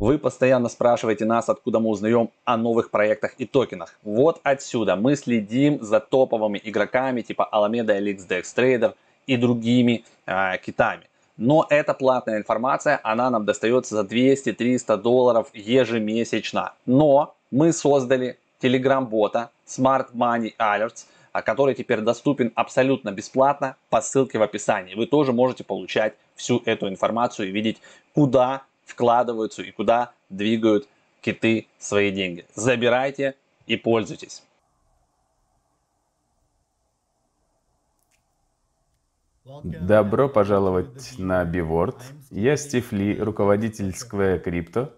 Вы 0.00 0.18
постоянно 0.18 0.70
спрашиваете 0.70 1.26
нас, 1.26 1.50
откуда 1.50 1.78
мы 1.78 1.90
узнаем 1.90 2.30
о 2.46 2.56
новых 2.56 2.90
проектах 2.90 3.34
и 3.36 3.44
токенах. 3.44 3.94
Вот 4.02 4.40
отсюда 4.44 4.96
мы 4.96 5.14
следим 5.14 5.78
за 5.82 6.00
топовыми 6.00 6.58
игроками 6.64 7.20
типа 7.20 7.46
Alameda 7.52 8.00
LXDX 8.00 8.44
Trader 8.56 8.94
и 9.26 9.36
другими 9.36 10.06
э, 10.24 10.56
китами. 10.64 11.02
Но 11.36 11.66
эта 11.68 11.92
платная 11.92 12.38
информация, 12.38 12.98
она 13.02 13.28
нам 13.28 13.44
достается 13.44 13.94
за 13.94 14.02
200-300 14.02 14.96
долларов 14.96 15.50
ежемесячно. 15.52 16.72
Но 16.86 17.34
мы 17.50 17.74
создали 17.74 18.38
Telegram-бота 18.62 19.50
Smart 19.66 20.14
Money 20.14 20.54
Alerts, 20.58 21.04
а, 21.32 21.42
который 21.42 21.74
теперь 21.74 22.00
доступен 22.00 22.52
абсолютно 22.54 23.12
бесплатно 23.12 23.76
по 23.90 24.00
ссылке 24.00 24.38
в 24.38 24.42
описании. 24.42 24.94
Вы 24.94 25.06
тоже 25.06 25.34
можете 25.34 25.62
получать 25.62 26.14
всю 26.36 26.62
эту 26.64 26.88
информацию 26.88 27.48
и 27.48 27.52
видеть, 27.52 27.82
куда 28.14 28.62
вкладываются 28.90 29.62
и 29.62 29.70
куда 29.70 30.12
двигают 30.28 30.88
киты 31.20 31.66
свои 31.78 32.10
деньги. 32.10 32.44
Забирайте 32.54 33.34
и 33.66 33.76
пользуйтесь. 33.76 34.42
Добро 39.64 40.28
пожаловать 40.28 41.18
на 41.18 41.44
Биворд. 41.44 41.96
Я 42.30 42.56
Стив 42.56 42.92
Ли, 42.92 43.20
руководитель 43.20 43.90
Square 43.90 44.42
Crypto. 44.44 44.92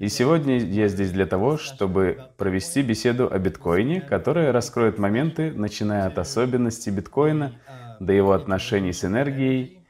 И 0.00 0.08
сегодня 0.08 0.58
я 0.58 0.88
здесь 0.88 1.12
для 1.12 1.24
того, 1.24 1.56
чтобы 1.56 2.28
провести 2.36 2.82
беседу 2.82 3.32
о 3.32 3.38
биткоине, 3.38 4.00
которая 4.00 4.52
раскроет 4.52 4.98
моменты, 4.98 5.52
начиная 5.52 6.06
от 6.06 6.18
особенностей 6.18 6.90
биткоина 6.90 7.54
до 8.00 8.12
его 8.12 8.32
отношений 8.32 8.92
с 8.92 9.04
энергией, 9.04 9.83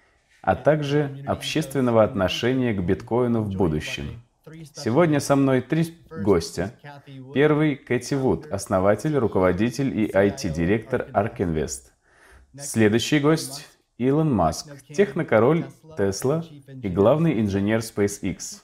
а 0.45 0.57
также 0.57 1.25
общественного 1.27 2.05
отношения 2.05 2.75
к 2.75 2.83
биткоину 2.83 3.41
в 3.41 3.57
будущем. 3.57 4.21
Сегодня 4.74 5.18
со 5.18 5.37
мной 5.37 5.63
три 5.63 5.96
гостя. 6.10 6.71
Первый– 7.32 7.77
Кэти 7.88 8.13
Вуд, 8.13 8.46
основатель, 8.52 9.16
руководитель 9.16 9.99
и 9.99 10.07
IT-директор 10.07 11.09
ARK 11.15 11.38
Invest. 11.38 11.93
Следующий 12.59 13.21
гость– 13.21 13.66
Илон 13.99 14.35
Маск, 14.35 14.68
технокороль 14.88 15.65
Tesla 15.96 16.45
и 16.83 16.88
главный 16.88 17.40
инженер 17.40 17.79
SpaceX. 17.79 18.61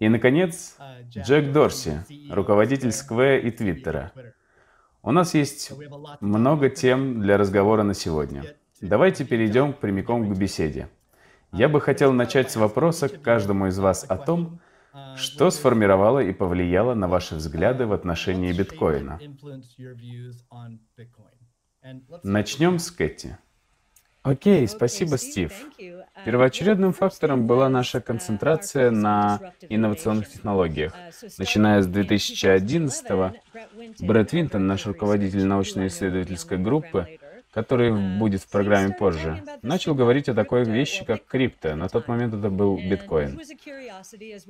И, 0.00 0.08
наконец, 0.08 0.76
Джек 1.08 1.52
Дорси, 1.52 2.00
руководитель 2.32 2.88
Square 2.88 3.42
и 3.42 3.50
Твиттера. 3.52 4.10
У 5.02 5.12
нас 5.12 5.34
есть 5.34 5.72
много 6.20 6.68
тем 6.68 7.20
для 7.20 7.38
разговора 7.38 7.84
на 7.84 7.94
сегодня. 7.94 8.56
Давайте 8.82 9.24
перейдем 9.24 9.74
прямиком 9.74 10.28
к 10.28 10.36
беседе. 10.36 10.88
Я 11.52 11.68
бы 11.68 11.80
хотел 11.80 12.12
начать 12.12 12.50
с 12.50 12.56
вопроса 12.56 13.08
к 13.08 13.22
каждому 13.22 13.68
из 13.68 13.78
вас 13.78 14.04
о 14.08 14.16
том, 14.16 14.58
что 15.14 15.52
сформировало 15.52 16.18
и 16.18 16.32
повлияло 16.32 16.94
на 16.94 17.06
ваши 17.06 17.36
взгляды 17.36 17.86
в 17.86 17.92
отношении 17.92 18.52
биткоина. 18.52 19.20
Начнем 22.24 22.80
с 22.80 22.90
Кэти. 22.90 23.38
Окей, 24.22 24.66
спасибо, 24.66 25.16
Стив. 25.16 25.52
Первоочередным 26.24 26.92
фактором 26.92 27.46
была 27.46 27.68
наша 27.68 28.00
концентрация 28.00 28.90
на 28.90 29.52
инновационных 29.68 30.28
технологиях. 30.28 30.92
Начиная 31.38 31.82
с 31.82 31.88
2011-го, 31.88 33.32
Брэд 34.04 34.32
Винтон, 34.32 34.66
наш 34.66 34.86
руководитель 34.86 35.44
научно-исследовательской 35.44 36.58
группы, 36.58 37.18
который 37.52 37.92
будет 38.18 38.40
в 38.42 38.48
программе 38.48 38.94
позже, 38.94 39.42
начал 39.60 39.94
говорить 39.94 40.28
о 40.28 40.34
такой 40.34 40.64
вещи, 40.64 41.04
как 41.04 41.24
крипто. 41.26 41.76
На 41.76 41.88
тот 41.88 42.08
момент 42.08 42.34
это 42.34 42.48
был 42.48 42.76
биткоин. 42.76 43.40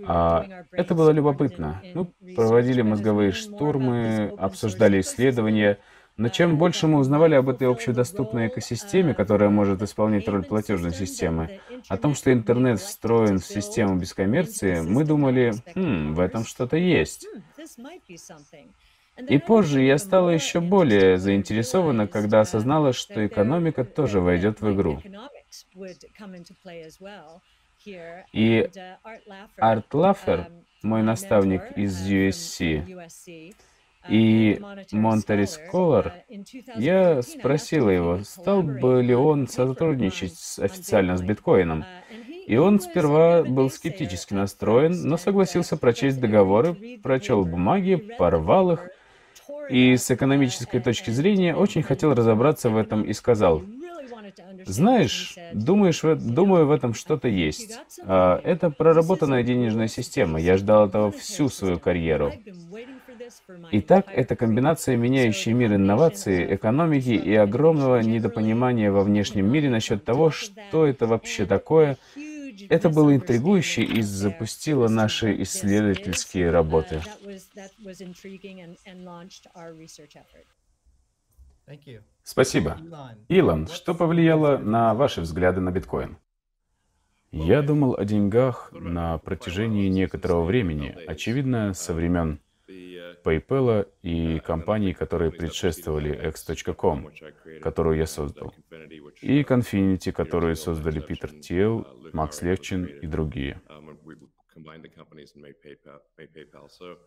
А 0.07 0.47
это 0.71 0.95
было 0.95 1.11
любопытно. 1.11 1.83
Мы 1.95 2.07
проводили 2.35 2.83
мозговые 2.83 3.33
штурмы, 3.33 4.33
обсуждали 4.39 5.01
исследования, 5.01 5.79
но 6.17 6.29
чем 6.29 6.59
больше 6.59 6.87
мы 6.87 6.99
узнавали 6.99 7.35
об 7.35 7.49
этой 7.49 7.69
общедоступной 7.69 8.49
экосистеме, 8.49 9.15
которая 9.15 9.49
может 9.49 9.83
исполнять 9.83 10.29
роль 10.29 10.45
платежной 10.45 10.93
системы, 10.93 11.61
о 11.89 11.97
том, 11.97 12.15
что 12.15 12.33
интернет 12.33 12.79
встроен 12.79 13.39
в 13.39 13.47
систему 13.47 13.97
без 13.97 14.13
коммерции, 14.13 14.81
мы 14.81 15.05
думали, 15.05 15.55
хм, 15.75 16.15
в 16.15 16.21
этом 16.21 16.45
что-то 16.45 16.77
есть. 16.77 17.27
И 19.17 19.39
позже 19.39 19.83
я 19.83 19.99
стала 19.99 20.31
еще 20.31 20.61
более 20.61 21.19
заинтересована, 21.19 22.07
когда 22.07 22.41
осознала, 22.41 22.93
что 22.93 23.27
экономика 23.27 23.85
тоже 23.85 24.21
войдет 24.21 24.61
в 24.61 24.73
игру. 24.75 25.01
И 28.33 28.71
Арт 29.57 29.95
Лаффер, 29.95 30.49
мой 30.83 31.03
наставник 31.03 31.77
из 31.77 32.09
USC, 32.09 33.55
и 34.09 34.61
Монтери 34.91 35.47
Сколар, 35.47 36.15
я 36.77 37.23
спросила 37.23 37.91
его, 37.91 38.19
стал 38.25 38.63
бы 38.63 39.03
ли 39.03 39.15
он 39.15 39.47
сотрудничать 39.47 40.59
официально 40.59 41.17
с 41.17 41.23
биткоином. 41.23 41.85
И 42.47 42.57
он 42.57 42.81
сперва 42.81 43.45
был 43.45 43.71
скептически 43.71 44.35
настроен, 44.35 45.03
но 45.05 45.17
согласился 45.17 45.77
прочесть 45.77 46.21
договоры, 46.21 46.99
прочел 47.03 47.45
бумаги, 47.45 47.95
порвал 47.95 48.73
их, 48.73 48.89
и 49.69 49.97
с 49.97 50.11
экономической 50.11 50.81
точки 50.81 51.11
зрения 51.11 51.55
очень 51.55 51.83
хотел 51.83 52.15
разобраться 52.15 52.71
в 52.71 52.77
этом 52.77 53.03
и 53.03 53.13
сказал, 53.13 53.63
знаешь, 54.67 55.37
думаешь, 55.53 56.03
думаю, 56.03 56.67
в 56.67 56.71
этом 56.71 56.95
что-то 56.95 57.29
есть. 57.29 57.79
А, 58.05 58.41
это 58.45 58.71
проработанная 58.71 59.43
денежная 59.43 59.89
система. 59.89 60.41
Я 60.41 60.57
ждал 60.57 60.89
этого 60.89 61.11
всю 61.11 61.49
свою 61.49 61.79
карьеру. 61.79 62.33
Итак, 63.71 64.07
это 64.13 64.37
комбинация 64.37 64.97
меняющей 64.97 65.53
мир 65.53 65.75
инноваций, 65.75 66.55
экономики 66.55 67.11
и 67.11 67.35
огромного 67.35 68.01
недопонимания 68.01 68.91
во 68.91 69.03
внешнем 69.03 69.51
мире 69.51 69.71
насчет 69.71 70.05
того, 70.05 70.31
что 70.31 70.87
это 70.87 71.07
вообще 71.07 71.47
такое, 71.47 71.97
это 72.69 72.89
было 72.89 73.15
интригующе 73.15 73.83
и 73.83 74.03
запустило 74.03 74.89
наши 74.89 75.43
исследовательские 75.43 76.51
работы. 76.51 77.03
Спасибо. 82.23 82.79
Илон, 83.29 83.67
что 83.69 83.95
повлияло 83.95 84.59
на 84.59 84.95
ваши 84.95 85.21
взгляды 85.21 85.61
на 85.61 85.71
биткоин? 85.71 86.19
Я 87.31 87.63
думал 87.63 87.95
о 87.95 88.05
деньгах 88.05 88.71
на 88.73 89.17
протяжении 89.19 89.89
некоторого 89.89 90.45
времени, 90.45 90.95
очевидно, 91.07 91.73
со 91.73 91.95
времен 91.95 92.41
PayPal 93.25 93.89
и 94.03 94.41
компаний, 94.41 94.93
которые 94.95 95.31
предшествовали 95.31 96.29
X.com, 96.29 97.11
которую 97.63 97.99
я 97.99 98.07
создал, 98.07 98.53
и 99.21 99.43
Confinity, 99.43 100.13
которую 100.13 100.57
создали 100.57 101.01
Питер 101.01 101.31
Тиел, 101.31 101.87
Макс 102.13 102.43
Левчин 102.43 102.85
и 102.85 103.07
другие. 103.07 103.61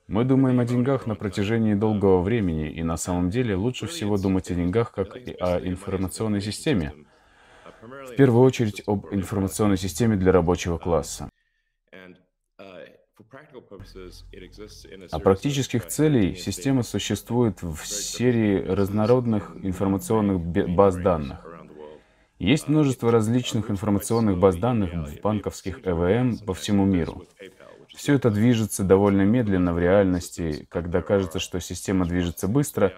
Мы 0.08 0.24
думаем 0.24 0.59
о 0.59 0.66
деньгах 0.66 1.06
на 1.08 1.16
протяжении 1.16 1.74
долгого 1.74 2.22
времени, 2.22 2.72
и 2.72 2.84
на 2.84 2.98
самом 2.98 3.30
деле 3.30 3.56
лучше 3.56 3.88
всего 3.88 4.18
думать 4.18 4.50
о 4.52 4.56
деньгах 4.56 4.92
как 4.92 5.16
и 5.16 5.36
о 5.40 5.59
информационной 5.59 6.42
системе. 6.42 6.94
В 7.81 8.16
первую 8.16 8.44
очередь 8.44 8.81
об 8.88 9.08
информационной 9.12 9.78
системе 9.78 10.16
для 10.16 10.31
рабочего 10.31 10.78
класса. 10.78 11.30
А 15.12 15.19
практических 15.19 15.88
целей 15.88 16.35
система 16.35 16.84
существует 16.84 17.62
в 17.62 17.85
серии 17.85 18.62
разнородных 18.62 19.51
информационных 19.63 20.40
баз 20.40 20.96
данных. 20.96 21.45
Есть 22.40 22.68
множество 22.68 23.12
различных 23.12 23.72
информационных 23.72 24.38
баз 24.38 24.57
данных 24.57 24.94
в 24.94 25.21
банковских 25.21 25.86
ЭВМ 25.86 26.38
по 26.39 26.54
всему 26.54 26.86
миру. 26.86 27.25
Все 27.95 28.15
это 28.15 28.30
движется 28.30 28.83
довольно 28.83 29.21
медленно 29.21 29.74
в 29.74 29.80
реальности, 29.80 30.68
когда 30.69 31.01
кажется, 31.01 31.39
что 31.39 31.60
система 31.62 32.06
движется 32.06 32.48
быстро, 32.48 32.94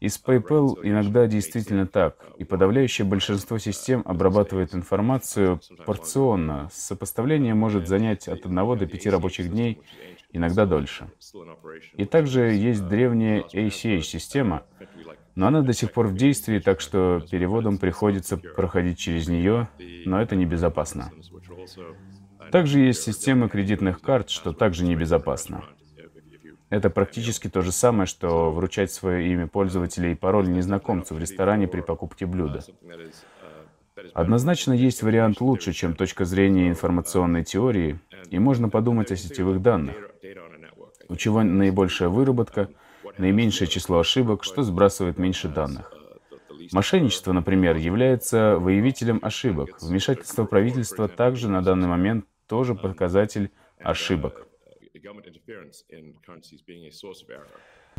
и 0.00 0.08
с 0.08 0.22
PayPal 0.22 0.78
иногда 0.82 1.26
действительно 1.26 1.86
так, 1.86 2.16
и 2.38 2.44
подавляющее 2.44 3.06
большинство 3.06 3.58
систем 3.58 4.02
обрабатывает 4.04 4.74
информацию 4.74 5.60
порционно. 5.84 6.68
Сопоставление 6.72 7.54
может 7.54 7.88
занять 7.88 8.28
от 8.28 8.46
одного 8.46 8.76
до 8.76 8.86
пяти 8.86 9.10
рабочих 9.10 9.50
дней, 9.50 9.80
иногда 10.32 10.66
дольше. 10.66 11.08
И 11.94 12.04
также 12.04 12.52
есть 12.52 12.86
древняя 12.86 13.42
ACH-система, 13.52 14.62
но 15.34 15.46
она 15.48 15.62
до 15.62 15.72
сих 15.72 15.92
пор 15.92 16.08
в 16.08 16.16
действии, 16.16 16.58
так 16.58 16.80
что 16.80 17.22
переводом 17.30 17.78
приходится 17.78 18.36
проходить 18.36 18.98
через 18.98 19.28
нее, 19.28 19.68
но 20.04 20.20
это 20.20 20.36
небезопасно. 20.36 21.10
Также 22.50 22.80
есть 22.80 23.02
системы 23.02 23.48
кредитных 23.48 24.00
карт, 24.00 24.30
что 24.30 24.52
также 24.52 24.84
небезопасно. 24.84 25.64
Это 26.70 26.90
практически 26.90 27.48
то 27.48 27.62
же 27.62 27.72
самое, 27.72 28.06
что 28.06 28.50
вручать 28.50 28.92
свое 28.92 29.32
имя 29.32 29.46
пользователя 29.46 30.12
и 30.12 30.14
пароль 30.14 30.50
незнакомцу 30.50 31.14
в 31.14 31.18
ресторане 31.18 31.66
при 31.66 31.80
покупке 31.80 32.26
блюда. 32.26 32.62
Однозначно 34.14 34.72
есть 34.72 35.02
вариант 35.02 35.40
лучше, 35.40 35.72
чем 35.72 35.94
точка 35.94 36.24
зрения 36.24 36.68
информационной 36.68 37.42
теории, 37.42 37.98
и 38.30 38.38
можно 38.38 38.68
подумать 38.68 39.10
о 39.10 39.16
сетевых 39.16 39.62
данных. 39.62 39.96
У 41.08 41.16
чего 41.16 41.42
наибольшая 41.42 42.08
выработка, 42.08 42.68
наименьшее 43.16 43.66
число 43.66 43.98
ошибок, 43.98 44.44
что 44.44 44.62
сбрасывает 44.62 45.18
меньше 45.18 45.48
данных. 45.48 45.92
Мошенничество, 46.72 47.32
например, 47.32 47.76
является 47.76 48.56
выявителем 48.58 49.20
ошибок. 49.22 49.80
Вмешательство 49.80 50.44
правительства 50.44 51.08
также 51.08 51.48
на 51.48 51.62
данный 51.62 51.88
момент 51.88 52.26
тоже 52.46 52.74
показатель 52.74 53.50
ошибок. 53.78 54.47
the 54.98 55.06
government 55.06 55.28
interference 55.28 55.84
in 55.90 56.12
currencies 56.26 56.60
being 56.60 56.86
a 56.86 56.92
source 56.92 57.22
of 57.22 57.30
error. 57.30 57.46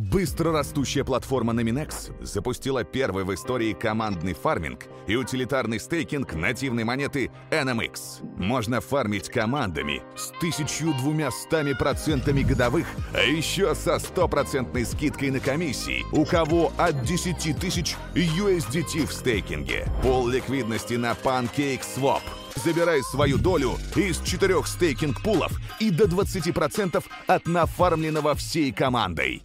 Быстро 0.00 0.50
растущая 0.50 1.04
платформа 1.04 1.52
Nominex 1.52 2.24
запустила 2.24 2.84
первый 2.84 3.24
в 3.24 3.34
истории 3.34 3.74
командный 3.74 4.32
фарминг 4.32 4.86
и 5.06 5.14
утилитарный 5.14 5.78
стейкинг 5.78 6.32
нативной 6.32 6.84
монеты 6.84 7.30
NMX. 7.50 8.24
Можно 8.38 8.80
фармить 8.80 9.28
командами 9.28 10.02
с 10.16 10.32
1200% 10.42 12.44
годовых, 12.44 12.86
а 13.12 13.20
еще 13.20 13.74
со 13.74 13.98
стопроцентной 13.98 14.86
скидкой 14.86 15.32
на 15.32 15.40
комиссии. 15.40 16.06
У 16.12 16.24
кого 16.24 16.72
от 16.78 17.02
10 17.02 17.58
тысяч 17.58 17.94
USDT 18.14 19.06
в 19.06 19.12
стейкинге. 19.12 19.86
Пол 20.02 20.28
ликвидности 20.28 20.94
на 20.94 21.12
PancakeSwap. 21.12 22.22
Забирай 22.56 23.02
свою 23.02 23.36
долю 23.36 23.72
из 23.94 24.18
четырех 24.20 24.66
стейкинг-пулов 24.66 25.52
и 25.78 25.90
до 25.90 26.04
20% 26.04 27.04
от 27.26 27.46
нафармленного 27.46 28.34
всей 28.34 28.72
командой. 28.72 29.42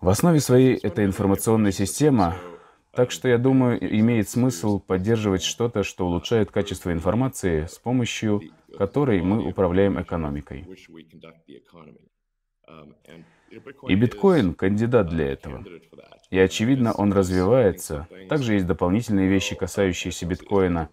В 0.00 0.08
основе 0.08 0.40
своей 0.40 0.76
это 0.76 1.04
информационная 1.04 1.72
система, 1.72 2.36
так 2.92 3.10
что 3.10 3.28
я 3.28 3.38
думаю, 3.38 3.78
имеет 4.00 4.28
смысл 4.28 4.78
поддерживать 4.78 5.42
что-то, 5.42 5.82
что 5.82 6.06
улучшает 6.06 6.50
качество 6.50 6.92
информации, 6.92 7.66
с 7.66 7.78
помощью 7.78 8.42
которой 8.76 9.22
мы 9.22 9.46
управляем 9.46 10.00
экономикой. 10.00 10.66
И 13.88 13.94
биткоин— 13.94 14.54
кандидат 14.54 15.08
для 15.08 15.26
этого. 15.32 15.64
И, 16.30 16.38
очевидно, 16.38 16.92
он 16.92 17.12
развивается. 17.12 18.08
Также 18.28 18.54
есть 18.54 18.66
дополнительные 18.66 19.28
вещи, 19.28 19.54
касающиеся 19.54 20.26
биткоина, 20.26 20.88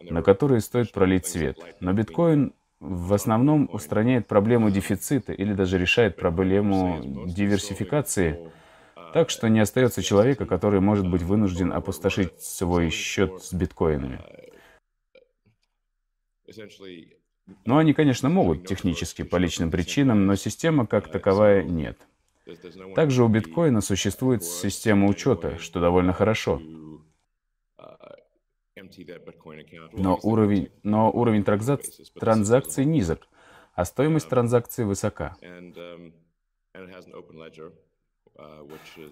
на 0.00 0.22
которые 0.22 0.60
стоит 0.60 0.92
пролить 0.92 1.26
свет. 1.26 1.58
Но 1.80 1.92
биткоин 1.92 2.54
в 2.80 3.12
основном 3.12 3.68
устраняет 3.72 4.26
проблему 4.26 4.70
дефицита 4.70 5.32
или 5.32 5.52
даже 5.52 5.78
решает 5.78 6.16
проблему 6.16 7.24
диверсификации, 7.26 8.50
так 9.12 9.30
что 9.30 9.48
не 9.48 9.60
остается 9.60 10.02
человека, 10.02 10.46
который 10.46 10.80
может 10.80 11.08
быть 11.08 11.22
вынужден 11.22 11.72
опустошить 11.72 12.40
свой 12.40 12.90
счет 12.90 13.42
с 13.42 13.52
биткоинами. 13.52 14.20
Но 17.64 17.78
они, 17.78 17.94
конечно, 17.94 18.28
могут 18.28 18.66
технически 18.66 19.22
по 19.22 19.36
личным 19.36 19.70
причинам, 19.70 20.26
но 20.26 20.36
система 20.36 20.86
как 20.86 21.10
таковая 21.10 21.62
нет. 21.62 21.98
Также 22.94 23.24
у 23.24 23.28
биткоина 23.28 23.80
существует 23.80 24.44
система 24.44 25.08
учета, 25.08 25.58
что 25.58 25.80
довольно 25.80 26.12
хорошо. 26.12 26.62
Но 29.92 30.18
уровень, 30.22 30.70
но 30.82 31.10
уровень 31.10 31.44
транзак... 31.44 31.82
транзакций 32.18 32.84
низок, 32.84 33.28
а 33.74 33.84
стоимость 33.84 34.28
транзакции 34.28 34.84
высока. 34.84 35.36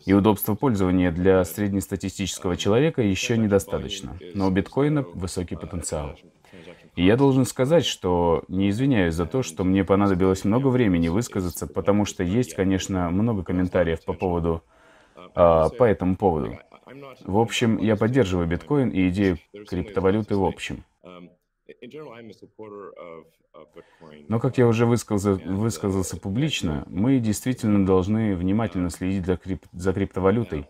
И 0.05 0.13
удобство 0.13 0.55
пользования 0.55 1.11
для 1.11 1.45
среднестатистического 1.45 2.57
человека 2.57 3.03
еще 3.03 3.37
недостаточно, 3.37 4.17
но 4.35 4.47
у 4.47 4.51
биткоина 4.51 5.03
высокий 5.03 5.57
потенциал. 5.57 6.17
И 6.95 7.05
я 7.05 7.17
должен 7.17 7.45
сказать, 7.45 7.85
что 7.85 8.45
не 8.49 8.71
извиняюсь 8.71 9.15
за 9.15 9.27
то, 9.27 9.43
что 9.43 9.65
мне 9.65 9.85
понадобилось 9.85 10.45
много 10.45 10.69
времени 10.69 11.09
высказаться, 11.09 11.67
потому 11.67 12.07
что 12.07 12.23
есть, 12.23 12.55
конечно, 12.55 13.11
много 13.11 13.43
комментариев 13.43 14.03
по 14.05 14.15
поводу, 14.15 14.63
а, 15.35 15.69
по 15.71 15.85
этому 15.85 16.17
поводу. 16.17 16.59
В 17.25 17.39
общем, 17.39 17.79
я 17.79 17.97
поддерживаю 17.97 18.47
биткоин 18.47 18.91
и 18.91 19.09
идею 19.09 19.39
криптовалюты 19.69 20.37
в 20.37 20.45
общем. 20.45 20.85
Но, 24.29 24.39
как 24.41 24.59
я 24.59 24.67
уже 24.67 24.87
высказал, 24.87 25.37
высказался 25.37 26.19
публично, 26.19 26.85
мы 26.89 27.19
действительно 27.19 27.85
должны 27.85 28.37
внимательно 28.37 28.91
следить 28.91 29.27
за, 29.27 29.37
крип, 29.37 29.65
за 29.73 29.93
криптовалютой, 29.93 30.67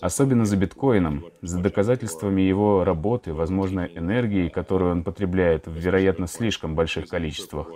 особенно 0.00 0.44
за 0.44 0.56
биткоином, 0.56 1.26
за 1.42 1.60
доказательствами 1.60 2.42
его 2.42 2.84
работы, 2.84 3.34
возможно, 3.34 3.80
энергии, 3.86 4.48
которую 4.48 4.92
он 4.92 5.04
потребляет 5.04 5.66
в, 5.66 5.72
вероятно, 5.72 6.26
слишком 6.26 6.74
больших 6.74 7.08
количествах. 7.08 7.68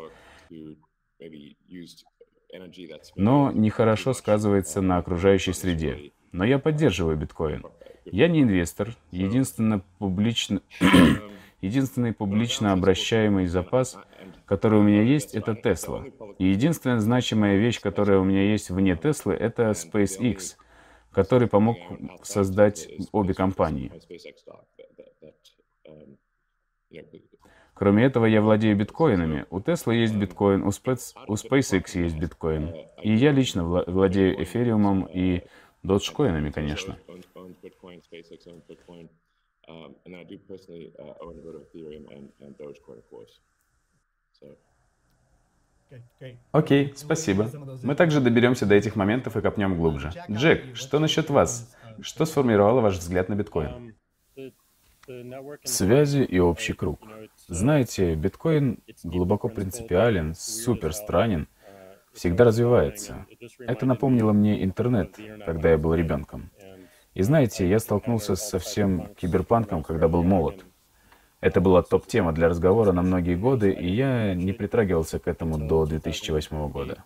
Но 3.16 3.50
нехорошо 3.52 4.12
сказывается 4.12 4.80
на 4.80 4.98
окружающей 4.98 5.52
среде. 5.52 6.12
Но 6.32 6.44
я 6.44 6.58
поддерживаю 6.58 7.16
биткоин. 7.16 7.64
Я 8.04 8.28
не 8.28 8.42
инвестор. 8.42 8.96
Единственно 9.10 9.82
публично... 9.98 10.62
Единственный 11.60 12.12
публично 12.12 12.72
обращаемый 12.72 13.46
запас, 13.46 13.96
который 14.46 14.80
у 14.80 14.82
меня 14.82 15.02
есть, 15.02 15.36
это 15.36 15.52
Tesla. 15.52 16.12
И 16.38 16.46
единственная 16.46 16.98
значимая 16.98 17.56
вещь, 17.56 17.80
которая 17.80 18.18
у 18.18 18.24
меня 18.24 18.42
есть 18.42 18.70
вне 18.70 18.96
Теслы, 18.96 19.34
это 19.34 19.70
SpaceX, 19.70 20.56
который 21.12 21.46
помог 21.46 21.76
создать 22.24 22.88
обе 23.12 23.32
компании. 23.34 23.92
Кроме 27.74 28.04
этого, 28.04 28.26
я 28.26 28.42
владею 28.42 28.76
биткоинами. 28.76 29.46
У 29.50 29.60
Tesla 29.60 29.94
есть 29.94 30.16
биткоин, 30.16 30.64
у 30.64 30.68
SpaceX 30.68 31.84
есть 31.94 32.18
биткоин. 32.18 32.74
И 33.02 33.14
я 33.14 33.30
лично 33.30 33.64
владею 33.64 34.42
эфириумом 34.42 35.04
и 35.04 35.42
доджкоинами, 35.82 36.50
конечно. 36.50 36.98
Um, 39.68 39.94
uh. 44.40 44.56
Окей, 46.52 46.86
okay, 46.86 46.96
спасибо. 46.96 47.50
Мы 47.82 47.94
также 47.94 48.20
доберемся 48.20 48.66
до 48.66 48.74
этих 48.74 48.96
моментов 48.96 49.36
и 49.36 49.40
копнем 49.40 49.76
глубже. 49.76 50.10
Джек, 50.30 50.74
что 50.76 50.98
насчет 50.98 51.30
вас? 51.30 51.76
Что 52.00 52.24
сформировало 52.24 52.80
ваш 52.80 52.96
взгляд 52.96 53.28
на 53.28 53.34
биткоин? 53.34 53.94
Связи 55.64 56.22
и 56.22 56.38
общий 56.38 56.72
круг. 56.72 57.00
Знаете, 57.48 58.14
биткоин 58.14 58.78
глубоко 59.02 59.48
принципиален, 59.48 60.34
супер 60.34 60.94
странен, 60.94 61.48
всегда 62.12 62.44
развивается. 62.44 63.26
Это 63.58 63.86
напомнило 63.86 64.32
мне 64.32 64.64
интернет, 64.64 65.16
когда 65.44 65.70
я 65.70 65.78
был 65.78 65.94
ребенком. 65.94 66.50
И 67.14 67.22
знаете, 67.22 67.68
я 67.68 67.78
столкнулся 67.78 68.36
со 68.36 68.58
всем 68.58 69.08
киберпанком, 69.16 69.82
когда 69.82 70.08
был 70.08 70.22
молод. 70.22 70.64
Это 71.40 71.60
была 71.60 71.82
топ-тема 71.82 72.32
для 72.32 72.48
разговора 72.48 72.92
на 72.92 73.02
многие 73.02 73.34
годы, 73.34 73.72
и 73.72 73.88
я 73.90 74.34
не 74.34 74.52
притрагивался 74.52 75.18
к 75.18 75.26
этому 75.26 75.58
до 75.58 75.86
2008 75.86 76.68
года. 76.70 77.04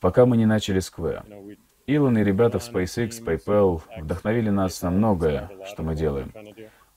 Пока 0.00 0.26
мы 0.26 0.36
не 0.36 0.46
начали 0.46 0.80
Square. 0.80 1.56
Илон 1.86 2.18
и 2.18 2.24
ребята 2.24 2.58
в 2.58 2.62
SpaceX, 2.62 3.22
PayPal 3.24 3.82
вдохновили 3.98 4.50
нас 4.50 4.80
на 4.82 4.90
многое, 4.90 5.50
что 5.66 5.82
мы 5.82 5.94
делаем. 5.94 6.32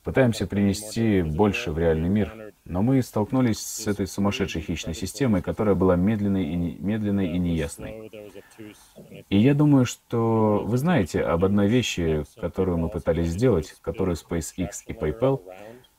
Пытаемся 0.04 0.48
принести 0.48 1.22
больше 1.22 1.72
в 1.72 1.80
реальный 1.80 2.10
мир, 2.10 2.51
но 2.72 2.82
мы 2.82 3.02
столкнулись 3.04 3.60
с 3.60 3.86
этой 3.86 4.08
сумасшедшей 4.08 4.62
хищной 4.62 4.96
системой, 4.96 5.42
которая 5.42 5.76
была 5.76 5.98
медленной 5.98 6.46
и, 6.46 6.56
не, 6.56 6.78
медленной 6.80 7.28
и 7.28 7.38
неясной. 7.38 8.10
И 9.30 9.38
я 9.38 9.54
думаю, 9.54 9.86
что 9.86 10.64
вы 10.66 10.78
знаете 10.78 11.22
об 11.22 11.44
одной 11.44 11.68
вещи, 11.68 12.24
которую 12.40 12.78
мы 12.78 12.88
пытались 12.88 13.28
сделать, 13.28 13.76
которую 13.82 14.16
SpaceX 14.16 14.70
и 14.88 14.94
PayPal 14.94 15.42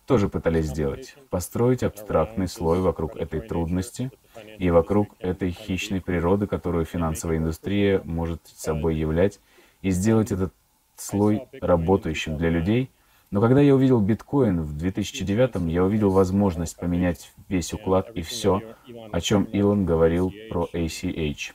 тоже 0.07 0.31
пытались 0.31 0.67
сделать. 0.67 1.15
Построить 1.29 1.83
абстрактный 1.83 2.49
слой 2.49 2.81
вокруг 2.81 3.17
этой 3.17 3.41
трудности 3.41 4.11
и 4.57 4.71
вокруг 4.71 5.15
этой 5.19 5.51
хищной 5.51 6.01
природы, 6.01 6.47
которую 6.47 6.87
финансовая 6.87 7.37
индустрия 7.37 8.01
может 8.05 8.41
собой 8.47 8.97
являть, 8.97 9.41
и 9.83 9.91
сделать 9.91 10.33
этот 10.33 10.55
слой 10.97 11.49
работающим 11.61 12.39
для 12.39 12.49
людей— 12.49 12.91
но 13.33 13.41
когда 13.41 13.63
я 13.63 13.75
увидел 13.75 14.01
биткоин 14.01 14.61
в 14.61 14.77
2009, 14.77 15.73
я 15.73 15.83
увидел 15.83 16.11
возможность 16.11 16.77
поменять 16.77 17.33
весь 17.49 17.73
уклад 17.73 18.11
и 18.15 18.21
все, 18.21 18.61
о 19.11 19.21
чем 19.23 19.45
Илон 19.45 19.87
говорил 19.87 20.31
про 20.51 20.69
ACH. 20.73 21.53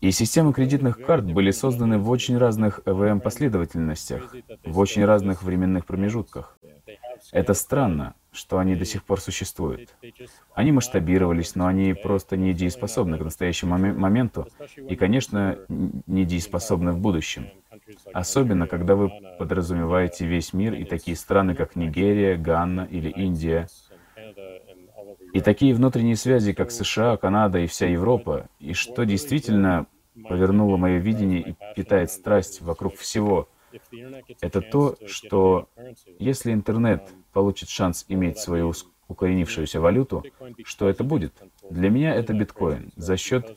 И 0.00 0.10
системы 0.10 0.54
кредитных 0.54 1.02
карт 1.02 1.30
были 1.30 1.50
созданы 1.50 1.98
в 1.98 2.08
очень 2.08 2.38
разных 2.38 2.80
EVM-последовательностях, 2.86 4.34
в 4.64 4.78
очень 4.78 5.04
разных 5.04 5.42
временных 5.42 5.84
промежутках. 5.84 6.56
Это 7.32 7.52
странно, 7.52 8.14
что 8.32 8.58
они 8.58 8.74
до 8.74 8.86
сих 8.86 9.04
пор 9.04 9.20
существуют. 9.20 9.94
Они 10.54 10.72
масштабировались, 10.72 11.56
но 11.56 11.66
они 11.66 11.92
просто 11.92 12.38
недееспособны 12.38 13.18
к 13.18 13.22
настоящему 13.22 13.76
моменту 13.76 14.48
и, 14.76 14.96
конечно, 14.96 15.58
недееспособны 15.68 16.92
в 16.92 17.00
будущем. 17.00 17.48
Особенно, 18.12 18.66
когда 18.66 18.94
вы 18.94 19.10
подразумеваете 19.38 20.26
весь 20.26 20.52
мир 20.52 20.74
и 20.74 20.84
такие 20.84 21.16
страны, 21.16 21.54
как 21.54 21.76
Нигерия, 21.76 22.36
Ганна 22.36 22.86
или 22.90 23.10
Индия. 23.10 23.68
И 25.32 25.40
такие 25.40 25.74
внутренние 25.74 26.16
связи, 26.16 26.52
как 26.52 26.70
США, 26.70 27.16
Канада 27.16 27.58
и 27.58 27.66
вся 27.66 27.86
Европа. 27.86 28.48
И 28.58 28.72
что 28.72 29.04
действительно 29.04 29.86
повернуло 30.28 30.76
мое 30.76 30.98
видение 30.98 31.40
и 31.40 31.54
питает 31.76 32.10
страсть 32.10 32.60
вокруг 32.60 32.96
всего, 32.96 33.48
это 34.40 34.62
то, 34.62 34.96
что 35.06 35.68
если 36.18 36.52
интернет 36.52 37.10
получит 37.32 37.68
шанс 37.68 38.04
иметь 38.08 38.38
свою 38.38 38.72
укоренившуюся 39.08 39.80
валюту, 39.80 40.24
что 40.64 40.88
это 40.88 41.04
будет? 41.04 41.34
Для 41.70 41.90
меня 41.90 42.14
это 42.14 42.32
биткоин 42.32 42.90
за 42.96 43.16
счет 43.16 43.56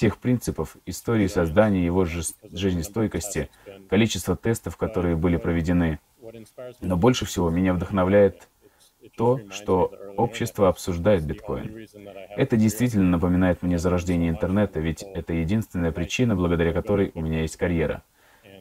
тех 0.00 0.16
принципов, 0.16 0.78
истории 0.86 1.26
создания 1.26 1.84
его 1.84 2.06
жизнестойкости, 2.06 3.50
количества 3.90 4.34
тестов, 4.34 4.78
которые 4.78 5.14
были 5.14 5.36
проведены. 5.36 5.98
Но 6.80 6.96
больше 6.96 7.26
всего 7.26 7.50
меня 7.50 7.74
вдохновляет 7.74 8.48
то, 9.18 9.40
что 9.50 9.92
общество 10.16 10.68
обсуждает 10.68 11.26
биткоин. 11.26 11.86
Это 12.34 12.56
действительно 12.56 13.10
напоминает 13.10 13.60
мне 13.62 13.78
зарождение 13.78 14.30
интернета, 14.30 14.80
ведь 14.80 15.02
это 15.02 15.34
единственная 15.34 15.92
причина, 15.92 16.34
благодаря 16.34 16.72
которой 16.72 17.12
у 17.14 17.20
меня 17.20 17.42
есть 17.42 17.58
карьера. 17.58 18.02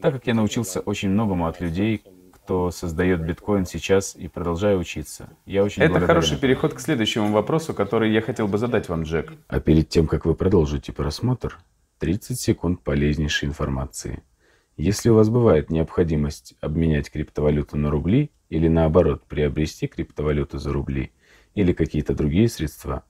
Так 0.02 0.16
как 0.16 0.28
я 0.28 0.34
научился 0.34 0.82
очень 0.82 1.10
многому 1.10 1.48
от 1.48 1.62
людей, 1.62 2.04
кто 2.50 2.72
создает 2.72 3.24
биткоин 3.24 3.68
сейчас 3.68 4.16
и 4.16 4.28
продолжаю 4.28 4.80
учиться. 4.80 5.30
Я 5.46 5.64
очень 5.64 5.84
Это 5.84 6.00
хороший 6.00 6.36
переход 6.36 6.74
к 6.74 6.80
следующему 6.80 7.32
вопросу, 7.32 7.76
который 7.76 8.12
я 8.12 8.22
хотел 8.22 8.48
бы 8.48 8.58
задать 8.58 8.90
вам, 8.90 9.04
Джек. 9.04 9.34
А 9.48 9.60
перед 9.60 9.88
тем, 9.90 10.08
как 10.08 10.26
вы 10.26 10.34
продолжите 10.34 10.92
просмотр, 10.92 11.60
30 12.00 12.40
секунд 12.40 12.82
полезнейшей 12.82 13.50
информации. 13.50 14.24
Если 14.78 15.10
у 15.10 15.14
вас 15.14 15.30
бывает 15.30 15.70
необходимость 15.70 16.56
обменять 16.60 17.12
криптовалюту 17.12 17.78
на 17.78 17.92
рубли 17.92 18.32
или 18.50 18.68
наоборот 18.68 19.28
приобрести 19.28 19.86
криптовалюту 19.86 20.58
за 20.58 20.74
рубли 20.74 21.12
или 21.54 21.72
какие-то 21.72 22.16
другие 22.16 22.50
средства, 22.50 23.04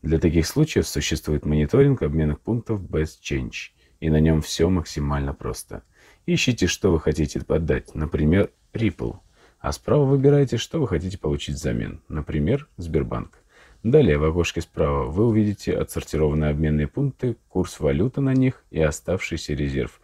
для 0.00 0.18
таких 0.18 0.46
случаев 0.46 0.88
существует 0.88 1.44
мониторинг 1.44 2.00
обменных 2.00 2.40
пунктов 2.40 2.80
Best 2.80 3.20
Change, 3.22 3.52
и 4.00 4.08
на 4.08 4.18
нем 4.18 4.40
все 4.40 4.70
максимально 4.70 5.34
просто. 5.34 5.82
Ищите, 6.30 6.66
что 6.66 6.92
вы 6.92 7.00
хотите 7.00 7.40
подать, 7.40 7.94
например, 7.94 8.50
Ripple, 8.74 9.16
а 9.60 9.72
справа 9.72 10.04
выбираете, 10.04 10.58
что 10.58 10.78
вы 10.78 10.86
хотите 10.86 11.16
получить 11.16 11.54
взамен, 11.54 12.02
например, 12.10 12.68
Сбербанк. 12.76 13.38
Далее 13.82 14.18
в 14.18 14.24
окошке 14.24 14.60
справа 14.60 15.06
вы 15.06 15.26
увидите 15.26 15.74
отсортированные 15.74 16.50
обменные 16.50 16.86
пункты, 16.86 17.38
курс 17.48 17.80
валюты 17.80 18.20
на 18.20 18.34
них 18.34 18.62
и 18.70 18.78
оставшийся 18.78 19.54
резерв. 19.54 20.02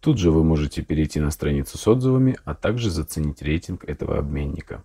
Тут 0.00 0.18
же 0.18 0.30
вы 0.30 0.44
можете 0.44 0.82
перейти 0.82 1.20
на 1.20 1.30
страницу 1.30 1.78
с 1.78 1.88
отзывами, 1.88 2.36
а 2.44 2.54
также 2.54 2.90
заценить 2.90 3.40
рейтинг 3.40 3.84
этого 3.84 4.18
обменника. 4.18 4.84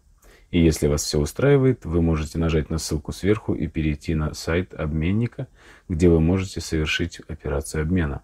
И 0.52 0.64
если 0.64 0.88
вас 0.88 1.04
все 1.04 1.20
устраивает, 1.20 1.84
вы 1.84 2.02
можете 2.02 2.40
нажать 2.40 2.70
на 2.70 2.78
ссылку 2.78 3.12
сверху 3.12 3.54
и 3.56 3.68
перейти 3.68 4.16
на 4.16 4.34
сайт 4.34 4.74
обменника, 4.74 5.50
где 5.90 6.08
вы 6.08 6.22
можете 6.22 6.62
совершить 6.62 7.20
операцию 7.28 7.82
обмена. 7.82 8.24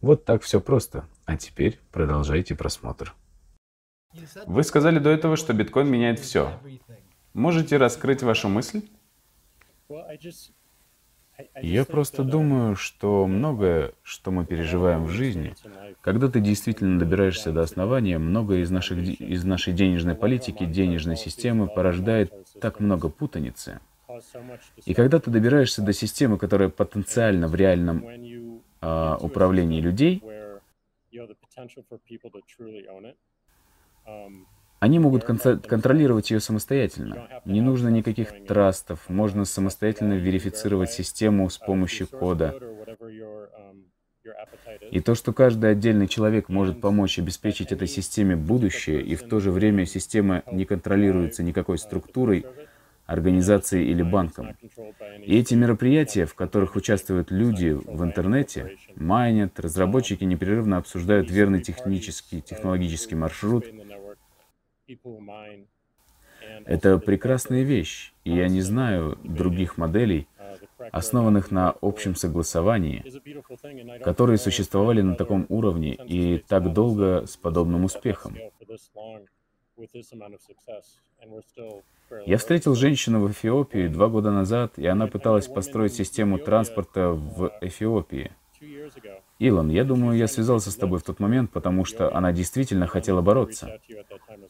Вот 0.00 0.24
так 0.24 0.42
все 0.42 0.58
просто. 0.58 1.04
А 1.26 1.36
теперь 1.36 1.78
продолжайте 1.92 2.54
просмотр. 2.54 3.14
Вы 4.46 4.62
сказали 4.62 4.98
до 4.98 5.10
этого, 5.10 5.36
что 5.36 5.52
биткоин 5.52 5.88
меняет 5.88 6.20
все. 6.20 6.58
Можете 7.34 7.76
раскрыть 7.76 8.22
вашу 8.22 8.48
мысль? 8.48 8.82
Я 11.60 11.84
просто 11.84 12.24
думаю, 12.24 12.76
что 12.76 13.26
многое, 13.26 13.92
что 14.02 14.30
мы 14.30 14.46
переживаем 14.46 15.04
в 15.04 15.10
жизни, 15.10 15.54
когда 16.00 16.28
ты 16.28 16.40
действительно 16.40 16.98
добираешься 16.98 17.52
до 17.52 17.60
основания, 17.60 18.18
многое 18.18 18.60
из, 18.60 18.70
наших, 18.70 18.98
из 18.98 19.44
нашей 19.44 19.74
денежной 19.74 20.14
политики, 20.14 20.64
денежной 20.64 21.16
системы 21.16 21.68
порождает 21.68 22.32
так 22.60 22.80
много 22.80 23.10
путаницы. 23.10 23.80
И 24.86 24.94
когда 24.94 25.18
ты 25.18 25.30
добираешься 25.30 25.82
до 25.82 25.92
системы, 25.92 26.38
которая 26.38 26.70
потенциально 26.70 27.48
в 27.48 27.54
реальном 27.54 28.06
э, 28.80 29.16
управлении 29.20 29.80
людей, 29.82 30.22
они 34.78 34.98
могут 34.98 35.24
контролировать 35.24 36.30
ее 36.30 36.40
самостоятельно. 36.40 37.28
Не 37.44 37.60
нужно 37.60 37.88
никаких 37.88 38.46
трастов, 38.46 39.08
можно 39.08 39.44
самостоятельно 39.44 40.14
верифицировать 40.14 40.90
систему 40.90 41.48
с 41.48 41.58
помощью 41.58 42.06
кода. 42.06 42.54
И 44.90 45.00
то, 45.00 45.14
что 45.14 45.32
каждый 45.32 45.70
отдельный 45.70 46.08
человек 46.08 46.48
может 46.48 46.80
помочь 46.80 47.18
обеспечить 47.18 47.72
этой 47.72 47.88
системе 47.88 48.36
будущее, 48.36 49.00
и 49.00 49.14
в 49.14 49.22
то 49.22 49.40
же 49.40 49.50
время 49.50 49.86
система 49.86 50.42
не 50.50 50.64
контролируется 50.64 51.42
никакой 51.42 51.78
структурой, 51.78 52.44
организацией 53.06 53.90
или 53.90 54.02
банком. 54.02 54.56
И 55.22 55.38
эти 55.38 55.54
мероприятия, 55.54 56.26
в 56.26 56.34
которых 56.34 56.76
участвуют 56.76 57.30
люди 57.30 57.70
в 57.70 58.02
интернете, 58.02 58.76
майнят, 58.96 59.58
разработчики 59.60 60.24
непрерывно 60.24 60.78
обсуждают 60.78 61.30
верный 61.30 61.62
технический, 61.62 62.42
технологический 62.42 63.14
маршрут, 63.14 63.64
это 66.64 66.98
прекрасная 66.98 67.62
вещь, 67.62 68.12
и 68.24 68.34
я 68.34 68.48
не 68.48 68.60
знаю 68.60 69.18
других 69.22 69.78
моделей, 69.78 70.26
основанных 70.92 71.50
на 71.50 71.74
общем 71.80 72.14
согласовании, 72.14 73.04
которые 74.02 74.38
существовали 74.38 75.02
на 75.02 75.14
таком 75.14 75.46
уровне 75.48 75.94
и 75.94 76.38
так 76.38 76.72
долго 76.72 77.26
с 77.26 77.36
подобным 77.36 77.84
успехом. 77.84 78.36
Я 82.24 82.38
встретил 82.38 82.74
женщину 82.74 83.20
в 83.20 83.30
Эфиопии 83.30 83.88
два 83.88 84.08
года 84.08 84.30
назад, 84.30 84.78
и 84.78 84.86
она 84.86 85.06
пыталась 85.06 85.48
построить 85.48 85.94
систему 85.94 86.38
транспорта 86.38 87.10
в 87.10 87.52
Эфиопии. 87.60 88.32
Илон, 89.38 89.68
я 89.68 89.84
думаю, 89.84 90.16
я 90.16 90.28
связался 90.28 90.70
с 90.70 90.76
тобой 90.76 90.98
в 90.98 91.02
тот 91.02 91.20
момент, 91.20 91.50
потому 91.50 91.84
что 91.84 92.14
она 92.14 92.32
действительно 92.32 92.86
хотела 92.86 93.20
бороться. 93.20 93.80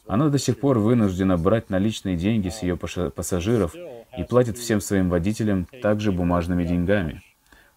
Она 0.06 0.28
до 0.28 0.38
сих 0.38 0.61
пор 0.61 0.78
вынуждена 0.78 1.37
брать 1.37 1.71
наличные 1.71 2.16
деньги 2.16 2.49
с 2.49 2.62
ее 2.62 2.76
пассажиров 2.76 3.75
и 4.16 4.23
платит 4.25 4.59
всем 4.59 4.80
своим 4.80 5.09
водителям 5.11 5.66
также 5.83 6.12
бумажными 6.12 6.64
деньгами, 6.64 7.23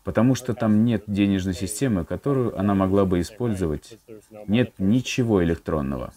потому 0.03 0.35
что 0.35 0.53
там 0.53 0.85
нет 0.85 1.03
денежной 1.07 1.55
системы, 1.55 2.05
которую 2.05 2.57
она 2.59 2.75
могла 2.75 3.05
бы 3.05 3.21
использовать. 3.21 3.97
Нет 4.47 4.73
ничего 4.77 5.43
электронного. 5.43 6.13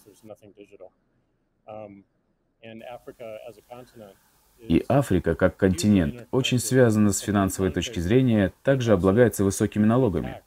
И 4.59 4.85
Африка, 4.87 5.35
как 5.35 5.57
континент, 5.57 6.27
очень 6.31 6.59
связана 6.59 7.11
с 7.11 7.19
финансовой 7.19 7.71
точки 7.71 7.99
зрения, 7.99 8.53
также 8.63 8.93
облагается 8.93 9.43
высокими 9.43 9.85
налогами. 9.85 10.41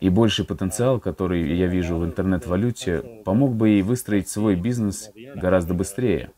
И 0.00 0.08
больший 0.08 0.46
потенциал, 0.46 1.00
который 1.00 1.56
я 1.56 1.66
вижу 1.66 1.96
в 1.96 2.04
интернет-валюте, 2.04 3.22
помог 3.24 3.54
бы 3.54 3.70
ей 3.70 3.82
выстроить 3.82 4.28
свой 4.28 4.54
бизнес 4.54 5.10
гораздо 5.34 5.74
быстрее. 5.74 6.30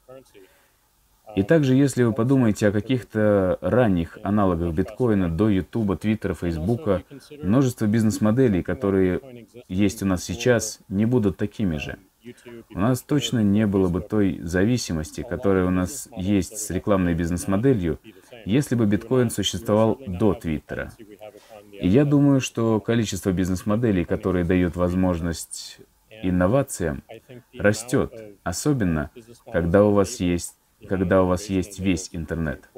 И 1.37 1.43
также, 1.43 1.75
если 1.75 2.03
вы 2.03 2.13
подумаете 2.13 2.69
о 2.69 2.73
каких-то 2.73 3.59
ранних 3.61 4.19
аналогах 4.23 4.75
биткоина 4.75 5.31
до 5.31 5.49
Ютуба, 5.49 5.97
Твиттера, 5.97 6.35
Фейсбука, 6.35 7.03
множество 7.43 7.87
бизнес-моделей, 7.87 8.63
которые 8.63 9.47
есть 9.69 10.03
у 10.03 10.07
нас 10.07 10.25
сейчас, 10.25 10.81
не 10.89 11.07
будут 11.07 11.37
такими 11.39 11.77
же. 11.77 11.99
У 12.71 12.79
нас 12.79 13.03
точно 13.03 13.43
не 13.43 13.67
было 13.67 13.89
бы 13.89 14.01
той 14.01 14.39
зависимости, 14.43 15.23
которая 15.23 15.67
у 15.67 15.71
нас 15.71 16.09
есть 16.17 16.59
с 16.59 16.71
рекламной 16.71 17.15
бизнес-моделью, 17.15 17.99
если 18.45 18.75
бы 18.75 18.87
биткоин 18.87 19.31
существовал 19.31 19.99
до 20.07 20.35
Твиттера. 20.35 20.93
И 21.73 21.89
я 21.89 22.05
думаю, 22.05 22.41
что 22.41 22.81
количество 22.81 23.33
бизнес-моделей, 23.33 24.05
которые 24.05 24.45
дают 24.45 24.77
возможность 24.77 25.79
инновациям, 26.23 27.03
растет, 27.59 28.13
особенно 28.45 29.11
когда 29.53 29.85
у 29.85 29.93
вас 29.93 30.21
есть, 30.21 30.57
когда 30.89 31.23
у 31.23 31.27
вас 31.27 31.47
есть 31.47 31.81
весь 31.81 32.11
интернет, 32.13 32.71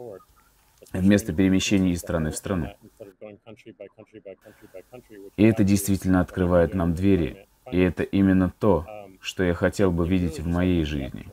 вместо 0.92 1.32
перемещений 1.32 1.92
из 1.92 2.00
страны 2.00 2.30
в 2.30 2.36
страну. 2.36 2.74
И 5.36 5.44
это 5.44 5.64
действительно 5.64 6.20
открывает 6.20 6.74
нам 6.74 6.94
двери, 6.94 7.46
и 7.70 7.78
это 7.78 8.02
именно 8.02 8.52
то, 8.58 8.86
что 9.24 9.42
я 9.42 9.54
хотел 9.54 9.90
бы 9.90 10.06
видеть 10.06 10.38
в 10.38 10.46
моей 10.46 10.84
жизни. 10.84 11.26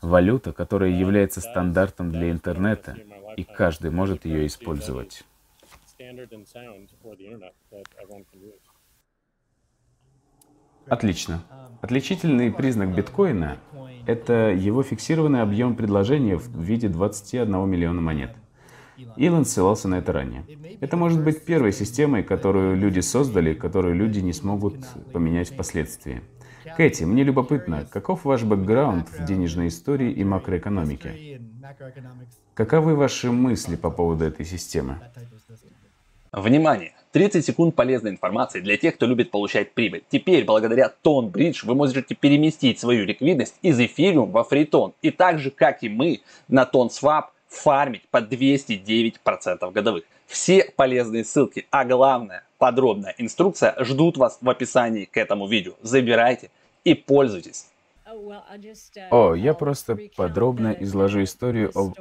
Валюта, 0.00 0.52
которая 0.52 0.90
является 0.90 1.40
стандартом 1.40 2.10
для 2.10 2.30
интернета, 2.32 2.96
и 3.36 3.44
каждый 3.44 3.92
может 3.92 4.24
ее 4.24 4.46
использовать. 4.46 5.24
Отлично. 10.88 11.44
Отличительный 11.80 12.50
признак 12.50 12.94
биткоина– 12.94 13.58
это 14.06 14.50
его 14.50 14.82
фиксированный 14.82 15.42
объем 15.42 15.76
предложения 15.76 16.36
в 16.36 16.60
виде 16.60 16.88
21 16.88 17.68
миллиона 17.68 18.00
монет. 18.00 18.34
Илон 19.16 19.44
ссылался 19.44 19.86
на 19.86 19.96
это 19.96 20.12
ранее. 20.12 20.44
Это 20.80 20.96
может 20.96 21.22
быть 21.22 21.44
первой 21.44 21.72
системой, 21.72 22.24
которую 22.24 22.76
люди 22.76 22.98
создали, 23.00 23.54
которую 23.54 23.94
люди 23.94 24.18
не 24.18 24.32
смогут 24.32 24.76
поменять 25.12 25.50
впоследствии. 25.50 26.22
Кэти, 26.76 27.04
мне 27.04 27.22
любопытно, 27.24 27.86
каков 27.90 28.24
ваш 28.24 28.42
бэкграунд 28.42 29.08
в 29.08 29.24
денежной 29.24 29.68
истории 29.68 30.10
и 30.12 30.24
макроэкономике? 30.24 31.40
Каковы 32.54 32.94
ваши 32.94 33.30
мысли 33.30 33.76
по 33.76 33.90
поводу 33.90 34.24
этой 34.24 34.44
системы? 34.46 34.98
Внимание! 36.32 36.94
30 37.12 37.44
секунд 37.44 37.74
полезной 37.74 38.10
информации 38.10 38.60
для 38.60 38.78
тех, 38.78 38.94
кто 38.94 39.04
любит 39.04 39.30
получать 39.30 39.72
прибыль. 39.72 40.02
Теперь, 40.08 40.44
благодаря 40.44 40.90
Tone 41.04 41.30
Bridge, 41.30 41.58
вы 41.64 41.74
можете 41.74 42.14
переместить 42.14 42.80
свою 42.80 43.04
ликвидность 43.04 43.56
из 43.60 43.78
эфириум 43.78 44.30
во 44.30 44.44
фритон. 44.44 44.94
И 45.02 45.10
так 45.10 45.38
же, 45.38 45.50
как 45.50 45.82
и 45.82 45.90
мы, 45.90 46.22
на 46.48 46.62
TonSwap 46.62 47.24
фармить 47.48 48.08
по 48.10 48.18
209% 48.22 49.72
годовых. 49.72 50.04
Все 50.32 50.64
полезные 50.64 51.26
ссылки, 51.26 51.66
а 51.70 51.84
главное, 51.84 52.42
подробная 52.56 53.14
инструкция 53.18 53.76
ждут 53.84 54.16
вас 54.16 54.38
в 54.40 54.48
описании 54.48 55.04
к 55.04 55.18
этому 55.18 55.46
видео. 55.46 55.74
Забирайте 55.82 56.50
и 56.84 56.94
пользуйтесь. 56.94 57.66
О, 59.10 59.34
я 59.34 59.52
просто 59.52 59.98
подробно 60.16 60.74
изложу 60.80 61.22
историю 61.22 61.70
об 61.74 61.94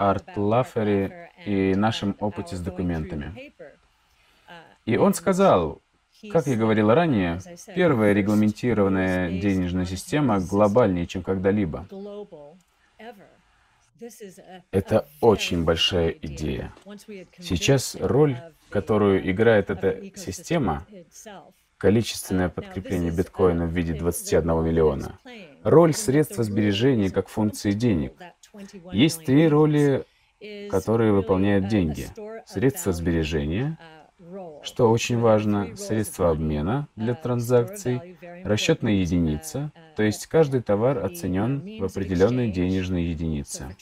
Арт 0.00 0.36
Лаффере 0.36 1.30
и 1.46 1.76
нашем 1.76 2.16
опыте 2.18 2.56
с 2.56 2.60
документами. 2.60 3.52
И 4.84 4.96
он 4.96 5.14
сказал, 5.14 5.80
как 6.32 6.48
я 6.48 6.56
говорил 6.56 6.92
ранее, 6.92 7.38
первая 7.76 8.12
регламентированная 8.12 9.30
денежная 9.30 9.86
система 9.86 10.40
глобальнее, 10.40 11.06
чем 11.06 11.22
когда-либо. 11.22 11.86
Это 14.70 15.08
очень 15.20 15.64
большая 15.64 16.10
идея. 16.10 16.72
Сейчас 17.38 17.96
роль, 18.00 18.36
которую 18.68 19.30
играет 19.30 19.70
эта 19.70 20.10
система, 20.16 20.86
количественное 21.76 22.48
подкрепление 22.48 23.10
биткоина 23.10 23.66
в 23.66 23.70
виде 23.70 23.94
21 23.94 24.64
миллиона, 24.64 25.18
роль 25.64 25.94
средства 25.94 26.44
сбережения 26.44 27.10
как 27.10 27.28
функции 27.28 27.72
денег. 27.72 28.14
Есть 28.92 29.24
три 29.24 29.48
роли, 29.48 30.04
которые 30.70 31.12
выполняют 31.12 31.68
деньги. 31.68 32.06
Средства 32.46 32.92
сбережения, 32.92 33.78
что 34.62 34.90
очень 34.90 35.18
важно, 35.18 35.76
средства 35.76 36.30
обмена 36.30 36.88
для 36.96 37.14
транзакций, 37.14 38.16
расчетная 38.44 38.92
единица, 38.92 39.72
то 39.96 40.02
есть 40.02 40.26
каждый 40.26 40.62
товар 40.62 41.04
оценен 41.04 41.78
в 41.78 41.84
определенной 41.84 42.50
денежной 42.50 43.04
единице. 43.04 43.76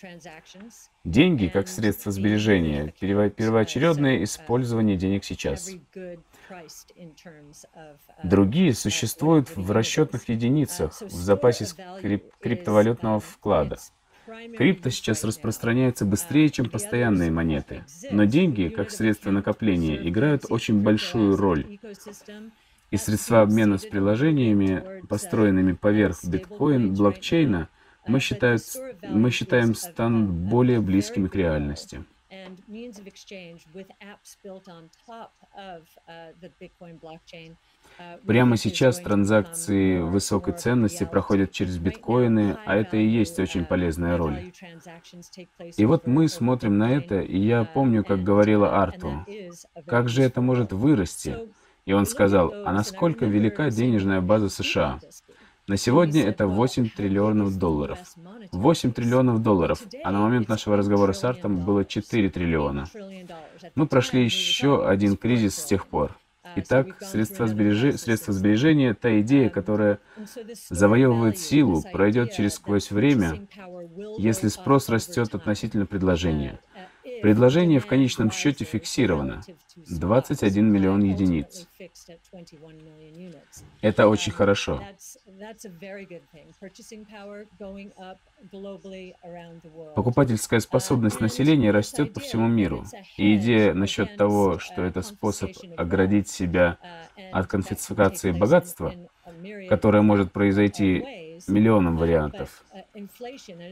Деньги 1.05 1.47
как 1.47 1.69
средство 1.69 2.13
сбережения, 2.13 2.93
первоочередное 2.99 4.23
использование 4.25 4.97
денег 4.97 5.25
сейчас. 5.25 5.71
Другие 8.23 8.75
существуют 8.75 9.55
в 9.55 9.71
расчетных 9.71 10.29
единицах, 10.29 11.01
в 11.01 11.11
запасе 11.11 11.67
крип 12.01 12.25
криптовалютного 12.41 13.21
вклада. 13.21 13.79
Крипто 14.57 14.91
сейчас 14.91 15.25
распространяется 15.25 16.05
быстрее, 16.05 16.51
чем 16.51 16.69
постоянные 16.69 17.31
монеты. 17.31 17.85
Но 18.11 18.25
деньги, 18.25 18.69
как 18.69 18.91
средство 18.91 19.31
накопления, 19.31 19.97
играют 20.09 20.45
очень 20.49 20.83
большую 20.83 21.37
роль. 21.37 21.79
И 22.91 22.97
средства 22.97 23.43
обмена 23.43 23.79
с 23.79 23.87
приложениями, 23.87 25.03
построенными 25.09 25.73
поверх 25.73 26.25
биткоин, 26.25 26.95
блокчейна, 26.95 27.69
мы, 28.07 28.21
считают, 28.21 28.63
мы 29.03 29.31
считаем 29.31 29.75
станут 29.75 30.31
более 30.31 30.81
близкими 30.81 31.29
к 31.29 31.35
реальности. 31.35 32.05
Прямо 38.27 38.57
сейчас 38.57 38.99
транзакции 38.99 40.01
высокой 40.01 40.55
ценности 40.55 41.05
проходят 41.05 41.53
через 41.53 41.79
биткоины, 41.79 42.57
а 42.67 42.77
это 42.77 42.97
и 42.97 43.07
есть 43.07 43.39
очень 43.39 43.65
полезная 43.65 44.17
роль. 44.17 44.53
И 45.77 45.85
вот 45.85 46.07
мы 46.07 46.29
смотрим 46.29 46.79
на 46.79 46.93
это, 46.93 47.21
и 47.21 47.39
я 47.39 47.65
помню, 47.65 48.05
как 48.05 48.23
говорила 48.23 48.83
Арту, 48.83 49.25
как 49.87 50.09
же 50.09 50.23
это 50.23 50.41
может 50.41 50.73
вырасти? 50.73 51.37
И 51.87 51.93
он 51.93 52.05
сказал, 52.05 52.53
а 52.67 52.73
насколько 52.73 53.25
велика 53.25 53.71
денежная 53.71 54.21
база 54.21 54.51
США? 54.51 55.01
На 55.67 55.77
сегодня 55.77 56.23
это 56.25 56.47
8 56.47 56.89
триллионов 56.89 57.59
долларов. 57.59 57.99
8 58.53 58.93
триллионов 58.93 59.43
долларов, 59.43 59.83
а 60.03 60.11
на 60.11 60.21
момент 60.21 60.49
нашего 60.49 60.77
разговора 60.77 61.13
с 61.13 61.25
Артом 61.25 61.59
было 61.59 61.85
4 61.85 62.31
триллиона. 62.31 62.89
Мы 63.75 63.87
прошли 63.87 64.25
еще 64.25 64.87
один 64.87 65.17
кризис 65.17 65.57
с 65.57 65.65
тех 65.65 65.87
пор. 65.87 66.17
Итак, 66.57 66.89
средства, 67.01 67.47
сбережи... 67.47 67.97
средства 67.99 68.33
сбережения— 68.33 68.95
та 69.01 69.21
идея, 69.21 69.49
которая 69.49 69.99
завоевывает 70.71 71.39
силу, 71.39 71.83
пройдет 71.93 72.33
через 72.33 72.55
сквозь 72.55 72.91
время, 72.91 73.47
если 74.19 74.49
спрос 74.49 74.89
растет 74.89 75.35
относительно 75.35 75.87
предложения. 75.87 76.61
Предложение 77.23 77.81
в 77.81 77.87
конечном 77.87 78.31
счете 78.31 78.65
фиксировано— 78.65 79.43
21 79.77 80.71
миллион 80.71 81.03
единиц. 81.03 81.69
Это 83.81 84.09
очень 84.09 84.33
хорошо. 84.33 84.83
Покупательская 89.95 90.61
способность 90.61 91.21
населения 91.21 91.71
растет 91.71 92.13
по 92.13 92.21
всему 92.21 92.49
миру. 92.49 92.85
И 93.17 93.37
идея 93.37 93.75
насчет 93.75 94.17
того, 94.17 94.59
что 94.59 94.83
это 94.83 95.03
способ 95.03 95.51
оградить 95.77 96.29
себя 96.29 96.79
от 97.33 97.47
конфискации 97.47 98.33
богатства, 98.33 98.95
которое 99.69 100.03
может 100.03 100.33
произойти 100.33 101.28
миллионам 101.47 101.97
вариантов. 101.97 102.65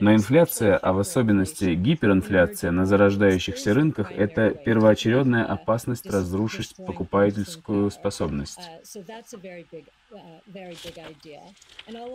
Но 0.01 0.15
инфляция, 0.15 0.77
а 0.77 0.93
в 0.93 0.99
особенности 0.99 1.75
гиперинфляция 1.75 2.71
на 2.71 2.87
зарождающихся 2.87 3.75
рынках, 3.75 4.13
это 4.13 4.51
первоочередная 4.51 5.45
опасность 5.45 6.07
разрушить 6.11 6.75
покупательскую 6.77 7.91
способность. 7.91 8.61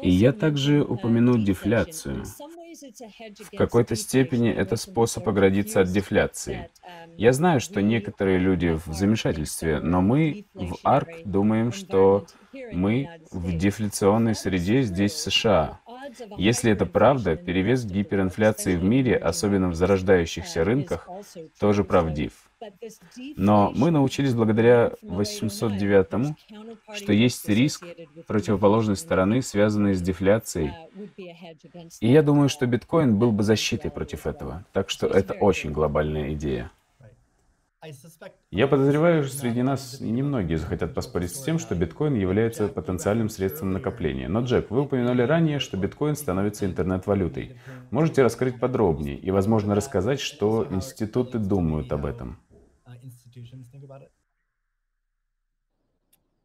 И 0.01 0.09
я 0.09 0.31
также 0.31 0.81
упомяну 0.81 1.37
дефляцию. 1.37 2.23
В 3.51 3.57
какой-то 3.57 3.95
степени 3.95 4.49
это 4.49 4.75
способ 4.75 5.27
оградиться 5.27 5.81
от 5.81 5.91
дефляции. 5.91 6.69
Я 7.17 7.33
знаю, 7.33 7.59
что 7.59 7.81
некоторые 7.81 8.37
люди 8.37 8.69
в 8.69 8.93
замешательстве, 8.93 9.79
но 9.79 10.01
мы 10.01 10.45
в 10.53 10.75
ARK 10.85 11.23
думаем, 11.25 11.71
что 11.71 12.25
мы 12.71 13.09
в 13.31 13.57
дефляционной 13.57 14.35
среде 14.35 14.81
здесь, 14.81 15.13
в 15.13 15.19
США. 15.19 15.79
Если 16.37 16.71
это 16.71 16.85
правда, 16.85 17.35
перевес 17.35 17.85
гиперинфляции 17.85 18.75
в 18.75 18.83
мире, 18.83 19.15
особенно 19.17 19.69
в 19.69 19.75
зарождающихся 19.75 20.63
рынках, 20.63 21.07
тоже 21.59 21.83
правдив. 21.83 22.50
Но 23.35 23.71
мы 23.75 23.91
научились 23.91 24.33
благодаря 24.33 24.93
809, 25.01 26.35
что 26.95 27.13
есть 27.13 27.47
риск 27.49 27.85
противоположной 28.27 28.95
стороны, 28.95 29.41
связанный 29.41 29.93
с 29.93 30.01
дефляцией. 30.01 30.71
И 31.99 32.11
я 32.11 32.21
думаю, 32.21 32.49
что 32.49 32.65
биткоин 32.65 33.17
был 33.17 33.31
бы 33.31 33.43
защитой 33.43 33.89
против 33.89 34.27
этого. 34.27 34.65
Так 34.73 34.89
что 34.89 35.07
это 35.07 35.33
очень 35.33 35.71
глобальная 35.71 36.33
идея. 36.33 36.71
Я 38.51 38.67
подозреваю, 38.67 39.23
что 39.23 39.37
среди 39.37 39.63
нас 39.63 39.99
немногие 39.99 40.59
захотят 40.59 40.93
поспорить 40.93 41.35
с 41.35 41.41
тем, 41.41 41.57
что 41.57 41.73
биткоин 41.73 42.13
является 42.13 42.67
потенциальным 42.67 43.27
средством 43.27 43.73
накопления. 43.73 44.27
Но, 44.27 44.41
Джек, 44.41 44.69
вы 44.69 44.81
упомянули 44.81 45.23
ранее, 45.23 45.57
что 45.57 45.77
биткоин 45.77 46.15
становится 46.15 46.67
интернет-валютой. 46.67 47.57
Можете 47.89 48.21
раскрыть 48.21 48.59
подробнее 48.59 49.17
и, 49.17 49.31
возможно, 49.31 49.73
рассказать, 49.73 50.19
что 50.19 50.67
институты 50.69 51.39
думают 51.39 51.91
об 51.91 52.05
этом? 52.05 52.37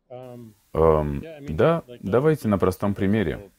Эм, 0.09 1.25
да, 1.49 1.83
давайте 2.01 2.49
на 2.49 2.59
простом 2.59 2.95
примере. 2.95 3.51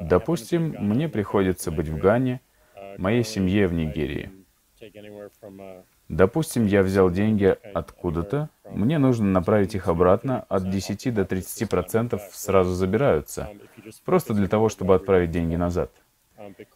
Допустим, 0.00 0.74
мне 0.78 1.08
приходится 1.08 1.70
быть 1.70 1.88
в 1.88 1.98
Гане, 1.98 2.40
моей 2.98 3.24
семье 3.24 3.68
в 3.68 3.72
Нигерии. 3.72 4.30
Допустим, 6.08 6.66
я 6.66 6.82
взял 6.82 7.10
деньги 7.10 7.56
откуда-то, 7.74 8.48
мне 8.70 8.98
нужно 8.98 9.26
направить 9.26 9.74
их 9.74 9.88
обратно, 9.88 10.44
от 10.48 10.70
10 10.70 11.12
до 11.12 11.24
30 11.24 11.68
процентов 11.68 12.22
сразу 12.32 12.72
забираются, 12.72 13.50
просто 14.04 14.34
для 14.34 14.48
того, 14.48 14.68
чтобы 14.68 14.94
отправить 14.94 15.30
деньги 15.30 15.56
назад. 15.56 15.90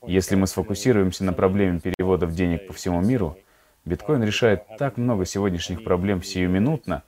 Если 0.07 0.35
мы 0.35 0.46
сфокусируемся 0.46 1.25
на 1.25 1.33
проблеме 1.33 1.81
переводов 1.81 2.35
денег 2.35 2.66
по 2.66 2.73
всему 2.73 3.01
миру, 3.01 3.37
биткоин 3.85 4.23
решает 4.25 4.64
так 4.79 4.96
много 4.96 5.25
сегодняшних 5.25 5.85
проблем 5.85 6.23
сиюминутно, 6.23 7.03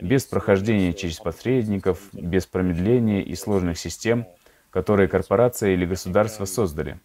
без 0.00 0.24
прохождения 0.24 0.92
через 0.92 1.18
посредников, 1.18 2.00
без 2.12 2.46
промедления 2.46 3.20
и 3.20 3.34
сложных 3.34 3.78
систем, 3.78 4.26
которые 4.70 5.08
корпорация 5.08 5.70
или 5.70 5.86
государство 5.86 6.44
создали. 6.44 6.98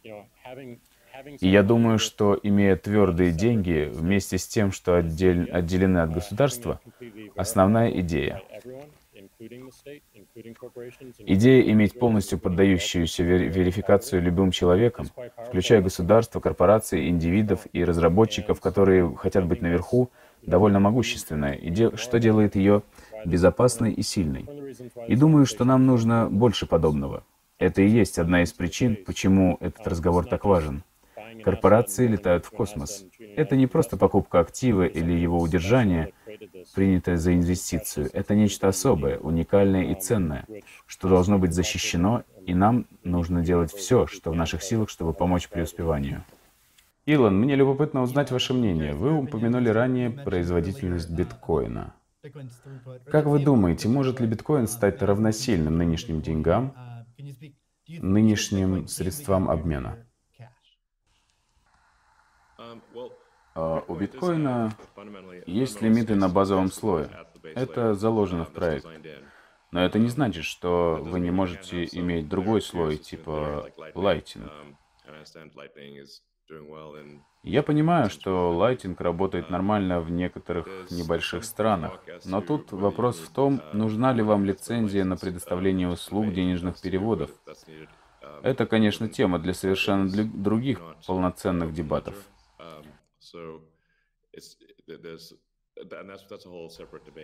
И 1.39 1.47
я 1.47 1.63
думаю, 1.63 1.99
что 1.99 2.37
имея 2.41 2.75
твердые 2.75 3.31
деньги 3.31 3.89
вместе 3.91 4.37
с 4.37 4.47
тем, 4.47 4.71
что 4.71 4.95
отдель, 4.97 5.49
отделены 5.49 5.99
от 5.99 6.11
государства, 6.11 6.81
основная 7.35 7.89
идея. 8.01 8.41
Идея 11.19 11.61
иметь 11.71 11.97
полностью 11.97 12.39
поддающуюся 12.39 13.23
верификацию 13.23 14.21
любым 14.21 14.51
человеком, 14.51 15.07
включая 15.47 15.81
государство, 15.81 16.39
корпорации, 16.39 17.09
индивидов 17.09 17.67
и 17.73 17.83
разработчиков, 17.83 18.59
которые 18.59 19.15
хотят 19.15 19.45
быть 19.45 19.61
наверху, 19.61 20.11
довольно 20.45 20.79
могущественная, 20.79 21.53
и 21.53 21.69
де 21.69 21.95
что 21.95 22.19
делает 22.19 22.55
ее 22.55 22.83
безопасной 23.25 23.93
и 23.93 24.01
сильной. 24.01 24.45
И 25.07 25.15
думаю, 25.15 25.45
что 25.45 25.65
нам 25.65 25.85
нужно 25.85 26.29
больше 26.29 26.65
подобного. 26.65 27.23
Это 27.59 27.81
и 27.81 27.87
есть 27.87 28.19
одна 28.19 28.43
из 28.43 28.51
причин, 28.51 28.97
почему 29.05 29.57
этот 29.61 29.87
разговор 29.87 30.25
так 30.25 30.45
важен. 30.45 30.83
Корпорации 31.43 32.07
летают 32.07 32.45
в 32.45 32.51
космос. 32.51 33.05
Это 33.35 33.55
не 33.55 33.67
просто 33.67 33.97
покупка 33.97 34.39
актива 34.39 34.85
или 34.85 35.11
его 35.11 35.39
удержание, 35.39 36.13
принятое 36.75 37.17
за 37.17 37.33
инвестицию. 37.33 38.09
Это 38.13 38.35
нечто 38.35 38.67
особое, 38.67 39.17
уникальное 39.17 39.85
и 39.85 39.95
ценное, 39.95 40.45
что 40.85 41.09
должно 41.09 41.39
быть 41.39 41.53
защищено, 41.53 42.23
и 42.45 42.53
нам 42.53 42.85
нужно 43.03 43.41
делать 43.41 43.71
все, 43.71 44.07
что 44.07 44.31
в 44.31 44.35
наших 44.35 44.63
силах, 44.63 44.89
чтобы 44.89 45.13
помочь 45.13 45.49
преуспеванию. 45.49 46.23
Илон, 47.05 47.37
мне 47.37 47.55
любопытно 47.55 48.01
узнать 48.01 48.31
ваше 48.31 48.53
мнение. 48.53 48.93
Вы 48.93 49.13
упомянули 49.13 49.67
ранее 49.67 50.09
производительность 50.09 51.09
биткоина. 51.09 51.93
Как 53.11 53.25
вы 53.25 53.43
думаете, 53.43 53.89
может 53.89 54.21
ли 54.21 54.27
биткоин 54.27 54.67
стать 54.67 55.01
равносильным 55.01 55.77
нынешним 55.77 56.21
деньгам, 56.21 56.73
нынешним 57.87 58.87
средствам 58.87 59.49
обмена? 59.49 60.07
А 63.55 63.83
у 63.85 63.95
биткоина 63.95 64.73
есть 65.45 65.81
лимиты 65.81 66.15
на 66.15 66.29
базовом 66.29 66.71
слое. 66.71 67.09
Это 67.43 67.93
заложено 67.95 68.45
в 68.45 68.53
проект. 68.53 68.87
Но 69.71 69.83
это 69.83 69.99
не 69.99 70.07
значит, 70.07 70.45
что 70.45 70.99
вы 71.01 71.19
не 71.19 71.31
можете 71.31 71.83
иметь 71.91 72.29
другой 72.29 72.61
слой, 72.61 72.95
типа 72.97 73.69
Lightning. 73.93 74.49
Я 77.43 77.61
понимаю, 77.61 78.09
что 78.09 78.53
Lightning 78.53 78.95
работает 78.97 79.49
нормально 79.49 79.99
в 79.99 80.09
некоторых 80.09 80.67
небольших 80.91 81.43
странах, 81.43 81.99
но 82.25 82.39
тут 82.41 82.71
вопрос 82.71 83.19
в 83.19 83.33
том, 83.33 83.61
нужна 83.73 84.13
ли 84.13 84.21
вам 84.21 84.45
лицензия 84.45 85.03
на 85.03 85.17
предоставление 85.17 85.89
услуг 85.89 86.33
денежных 86.33 86.79
переводов. 86.79 87.31
Это, 88.41 88.65
конечно, 88.65 89.09
тема 89.09 89.39
для 89.39 89.53
совершенно 89.53 90.09
других 90.09 90.79
полноценных 91.05 91.73
дебатов. 91.73 92.15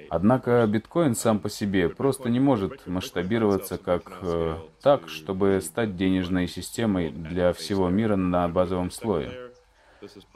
Однако 0.10 0.66
биткоин 0.68 1.16
сам 1.16 1.40
по 1.40 1.50
себе 1.50 1.90
просто 1.90 2.30
не 2.30 2.40
может 2.40 2.88
масштабироваться 2.88 3.78
как 3.78 4.20
э, 4.22 4.58
так, 4.82 5.10
чтобы 5.10 5.60
стать 5.62 5.96
денежной 5.96 6.48
системой 6.48 7.12
для 7.12 7.54
всего 7.54 7.90
мира 7.90 8.16
на 8.16 8.48
базовом 8.48 8.92
слое. 8.92 9.52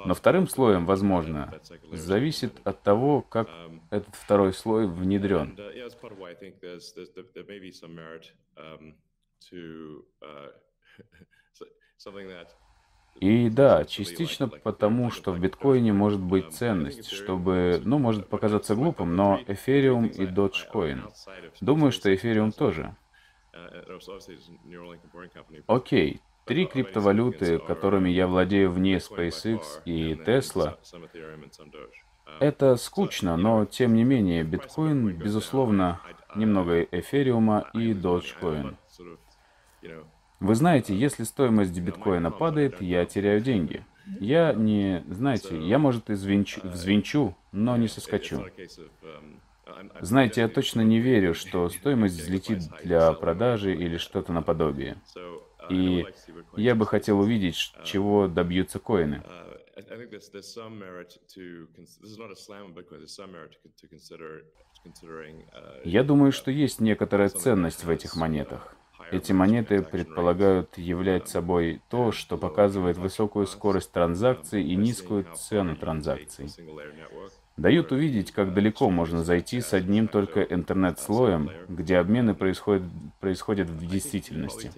Но 0.06 0.14
вторым 0.14 0.48
слоем, 0.48 0.86
возможно, 0.86 1.54
зависит 1.92 2.54
от 2.66 2.82
того, 2.82 3.22
как 3.22 3.50
этот 3.90 4.16
второй 4.16 4.54
слой 4.54 4.88
внедрен. 4.88 5.58
И 13.16 13.50
да, 13.50 13.86
частично 13.86 14.48
потому, 14.48 15.12
что 15.12 15.32
в 15.32 15.40
биткоине 15.40 15.94
может 15.94 16.20
быть 16.20 16.52
ценность, 16.54 17.10
чтобы, 17.12 17.82
ну, 17.86 17.98
может 18.00 18.28
показаться 18.28 18.76
глупым, 18.76 19.16
но 19.16 19.40
Эфириум 19.48 20.08
и 20.08 20.26
Dogecoin. 20.26 21.10
Думаю, 21.62 21.92
что 21.92 22.14
Эфириум 22.14 22.52
тоже. 22.52 22.96
Окей, 25.68 26.22
три 26.46 26.66
криптовалюты, 26.66 27.60
которыми 27.60 28.10
я 28.10 28.28
владею 28.28 28.72
вне 28.72 28.98
SpaceX 28.98 29.62
и 29.86 30.14
Tesla, 30.16 30.78
это 32.40 32.76
скучно, 32.78 33.38
но 33.38 33.66
тем 33.66 33.96
не 33.96 34.04
менее 34.04 34.44
биткоин, 34.44 35.16
безусловно, 35.16 36.02
немного 36.36 36.84
эфириума 36.84 37.70
и 37.74 37.94
Dogecoin. 37.94 38.76
Вы 40.44 40.56
знаете, 40.56 40.94
если 40.94 41.24
стоимость 41.24 41.80
биткоина 41.80 42.30
падает, 42.30 42.82
я 42.82 43.06
теряю 43.06 43.40
деньги. 43.40 43.86
Я 44.20 44.52
не, 44.52 45.02
знаете, 45.10 45.58
я, 45.58 45.80
может, 45.80 46.10
и 46.10 46.16
звенчу, 46.16 46.60
взвинчу, 46.66 47.34
но 47.54 47.78
не 47.78 47.88
соскочу. 47.88 48.46
Знаете, 50.02 50.42
я 50.42 50.50
точно 50.50 50.82
не 50.82 51.00
верю, 51.00 51.34
что 51.34 51.70
стоимость 51.70 52.20
взлетит 52.20 52.60
для 52.84 53.14
продажи 53.14 53.74
или 53.74 53.96
что-то 53.96 54.34
наподобие. 54.34 54.98
И 55.70 56.06
я 56.58 56.76
бы 56.76 56.86
хотел 56.86 57.22
увидеть, 57.22 57.74
чего 57.86 58.28
добьются 58.28 58.80
коины. 58.80 59.24
Я 65.86 66.04
думаю, 66.04 66.34
что 66.34 66.52
есть 66.52 66.82
некоторая 66.82 67.30
ценность 67.30 67.86
в 67.86 67.90
этих 67.90 68.18
монетах. 68.18 68.76
Эти 69.12 69.32
монеты 69.32 69.82
предполагают 69.82 70.78
являть 70.78 71.28
собой 71.28 71.82
то, 71.90 72.12
что 72.12 72.38
показывает 72.38 72.98
высокую 72.98 73.48
скорость 73.48 73.92
транзакций 73.92 74.64
и 74.64 74.76
низкую 74.76 75.26
цену 75.36 75.76
транзакций. 75.76 76.50
Дают 77.56 77.92
увидеть, 77.92 78.32
как 78.32 78.54
далеко 78.54 78.90
можно 78.90 79.24
зайти 79.24 79.62
с 79.62 79.74
одним 79.74 80.08
только 80.08 80.42
интернет-слоем, 80.42 81.52
где 81.70 81.98
обмены 81.98 82.34
происходят, 82.34 82.84
происходят 83.20 83.70
в 83.70 83.86
действительности. 83.86 84.72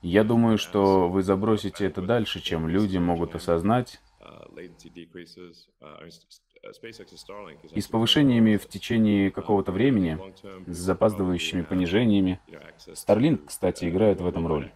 Я 0.00 0.24
думаю, 0.24 0.56
что 0.56 1.10
вы 1.10 1.22
забросите 1.22 1.84
это 1.84 2.00
дальше, 2.00 2.40
чем 2.40 2.68
люди 2.68 2.96
могут 2.96 3.34
осознать, 3.34 4.00
и 7.72 7.80
с 7.80 7.86
повышениями 7.88 8.56
в 8.56 8.66
течение 8.66 9.30
какого-то 9.30 9.72
времени, 9.72 10.18
с 10.66 10.76
запаздывающими 10.76 11.62
понижениями. 11.62 12.40
Starlink, 12.88 13.46
кстати, 13.46 13.88
играет 13.88 14.20
в 14.20 14.26
этом 14.26 14.46
роль. 14.46 14.70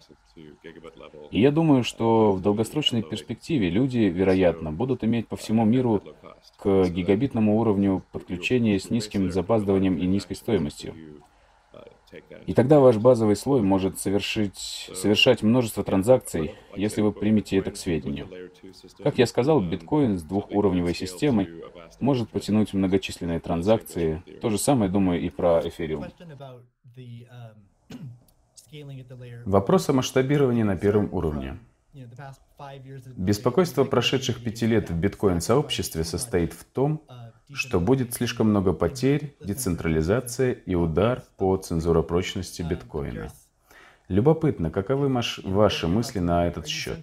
И 1.30 1.40
я 1.40 1.50
думаю, 1.50 1.82
что 1.84 2.32
в 2.32 2.40
долгосрочной 2.40 3.02
перспективе 3.02 3.70
люди, 3.70 3.98
вероятно, 3.98 4.72
будут 4.72 5.02
иметь 5.04 5.28
по 5.28 5.36
всему 5.36 5.64
миру 5.64 6.02
к 6.58 6.88
гигабитному 6.88 7.58
уровню 7.58 8.02
подключения 8.12 8.78
с 8.78 8.90
низким 8.90 9.30
запаздыванием 9.30 9.98
и 9.98 10.06
низкой 10.06 10.34
стоимостью. 10.34 10.94
И 12.46 12.54
тогда 12.54 12.80
ваш 12.80 12.96
базовый 12.96 13.36
слой 13.36 13.62
может 13.62 13.98
совершить, 13.98 14.90
совершать 14.94 15.42
множество 15.42 15.84
транзакций, 15.84 16.54
если 16.74 17.02
вы 17.02 17.12
примете 17.12 17.58
это 17.58 17.70
к 17.70 17.76
сведению. 17.76 18.28
Как 19.02 19.18
я 19.18 19.26
сказал, 19.26 19.60
биткоин 19.60 20.18
с 20.18 20.22
двухуровневой 20.22 20.94
системой 20.94 21.48
может 22.00 22.30
потянуть 22.30 22.72
многочисленные 22.72 23.40
транзакции. 23.40 24.22
То 24.40 24.50
же 24.50 24.58
самое 24.58 24.90
думаю 24.90 25.20
и 25.20 25.30
про 25.30 25.60
эфириум. 25.64 26.06
Вопрос 29.46 29.88
о 29.88 29.92
масштабировании 29.92 30.62
на 30.62 30.76
первом 30.76 31.12
уровне. 31.12 31.58
Беспокойство 33.16 33.84
прошедших 33.84 34.42
пяти 34.42 34.66
лет 34.66 34.90
в 34.90 34.94
биткоин-сообществе 34.94 36.04
состоит 36.04 36.52
в 36.52 36.64
том, 36.64 37.02
что 37.52 37.80
будет 37.80 38.14
слишком 38.14 38.50
много 38.50 38.72
потерь, 38.72 39.34
децентрализация 39.40 40.52
и 40.52 40.74
удар 40.74 41.22
по 41.36 41.56
цензуропрочности 41.56 42.62
биткоина. 42.62 43.30
Любопытно, 44.08 44.70
каковы 44.70 45.08
ваши 45.08 45.86
мысли 45.86 46.18
на 46.18 46.46
этот 46.46 46.66
счет? 46.66 46.98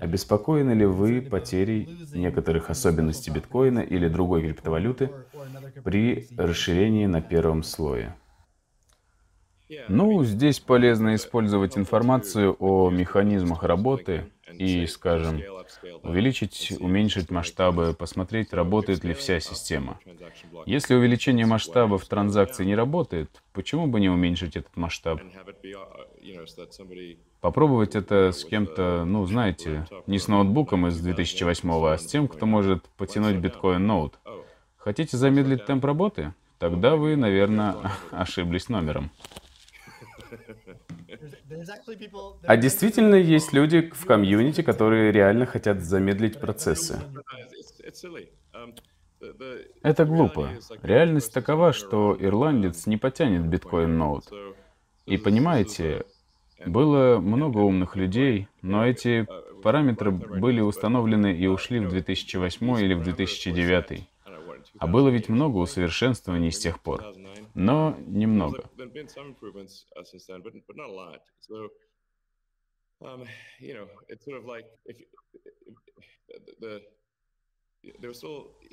Обеспокоены 0.00 0.72
ли 0.72 0.86
вы 0.86 1.22
потерей 1.22 1.88
некоторых 2.12 2.68
особенностей 2.70 3.30
биткоина 3.30 3.78
или 3.78 4.08
другой 4.08 4.42
криптовалюты 4.42 5.10
при 5.84 6.28
расширении 6.36 7.06
на 7.06 7.20
первом 7.20 7.62
слое? 7.62 8.16
Ну, 9.88 10.24
здесь 10.24 10.60
полезно 10.60 11.14
использовать 11.14 11.76
информацию 11.76 12.56
о 12.58 12.90
механизмах 12.90 13.62
работы 13.64 14.30
и, 14.52 14.86
скажем, 14.86 15.42
увеличить, 16.02 16.72
уменьшить 16.80 17.30
масштабы, 17.30 17.92
посмотреть, 17.92 18.52
работает 18.52 19.04
ли 19.04 19.12
вся 19.12 19.40
система. 19.40 20.00
Если 20.64 20.94
увеличение 20.94 21.46
масштабов 21.46 22.06
транзакций 22.06 22.64
не 22.64 22.74
работает, 22.74 23.42
почему 23.52 23.86
бы 23.86 24.00
не 24.00 24.08
уменьшить 24.08 24.56
этот 24.56 24.74
масштаб? 24.76 25.20
Попробовать 27.40 27.94
это 27.94 28.32
с 28.32 28.44
кем-то, 28.44 29.04
ну, 29.04 29.24
знаете, 29.26 29.86
не 30.06 30.18
с 30.18 30.28
ноутбуком 30.28 30.86
из 30.86 30.98
2008, 31.00 31.70
а 31.86 31.98
с 31.98 32.06
тем, 32.06 32.26
кто 32.26 32.46
может 32.46 32.88
потянуть 32.96 33.36
биткоин 33.36 33.86
ноут. 33.86 34.18
Хотите 34.76 35.16
замедлить 35.16 35.66
темп 35.66 35.84
работы? 35.84 36.32
Тогда 36.58 36.96
вы, 36.96 37.16
наверное, 37.16 37.76
ошиблись 38.10 38.68
номером. 38.68 39.10
А 42.42 42.56
действительно 42.56 43.14
есть 43.14 43.52
люди 43.52 43.90
в 43.94 44.06
комьюнити, 44.06 44.62
которые 44.62 45.12
реально 45.12 45.46
хотят 45.46 45.80
замедлить 45.80 46.38
процессы. 46.40 47.00
Это 49.82 50.04
глупо. 50.04 50.50
Реальность 50.82 51.32
такова, 51.32 51.72
что 51.72 52.16
ирландец 52.18 52.86
не 52.86 52.96
потянет 52.96 53.46
биткоин-ноут. 53.46 54.24
И 55.06 55.16
понимаете, 55.16 56.04
было 56.64 57.18
много 57.18 57.58
умных 57.58 57.96
людей, 57.96 58.48
но 58.62 58.86
эти 58.86 59.26
параметры 59.62 60.10
были 60.10 60.60
установлены 60.60 61.36
и 61.36 61.46
ушли 61.46 61.80
в 61.80 61.88
2008 61.88 62.80
или 62.80 62.94
в 62.94 63.02
2009. 63.02 64.08
А 64.78 64.86
было 64.86 65.08
ведь 65.08 65.28
много 65.28 65.56
усовершенствований 65.56 66.52
с 66.52 66.58
тех 66.58 66.80
пор. 66.80 67.04
Но 67.58 67.96
немного. 68.06 68.70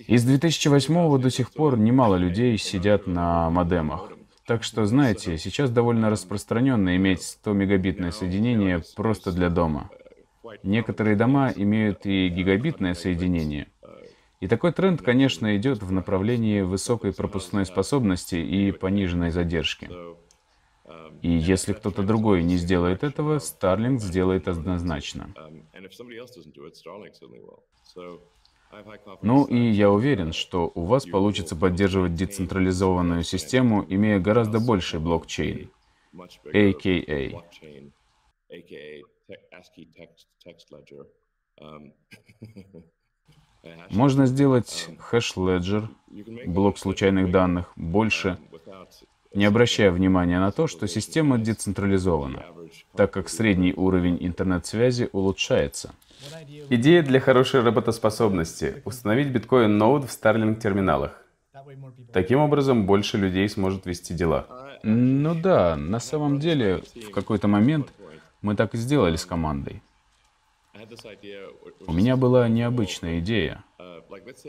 Из 0.07 0.23
2008 0.23 1.19
до 1.19 1.29
сих 1.31 1.51
пор 1.51 1.79
немало 1.79 2.15
людей 2.17 2.59
сидят 2.59 3.07
на 3.07 3.49
модемах. 3.49 4.11
Так 4.45 4.63
что, 4.63 4.85
знаете, 4.85 5.39
сейчас 5.39 5.71
довольно 5.71 6.11
распространенно 6.11 6.95
иметь 6.95 7.39
100-мегабитное 7.43 8.11
соединение 8.11 8.83
просто 8.95 9.31
для 9.31 9.49
дома. 9.49 9.89
Некоторые 10.61 11.15
дома 11.15 11.51
имеют 11.55 12.05
и 12.05 12.29
гигабитное 12.29 12.93
соединение. 12.93 13.67
И 14.45 14.47
такой 14.47 14.71
тренд, 14.71 15.01
конечно, 15.01 15.57
идет 15.57 15.81
в 15.81 15.91
направлении 15.91 16.61
высокой 16.61 17.11
пропускной 17.11 17.65
способности 17.65 18.35
и 18.35 18.71
пониженной 18.71 19.31
задержки. 19.31 19.89
И 21.23 21.31
если 21.31 21.73
кто-то 21.73 22.03
другой 22.03 22.43
не 22.43 22.57
сделает 22.57 23.03
этого, 23.03 23.37
Starlink 23.37 23.97
сделает 23.97 24.47
однозначно. 24.47 25.33
Ну 29.23 29.45
и 29.45 29.57
я 29.57 29.89
уверен, 29.89 30.31
что 30.31 30.71
у 30.75 30.83
вас 30.83 31.07
получится 31.07 31.55
поддерживать 31.55 32.13
децентрализованную 32.13 33.23
систему, 33.23 33.83
имея 33.89 34.19
гораздо 34.19 34.59
больший 34.59 34.99
блокчейн, 34.99 35.71
AKA. 36.53 37.41
Можно 43.89 44.25
сделать 44.25 44.89
хэш-леджер, 44.99 45.89
блок 46.45 46.77
случайных 46.77 47.31
данных, 47.31 47.71
больше, 47.75 48.37
не 49.33 49.45
обращая 49.45 49.91
внимания 49.91 50.39
на 50.39 50.51
то, 50.51 50.67
что 50.67 50.87
система 50.87 51.37
децентрализована, 51.37 52.45
так 52.95 53.11
как 53.11 53.29
средний 53.29 53.73
уровень 53.73 54.17
интернет-связи 54.21 55.09
улучшается. 55.11 55.93
Идея 56.69 57.03
для 57.03 57.19
хорошей 57.19 57.61
работоспособности– 57.61 58.81
установить 58.85 59.27
биткоин-ноут 59.27 60.05
в 60.05 60.09
Starlink-терминалах. 60.09 61.21
Таким 62.13 62.39
образом, 62.39 62.85
больше 62.85 63.17
людей 63.17 63.47
сможет 63.49 63.85
вести 63.85 64.13
дела. 64.13 64.47
Ну 64.83 65.35
да, 65.35 65.75
на 65.75 65.99
самом 65.99 66.39
деле, 66.39 66.83
в 66.95 67.11
какой-то 67.11 67.47
момент 67.47 67.91
мы 68.41 68.55
так 68.55 68.73
и 68.73 68.77
сделали 68.77 69.15
с 69.15 69.25
командой. 69.25 69.81
У 71.87 71.93
меня 71.93 72.15
была 72.15 72.47
необычная 72.47 73.19
идея. 73.19 73.63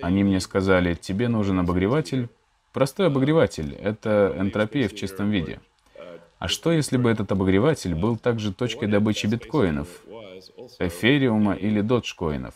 Они 0.03 0.25
мне 0.25 0.41
сказали, 0.41 0.95
тебе 0.95 1.29
нужен 1.29 1.59
обогреватель. 1.59 2.29
Простой 2.73 3.07
обогреватель— 3.07 3.75
это 3.83 4.35
энтропия 4.39 4.89
в 4.89 4.95
чистом 4.95 5.31
виде. 5.31 5.61
А 6.39 6.49
что, 6.49 6.71
если 6.73 6.99
бы 6.99 7.11
этот 7.11 7.33
обогреватель 7.33 7.95
был 7.95 8.17
также 8.19 8.53
точкой 8.53 8.89
добычи 8.89 9.27
биткоинов, 9.27 9.89
эфириума 10.79 11.55
или 11.55 11.81
доджкоинов? 11.81 12.55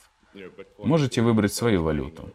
Можете 0.78 1.22
выбрать 1.22 1.52
свою 1.52 1.82
валюту. 1.82 2.30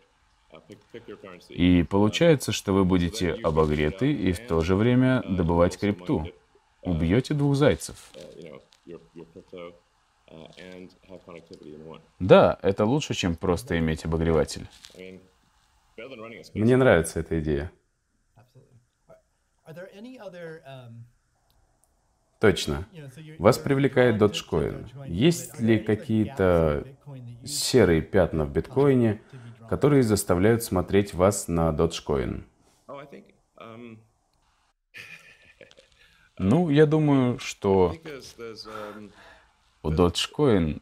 И 1.49 1.83
получается, 1.83 2.51
что 2.51 2.73
вы 2.73 2.85
будете 2.85 3.33
обогреты 3.33 4.11
и 4.11 4.31
в 4.31 4.47
то 4.47 4.61
же 4.61 4.75
время 4.75 5.23
добывать 5.27 5.77
крипту. 5.77 6.27
Убьете 6.81 7.33
двух 7.33 7.55
зайцев. 7.55 8.11
Да, 12.19 12.57
это 12.61 12.85
лучше, 12.85 13.13
чем 13.13 13.35
просто 13.35 13.77
иметь 13.79 14.05
обогреватель. 14.05 14.67
Мне 16.53 16.77
нравится 16.77 17.19
эта 17.19 17.39
идея. 17.39 17.71
Точно. 22.39 22.87
Вас 23.39 23.57
привлекает 23.57 24.21
Dogecoin. 24.21 25.07
Есть 25.07 25.59
ли 25.59 25.79
какие-то 25.79 26.85
серые 27.43 28.01
пятна 28.01 28.45
в 28.45 28.51
биткоине, 28.51 29.21
которые 29.69 30.03
заставляют 30.03 30.63
смотреть 30.63 31.13
вас 31.13 31.47
на 31.47 31.69
Dogecoin? 31.69 32.43
Ну, 36.37 36.69
я 36.69 36.85
думаю, 36.85 37.39
что 37.39 37.95
у 39.85 39.91
Dogecoin 39.91 40.81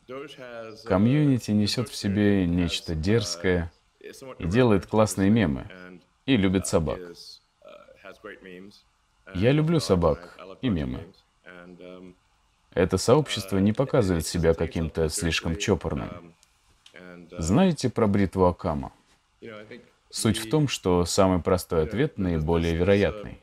комьюнити 0.86 1.52
несет 1.52 1.90
в 1.90 1.96
себе 1.96 2.48
нечто 2.48 2.96
дерзкое 2.96 3.72
и 4.40 4.46
делает 4.46 4.86
классные 4.86 5.30
мемы, 5.30 5.68
и 6.26 6.38
любит 6.38 6.68
собак. 6.68 7.00
Я 9.36 9.52
люблю 9.52 9.80
собак 9.80 10.38
и 10.62 10.70
мемы. 10.70 11.06
Это 12.74 12.98
сообщество 12.98 13.58
не 13.58 13.74
показывает 13.74 14.26
себя 14.26 14.54
каким-то 14.54 15.10
слишком 15.10 15.58
чопорным. 15.58 16.34
Знаете 17.38 17.90
про 17.90 18.08
бритву 18.08 18.46
Акама? 18.46 18.94
Суть 20.10 20.38
в 20.38 20.50
том, 20.50 20.68
что 20.68 21.06
самый 21.06 21.42
простой 21.42 21.84
ответ 21.84 22.18
наиболее 22.18 22.76
вероятный. 22.76 23.42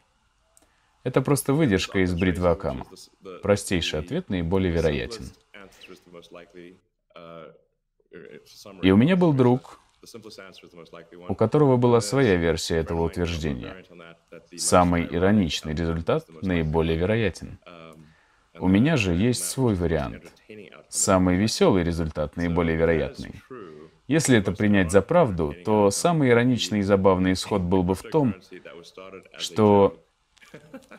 Это 1.02 1.22
просто 1.22 1.52
выдержка 1.52 2.00
из 2.00 2.14
бритвы 2.14 2.48
Акама. 2.48 2.86
Простейший 3.42 4.00
ответ 4.00 4.28
наиболее 4.28 4.72
вероятен. 4.72 5.24
И 8.82 8.90
у 8.90 8.96
меня 8.96 9.16
был 9.16 9.32
друг, 9.32 9.80
у 11.28 11.34
которого 11.34 11.76
была 11.76 12.00
своя 12.00 12.36
версия 12.36 12.76
этого 12.76 13.02
утверждения. 13.02 13.84
Самый 14.56 15.04
ироничный 15.04 15.74
результат 15.74 16.26
наиболее 16.42 16.96
вероятен. 16.96 17.58
У 18.58 18.68
меня 18.68 18.96
же 18.96 19.14
есть 19.14 19.44
свой 19.44 19.74
вариант. 19.74 20.32
Самый 20.88 21.36
веселый 21.36 21.84
результат 21.84 22.36
наиболее 22.36 22.76
вероятный. 22.76 23.42
Если 24.08 24.36
это 24.36 24.50
принять 24.52 24.90
за 24.90 25.02
правду, 25.02 25.54
то 25.64 25.90
самый 25.90 26.30
ироничный 26.30 26.80
и 26.80 26.82
забавный 26.82 27.34
исход 27.34 27.62
был 27.62 27.84
бы 27.84 27.94
в 27.94 28.02
том, 28.02 28.34
что 29.38 30.02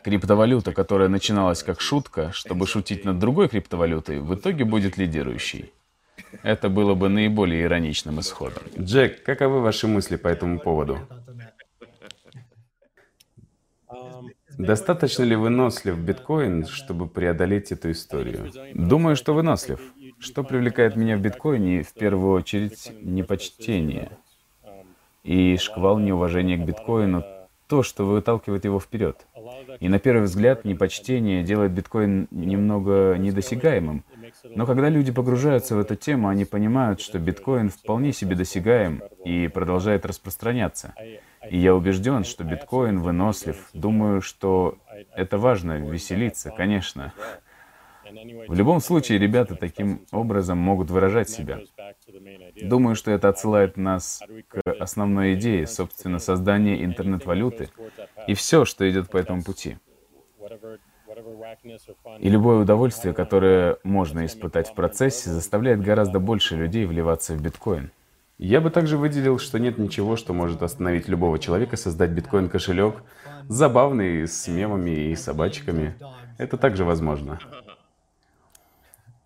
Криптовалюта, 0.02 0.72
которая 0.72 1.08
начиналась 1.08 1.62
как 1.62 1.80
шутка, 1.80 2.32
чтобы 2.32 2.66
шутить 2.66 3.04
над 3.04 3.18
другой 3.18 3.48
криптовалютой, 3.48 4.20
в 4.20 4.34
итоге 4.34 4.64
будет 4.64 4.96
лидирующей. 4.96 5.72
Это 6.42 6.68
было 6.68 6.94
бы 6.94 7.08
наиболее 7.08 7.64
ироничным 7.64 8.20
исходом. 8.20 8.62
Джек, 8.78 9.22
каковы 9.22 9.60
ваши 9.60 9.86
мысли 9.86 10.16
по 10.16 10.28
этому 10.28 10.58
поводу? 10.58 10.98
Достаточно 14.58 15.22
ли 15.22 15.34
вынослив 15.34 15.98
биткоин, 15.98 16.66
чтобы 16.66 17.06
преодолеть 17.06 17.72
эту 17.72 17.90
историю? 17.90 18.50
Думаю, 18.74 19.16
что 19.16 19.34
вынослив. 19.34 19.80
Что 20.18 20.44
привлекает 20.44 20.96
меня 20.96 21.16
в 21.16 21.20
биткоине, 21.20 21.82
в 21.82 21.92
первую 21.94 22.32
очередь, 22.32 22.92
непочтение 23.00 24.18
и 25.24 25.56
шквал 25.56 25.98
неуважения 25.98 26.56
к 26.56 26.64
биткоину, 26.64 27.24
то, 27.66 27.82
что 27.82 28.04
выталкивает 28.04 28.64
его 28.64 28.78
вперед. 28.78 29.26
И 29.80 29.88
на 29.88 29.98
первый 29.98 30.24
взгляд 30.24 30.64
непочтение 30.64 31.42
делает 31.42 31.72
биткоин 31.72 32.28
немного 32.30 33.16
недосягаемым. 33.18 34.04
Но 34.44 34.66
когда 34.66 34.88
люди 34.88 35.12
погружаются 35.12 35.76
в 35.76 35.80
эту 35.80 35.96
тему, 35.96 36.28
они 36.28 36.44
понимают, 36.44 37.00
что 37.00 37.18
биткоин 37.18 37.70
вполне 37.70 38.12
себе 38.12 38.36
досягаем 38.36 39.02
и 39.24 39.48
продолжает 39.48 40.06
распространяться. 40.06 40.94
И 41.50 41.58
я 41.58 41.74
убежден, 41.74 42.24
что 42.24 42.44
биткоин 42.44 43.00
вынослив. 43.00 43.68
Думаю, 43.72 44.20
что 44.20 44.78
это 45.14 45.38
важно, 45.38 45.78
веселиться, 45.78 46.50
конечно. 46.50 47.12
В 48.48 48.54
любом 48.54 48.80
случае, 48.80 49.18
ребята 49.18 49.54
таким 49.54 50.06
образом 50.12 50.58
могут 50.58 50.90
выражать 50.90 51.30
себя. 51.30 51.60
Думаю, 52.62 52.94
что 52.94 53.10
это 53.10 53.28
отсылает 53.28 53.76
нас 53.76 54.22
к 54.48 54.60
основной 54.80 55.34
идее, 55.34 55.66
собственно, 55.66 56.18
создания 56.18 56.84
интернет-валюты 56.84 57.70
и 58.26 58.34
все, 58.34 58.64
что 58.64 58.88
идет 58.90 59.10
по 59.10 59.16
этому 59.16 59.42
пути. 59.42 59.78
И 62.18 62.28
любое 62.28 62.62
удовольствие, 62.62 63.14
которое 63.14 63.78
можно 63.84 64.24
испытать 64.24 64.70
в 64.70 64.74
процессе, 64.74 65.30
заставляет 65.30 65.82
гораздо 65.82 66.18
больше 66.18 66.56
людей 66.56 66.86
вливаться 66.86 67.34
в 67.34 67.42
биткоин. 67.42 67.90
Я 68.38 68.60
бы 68.60 68.70
также 68.70 68.96
выделил, 68.96 69.38
что 69.38 69.58
нет 69.58 69.78
ничего, 69.78 70.16
что 70.16 70.32
может 70.32 70.62
остановить 70.62 71.08
любого 71.08 71.38
человека 71.38 71.76
создать 71.76 72.10
биткоин-кошелек, 72.10 73.02
забавный, 73.48 74.26
с 74.26 74.48
мемами 74.48 74.90
и 74.90 75.14
собачками. 75.14 75.94
Это 76.38 76.56
также 76.56 76.84
возможно. 76.84 77.38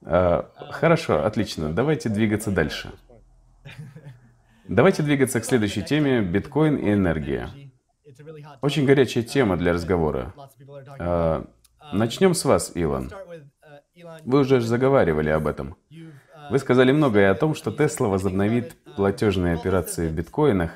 А, 0.07 0.49
хорошо, 0.71 1.25
отлично. 1.25 1.73
Давайте 1.73 2.09
двигаться 2.09 2.51
дальше. 2.51 2.92
Давайте 4.69 5.03
двигаться 5.03 5.40
к 5.40 5.45
следующей 5.45 5.83
теме– 5.83 6.21
биткоин 6.23 6.77
и 6.77 6.92
энергия. 6.92 7.51
Очень 8.62 8.87
горячая 8.87 9.25
тема 9.25 9.57
для 9.57 9.73
разговора. 9.73 10.33
А, 10.99 11.45
начнем 11.92 12.35
с 12.35 12.45
вас, 12.45 12.71
Илон. 12.75 13.11
Вы 14.25 14.40
уже 14.40 14.61
заговаривали 14.61 15.31
об 15.31 15.47
этом. 15.49 15.77
Вы 16.51 16.59
сказали 16.61 16.92
многое 16.92 17.33
о 17.33 17.35
том, 17.35 17.57
что 17.57 17.73
Тесла 17.73 18.07
возобновит 18.07 18.77
платежные 18.95 19.55
операции 19.55 20.09
в 20.09 20.12
биткоинах, 20.12 20.71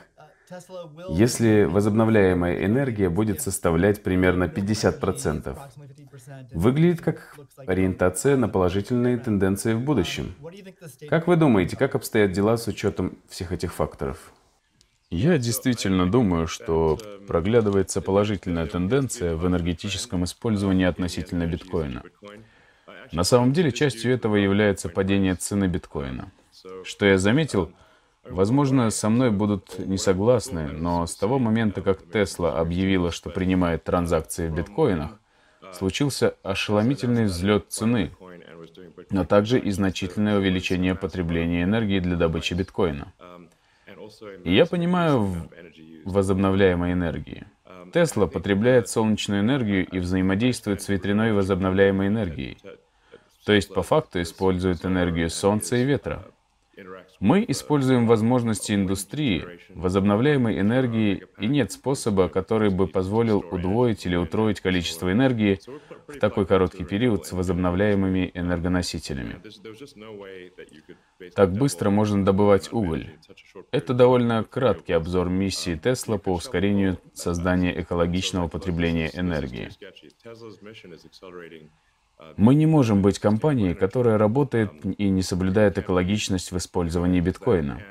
если 1.09 1.65
возобновляемая 1.65 2.65
энергия 2.65 3.09
будет 3.09 3.41
составлять 3.41 4.03
примерно 4.03 4.45
50%. 4.45 5.57
Выглядит 6.53 7.01
как 7.01 7.39
ориентация 7.67 8.37
на 8.37 8.49
положительные 8.49 9.19
тенденции 9.19 9.75
в 9.75 9.81
будущем. 9.81 10.35
Как 11.09 11.27
вы 11.27 11.37
думаете, 11.37 11.77
как 11.77 11.95
обстоят 11.95 12.33
дела 12.33 12.57
с 12.57 12.67
учетом 12.67 13.19
всех 13.29 13.53
этих 13.53 13.73
факторов? 13.73 14.33
Я 15.11 15.39
действительно 15.39 16.09
думаю, 16.09 16.47
что 16.47 16.97
проглядывается 17.27 18.01
положительная 18.01 18.67
тенденция 18.67 19.35
в 19.35 19.45
энергетическом 19.47 20.23
использовании 20.25 20.87
относительно 20.87 21.47
биткоина. 21.47 22.03
На 23.11 23.25
самом 23.25 23.53
деле, 23.53 23.73
частью 23.73 24.13
этого 24.13 24.37
является 24.37 24.89
падение 24.89 25.35
цены 25.35 25.67
биткоина. 25.67 26.31
Что 26.85 27.07
я 27.07 27.19
заметил, 27.19 27.73
возможно, 28.31 28.91
со 28.91 29.09
мной 29.09 29.31
будут 29.31 29.79
не 29.79 29.99
согласны, 29.99 30.69
но 30.69 31.07
с 31.07 31.15
того 31.15 31.39
момента, 31.39 31.83
как 31.83 32.03
Тесла 32.11 32.59
объявила, 32.59 33.11
что 33.11 33.31
принимает 33.31 33.85
транзакции 33.85 34.49
в 34.49 34.55
биткоинах, 34.55 35.19
случился 35.73 36.35
ошеломительный 36.43 37.25
взлет 37.25 37.67
цены, 37.69 38.13
но 39.11 39.25
также 39.25 39.59
и 39.59 39.71
значительное 39.71 40.39
увеличение 40.39 40.95
потребления 40.95 41.63
энергии 41.63 42.01
для 42.01 42.17
добычи 42.17 42.55
биткоина. 42.55 43.13
И 44.45 44.55
я 44.55 44.67
понимаю 44.67 45.51
возобновляемой 46.05 46.93
энергии. 46.93 47.47
Тесла 47.93 48.27
потребляет 48.27 48.89
солнечную 48.89 49.41
энергию 49.43 49.87
и 49.87 49.99
взаимодействует 49.99 50.83
с 50.83 50.89
ветряной 50.89 51.33
возобновляемой 51.33 52.09
энергией. 52.09 52.59
То 53.45 53.53
есть 53.53 53.73
по 53.73 53.83
факту 53.83 54.21
использует 54.23 54.85
энергию 54.85 55.31
солнца 55.31 55.77
и 55.77 55.85
ветра. 55.85 56.25
Мы 57.21 57.45
используем 57.47 58.07
возможности 58.07 58.73
индустрии, 58.73 59.45
возобновляемой 59.75 60.59
энергии, 60.59 61.27
и 61.39 61.49
нет 61.49 61.71
способа, 61.71 62.31
который 62.31 62.71
бы 62.71 62.87
позволил 62.87 63.45
удвоить 63.51 64.07
или 64.07 64.17
утроить 64.17 64.63
количество 64.63 65.13
энергии 65.13 65.61
в 66.09 66.19
такой 66.19 66.47
короткий 66.47 66.85
период 66.85 67.27
с 67.27 67.33
возобновляемыми 67.33 68.31
энергоносителями. 68.33 69.37
Так 71.35 71.53
быстро 71.53 71.91
можно 71.91 72.25
добывать 72.25 72.73
уголь. 72.73 73.11
Это 73.71 73.93
довольно 73.93 74.43
краткий 74.43 74.95
обзор 74.95 75.29
миссии 75.29 75.77
Тесла 75.77 76.17
по 76.17 76.33
ускорению 76.33 76.99
создания 77.13 77.79
экологичного 77.83 78.49
потребления 78.49 79.11
энергии. 79.13 79.69
Мы 82.37 82.55
не 82.55 82.67
можем 82.67 83.03
быть 83.03 83.19
компанией, 83.19 83.75
которая 83.75 84.19
работает 84.19 84.73
и 84.99 85.09
не 85.09 85.23
соблюдает 85.23 85.79
экологичность 85.79 86.53
в 86.53 86.57
использовании 86.57 87.21
биткоина. 87.21 87.83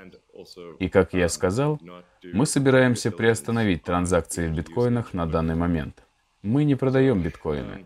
И, 0.79 0.89
как 0.89 1.13
я 1.13 1.29
сказал, 1.29 1.79
мы 2.23 2.45
собираемся 2.45 3.11
приостановить 3.11 3.83
транзакции 3.83 4.47
в 4.47 4.55
биткоинах 4.55 5.13
на 5.13 5.25
данный 5.25 5.55
момент. 5.55 6.03
Мы 6.41 6.63
не 6.63 6.75
продаем 6.75 7.21
биткоины. 7.21 7.85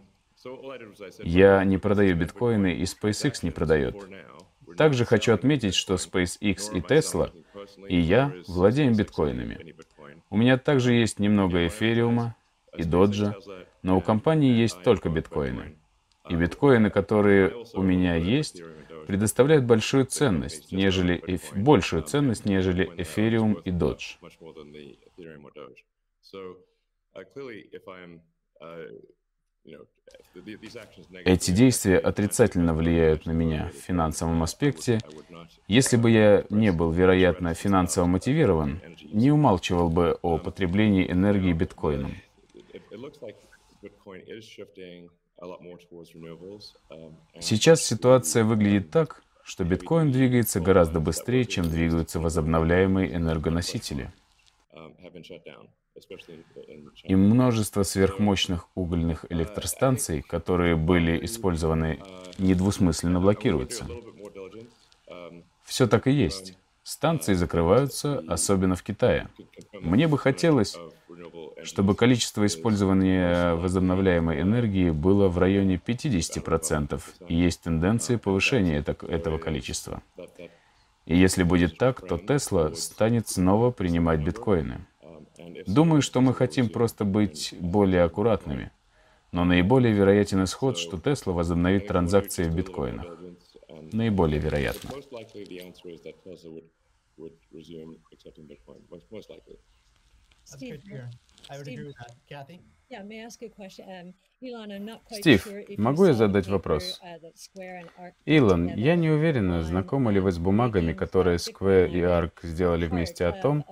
Я 1.24 1.64
не 1.64 1.78
продаю 1.78 2.16
биткоины, 2.16 2.74
и 2.74 2.84
SpaceX 2.84 3.40
не 3.42 3.52
продает. 3.52 3.96
Также 4.78 5.06
хочу 5.06 5.34
отметить, 5.34 5.76
что 5.76 5.96
SpaceX 5.96 6.74
и 6.74 6.80
Tesla, 6.80 7.32
и 7.88 8.00
я 8.00 8.34
владеем 8.48 8.94
биткоинами. 8.94 9.76
У 10.30 10.38
меня 10.38 10.58
также 10.58 10.94
есть 10.94 11.20
немного 11.20 11.66
эфириума 11.68 12.36
и 12.76 12.84
доджа, 12.84 13.36
но 13.82 13.98
у 13.98 14.02
компании 14.02 14.52
есть 14.52 14.82
только 14.84 15.10
биткоины. 15.10 15.76
И 16.30 16.36
биткоины, 16.36 16.90
которые 16.90 17.66
у 17.74 17.82
меня 17.82 18.16
есть, 18.16 18.62
предоставляют 19.08 19.66
большую 19.66 20.06
ценность, 20.06 20.72
нежели 20.72 21.22
эф... 21.28 21.56
большую 21.56 22.04
ценность, 22.04 22.46
нежели 22.46 22.90
эфириум 22.98 23.54
и 23.54 23.72
додж. 23.72 24.16
Эти 31.26 31.52
действия 31.52 31.98
отрицательно 31.98 32.74
влияют 32.74 33.26
на 33.26 33.32
меня 33.32 33.70
в 33.70 33.76
финансовом 33.76 34.44
аспекте. 34.44 35.00
Если 35.68 35.96
бы 35.96 36.10
я 36.10 36.46
не 36.50 36.72
был, 36.72 36.92
вероятно, 36.92 37.54
финансово 37.54 38.06
мотивирован, 38.06 38.82
не 39.12 39.32
умалчивал 39.32 39.90
бы 39.90 40.18
о 40.22 40.38
потреблении 40.38 41.10
энергии 41.10 41.54
биткоином. 41.54 42.14
Um, 45.40 47.16
Сейчас 47.40 47.84
ситуация 47.84 48.44
выглядит 48.44 48.92
так, 48.92 49.24
что 49.44 49.64
биткоин 49.64 50.12
двигается 50.12 50.60
гораздо 50.60 51.00
быстрее, 51.00 51.46
чем 51.46 51.70
двигаются 51.70 52.20
возобновляемые 52.20 53.16
энергоносители. 53.16 54.14
Um, 54.74 54.94
И 57.04 57.16
множество 57.16 57.84
сверхмощных 57.84 58.70
угольных 58.76 59.26
uh, 59.26 59.28
электростанций, 59.30 60.22
которые 60.22 60.76
были 60.76 61.24
использованы, 61.26 62.00
uh, 62.00 62.36
недвусмысленно 62.38 63.20
блокируются. 63.20 63.86
Um, 65.08 65.44
Все 65.66 65.88
так 65.88 66.08
и 66.08 66.12
есть. 66.12 66.58
Станции 66.84 67.34
закрываются, 67.34 68.24
особенно 68.28 68.76
в 68.76 68.84
Китае. 68.84 69.30
Мне 69.74 70.08
бы 70.08 70.18
хотелось, 70.18 70.78
чтобы 71.64 71.96
количество 71.96 72.46
использования 72.46 73.56
возобновляемой 73.56 74.42
энергии 74.42 74.90
было 74.90 75.30
в 75.30 75.38
районе 75.38 75.76
50%, 75.76 77.02
и 77.28 77.36
есть 77.36 77.62
тенденции 77.62 78.18
повышения 78.18 78.84
этого 78.84 79.38
количества. 79.38 80.04
И 81.06 81.18
если 81.18 81.44
будет 81.44 81.78
так, 81.78 82.06
то 82.06 82.18
Тесла 82.18 82.74
станет 82.76 83.30
снова 83.30 83.72
принимать 83.72 84.22
биткоины. 84.22 84.86
Думаю, 85.68 86.02
что 86.02 86.22
мы 86.22 86.34
хотим 86.34 86.70
просто 86.70 87.06
быть 87.06 87.54
более 87.60 88.04
аккуратными. 88.04 88.72
Но 89.32 89.46
наиболее 89.46 89.94
вероятен 89.94 90.44
исход, 90.44 90.78
что 90.78 90.98
Тесла 90.98 91.34
возобновит 91.34 91.88
транзакции 91.88 92.44
в 92.44 92.56
биткоинах. 92.56 93.08
Наиболее 93.94 94.40
вероятно. 94.40 94.90
Стив, 105.12 105.48
могу 105.78 106.06
я 106.06 106.14
задать 106.14 106.48
вопрос? 106.48 107.00
Илон, 108.26 108.68
я 108.76 108.96
не 108.96 109.10
уверена, 109.10 109.62
знакомы 109.62 110.12
ли 110.12 110.20
вы 110.20 110.32
с 110.32 110.40
бумагами, 110.40 110.94
которые 110.94 111.38
Square 111.38 111.92
и 111.92 112.00
ARK 112.00 112.40
сделали 112.42 112.88
вместе 112.88 113.26
о 113.28 113.32
том, 113.32 113.64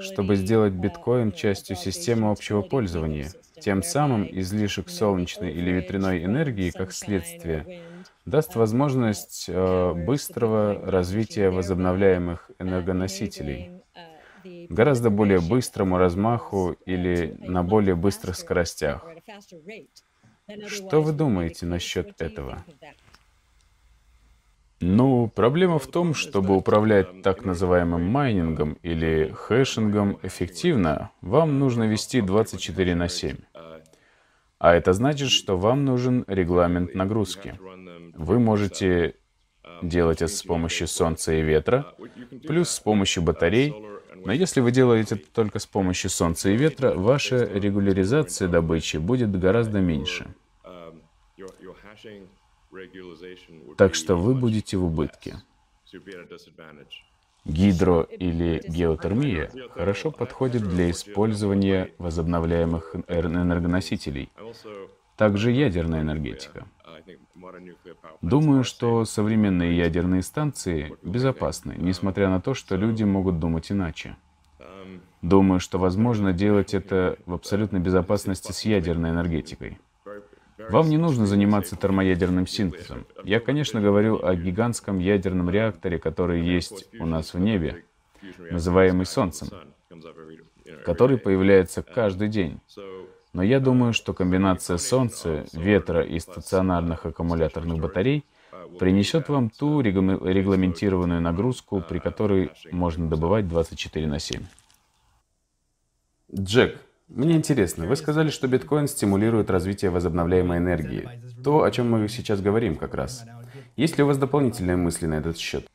чтобы 0.00 0.36
сделать 0.36 0.74
биткоин 0.74 1.32
частью 1.32 1.76
системы 1.76 2.30
общего 2.30 2.60
пользования. 2.60 3.30
Тем 3.60 3.82
самым 3.82 4.28
излишек 4.30 4.90
солнечной 4.90 5.52
или 5.52 5.70
ветряной 5.70 6.22
энергии, 6.24 6.70
как 6.70 6.92
следствие, 6.92 7.82
даст 8.24 8.54
возможность 8.54 9.46
э, 9.48 9.92
быстрого 9.94 10.80
развития 10.84 11.50
возобновляемых 11.50 12.50
энергоносителей 12.58 13.82
гораздо 14.68 15.10
более 15.10 15.40
быстрому 15.40 15.98
размаху 15.98 16.76
или 16.86 17.36
на 17.38 17.62
более 17.62 17.94
быстрых 17.94 18.36
скоростях. 18.36 19.04
Что 20.66 21.00
вы 21.00 21.12
думаете 21.12 21.66
насчет 21.66 22.20
этого? 22.20 22.64
Ну, 24.80 25.28
проблема 25.28 25.78
в 25.78 25.86
том, 25.86 26.12
чтобы 26.12 26.56
управлять 26.56 27.22
так 27.22 27.44
называемым 27.44 28.04
майнингом 28.04 28.72
или 28.82 29.30
хэшингом 29.32 30.18
эффективно, 30.24 31.10
вам 31.20 31.60
нужно 31.60 31.84
вести 31.84 32.20
24 32.20 32.96
на 32.96 33.08
7. 33.08 33.36
А 34.58 34.74
это 34.74 34.92
значит, 34.92 35.30
что 35.30 35.56
вам 35.56 35.84
нужен 35.84 36.24
регламент 36.26 36.96
нагрузки. 36.96 37.56
Вы 38.14 38.38
можете 38.38 39.16
делать 39.82 40.22
это 40.22 40.32
с 40.32 40.42
помощью 40.42 40.86
солнца 40.86 41.32
и 41.32 41.42
ветра, 41.42 41.94
плюс 42.46 42.70
с 42.70 42.80
помощью 42.80 43.22
батарей, 43.22 43.74
но 44.24 44.32
если 44.32 44.60
вы 44.60 44.70
делаете 44.70 45.16
это 45.16 45.30
только 45.32 45.58
с 45.58 45.66
помощью 45.66 46.10
солнца 46.10 46.50
и 46.50 46.56
ветра, 46.56 46.94
ваша 46.94 47.44
регуляризация 47.44 48.48
добычи 48.48 48.98
будет 48.98 49.36
гораздо 49.38 49.80
меньше. 49.80 50.34
Так 53.76 53.94
что 53.94 54.16
вы 54.16 54.34
будете 54.34 54.76
в 54.76 54.84
убытке. 54.84 55.36
Гидро 57.44 58.02
или 58.02 58.62
геотермия 58.68 59.50
хорошо 59.70 60.12
подходит 60.12 60.62
для 60.62 60.90
использования 60.90 61.92
возобновляемых 61.98 62.94
энергоносителей. 63.08 64.30
Также 65.22 65.52
ядерная 65.52 66.00
энергетика. 66.00 66.66
Думаю, 68.22 68.64
что 68.64 69.04
современные 69.04 69.76
ядерные 69.76 70.20
станции 70.22 70.96
безопасны, 71.04 71.76
несмотря 71.78 72.28
на 72.28 72.40
то, 72.40 72.54
что 72.54 72.74
люди 72.74 73.04
могут 73.04 73.38
думать 73.38 73.70
иначе. 73.70 74.16
Думаю, 75.22 75.60
что 75.60 75.78
возможно 75.78 76.32
делать 76.32 76.74
это 76.74 77.18
в 77.24 77.34
абсолютной 77.34 77.78
безопасности 77.78 78.50
с 78.50 78.62
ядерной 78.62 79.10
энергетикой. 79.10 79.78
Вам 80.70 80.88
не 80.88 80.98
нужно 80.98 81.24
заниматься 81.26 81.76
термоядерным 81.76 82.48
синтезом. 82.48 83.06
Я, 83.22 83.38
конечно, 83.38 83.80
говорю 83.80 84.20
о 84.24 84.34
гигантском 84.34 84.98
ядерном 84.98 85.50
реакторе, 85.50 86.00
который 86.00 86.42
есть 86.42 86.88
у 86.98 87.06
нас 87.06 87.32
в 87.32 87.38
небе, 87.38 87.84
называемый 88.50 89.06
Солнцем, 89.06 89.50
который 90.84 91.16
появляется 91.16 91.84
каждый 91.84 92.26
день. 92.26 92.60
Но 93.32 93.42
я 93.42 93.60
думаю, 93.60 93.94
что 93.94 94.12
комбинация 94.12 94.76
Солнца, 94.76 95.46
ветра 95.52 96.02
и 96.02 96.18
стационарных 96.18 97.06
аккумуляторных 97.06 97.78
батарей 97.78 98.24
принесет 98.78 99.28
вам 99.28 99.48
ту 99.48 99.80
регламентированную 99.80 101.20
нагрузку, 101.20 101.80
при 101.80 101.98
которой 101.98 102.50
можно 102.70 103.08
добывать 103.08 103.48
24 103.48 104.06
на 104.06 104.18
7. 104.18 104.42
Джек, 106.34 106.78
мне 107.08 107.36
интересно, 107.36 107.86
вы 107.86 107.96
сказали, 107.96 108.30
что 108.30 108.48
биткоин 108.48 108.86
стимулирует 108.86 109.50
развитие 109.50 109.90
возобновляемой 109.90 110.58
энергии. 110.58 111.08
То, 111.42 111.62
о 111.62 111.70
чем 111.70 111.90
мы 111.90 112.08
сейчас 112.08 112.40
говорим 112.40 112.76
как 112.76 112.94
раз. 112.94 113.24
Есть 113.76 113.96
ли 113.96 114.04
у 114.04 114.06
вас 114.06 114.18
дополнительные 114.18 114.76
мысли 114.76 115.06
на 115.06 115.14
этот 115.14 115.38
счет? 115.38 115.66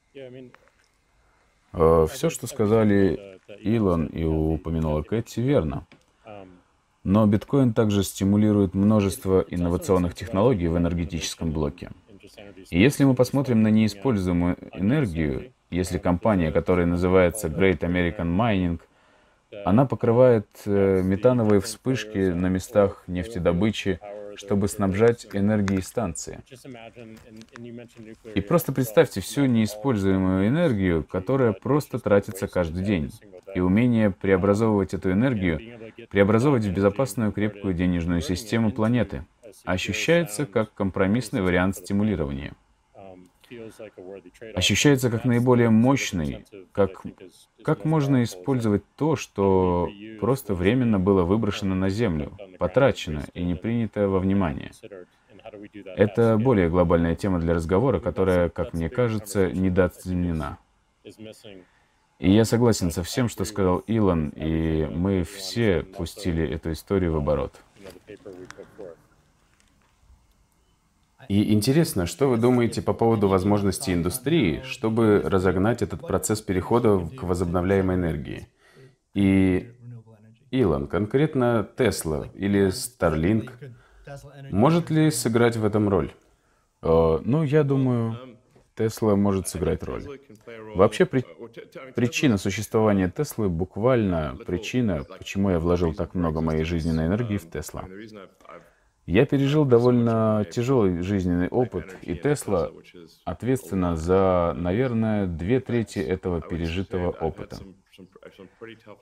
Э, 1.73 2.07
Все, 2.11 2.29
что 2.29 2.47
сказали 2.47 3.39
Илон 3.61 4.07
и 4.07 4.23
упомянула 4.23 5.01
Кэти, 5.01 5.39
верно. 5.39 5.85
Но 7.07 7.25
биткоин 7.25 7.71
также 7.71 8.03
стимулирует 8.03 8.73
множество 8.73 9.45
инновационных 9.47 10.13
технологий 10.13 10.67
в 10.67 10.77
энергетическом 10.77 11.53
блоке. 11.53 11.89
И 12.69 12.81
если 12.81 13.05
мы 13.05 13.13
посмотрим 13.13 13.63
на 13.63 13.69
неиспользуемую 13.69 14.57
энергию, 14.73 15.53
если 15.69 15.99
компания, 15.99 16.51
которая 16.51 16.85
называется 16.85 17.47
Great 17.47 17.79
American 17.79 18.35
Mining, 18.35 18.81
она 19.63 19.85
покрывает 19.85 20.47
э, 20.65 21.01
метановые 21.01 21.61
вспышки 21.61 22.17
на 22.17 22.47
местах 22.47 23.05
нефтедобычи, 23.07 24.01
чтобы 24.35 24.67
снабжать 24.67 25.27
энергией 25.31 25.81
станции. 25.81 26.41
И 28.35 28.41
просто 28.41 28.73
представьте 28.73 29.21
всю 29.21 29.45
неиспользуемую 29.45 30.49
энергию, 30.49 31.05
которая 31.05 31.53
просто 31.53 31.99
тратится 31.99 32.49
каждый 32.49 32.83
день, 32.83 33.11
и 33.55 33.61
умение 33.61 34.11
преобразовывать 34.11 34.93
эту 34.93 35.11
энергию, 35.11 35.86
преобразовывать 36.09 36.65
в 36.65 36.73
безопасную 36.73 37.31
крепкую 37.31 37.73
денежную 37.73 38.21
систему 38.21 38.71
планеты, 38.71 39.25
ощущается 39.65 40.45
как 40.45 40.73
компромиссный 40.73 41.41
вариант 41.41 41.77
стимулирования. 41.77 42.53
Ощущается 44.55 45.09
как 45.09 45.23
наиболее 45.23 45.69
мощный, 45.69 46.45
как, 46.73 47.01
как 47.63 47.85
можно 47.85 48.23
использовать 48.23 48.83
то, 48.97 49.15
что 49.15 49.89
просто 50.19 50.53
временно 50.53 50.99
было 50.99 51.23
выброшено 51.23 51.73
на 51.75 51.89
Землю, 51.89 52.37
потрачено 52.59 53.23
и 53.33 53.43
не 53.43 53.55
принято 53.55 54.09
во 54.09 54.19
внимание. 54.19 54.71
Это 55.95 56.37
более 56.37 56.69
глобальная 56.69 57.15
тема 57.15 57.39
для 57.39 57.53
разговора, 57.53 57.99
которая, 58.01 58.49
как 58.49 58.73
мне 58.73 58.89
кажется, 58.89 59.49
недооценена. 59.49 60.57
И 62.19 62.31
я 62.31 62.45
согласен 62.45 62.91
со 62.91 63.03
всем, 63.03 63.29
что 63.29 63.45
сказал 63.45 63.77
Илон, 63.79 64.29
и 64.29 64.85
мы 64.85 65.23
все 65.23 65.83
пустили 65.83 66.49
эту 66.49 66.71
историю 66.71 67.13
в 67.13 67.17
оборот. 67.17 67.53
И 71.29 71.53
интересно, 71.53 72.05
что 72.05 72.29
вы 72.29 72.37
думаете 72.37 72.81
по 72.81 72.93
поводу 72.93 73.27
возможностей 73.27 73.93
индустрии, 73.93 74.61
чтобы 74.63 75.21
разогнать 75.23 75.81
этот 75.81 76.01
процесс 76.01 76.41
перехода 76.41 76.99
к 76.99 77.23
возобновляемой 77.23 77.97
энергии? 77.97 78.47
И 79.13 79.71
Илон, 80.49 80.87
конкретно 80.87 81.67
Тесла 81.77 82.27
или 82.33 82.67
Starlink, 82.67 83.51
может 84.51 84.89
ли 84.89 85.11
сыграть 85.11 85.57
в 85.57 85.65
этом 85.65 85.89
роль? 85.89 86.13
О, 86.81 87.19
ну, 87.23 87.43
я 87.43 87.63
думаю, 87.63 88.36
Тесла 88.77 89.15
может 89.15 89.47
сыграть 89.47 89.83
роль. 89.83 90.19
Вообще, 90.75 91.05
при... 91.05 91.25
причина 91.95 92.37
существования 92.37 93.09
Теслы 93.09 93.49
буквально 93.49 94.37
причина, 94.45 95.03
почему 95.03 95.49
я 95.49 95.59
вложил 95.59 95.95
так 95.95 96.13
много 96.13 96.41
моей 96.41 96.63
жизненной 96.63 97.07
энергии 97.07 97.37
в 97.37 97.49
Тесла. 97.49 97.85
Я 99.07 99.25
пережил 99.25 99.65
довольно 99.65 100.45
тяжелый 100.51 101.01
жизненный 101.01 101.47
опыт, 101.47 101.97
и 102.03 102.13
Тесла 102.13 102.69
ответственна 103.25 103.95
за, 103.95 104.53
наверное, 104.55 105.25
две 105.25 105.59
трети 105.59 105.99
этого 105.99 106.41
пережитого 106.41 107.09
опыта. 107.09 107.57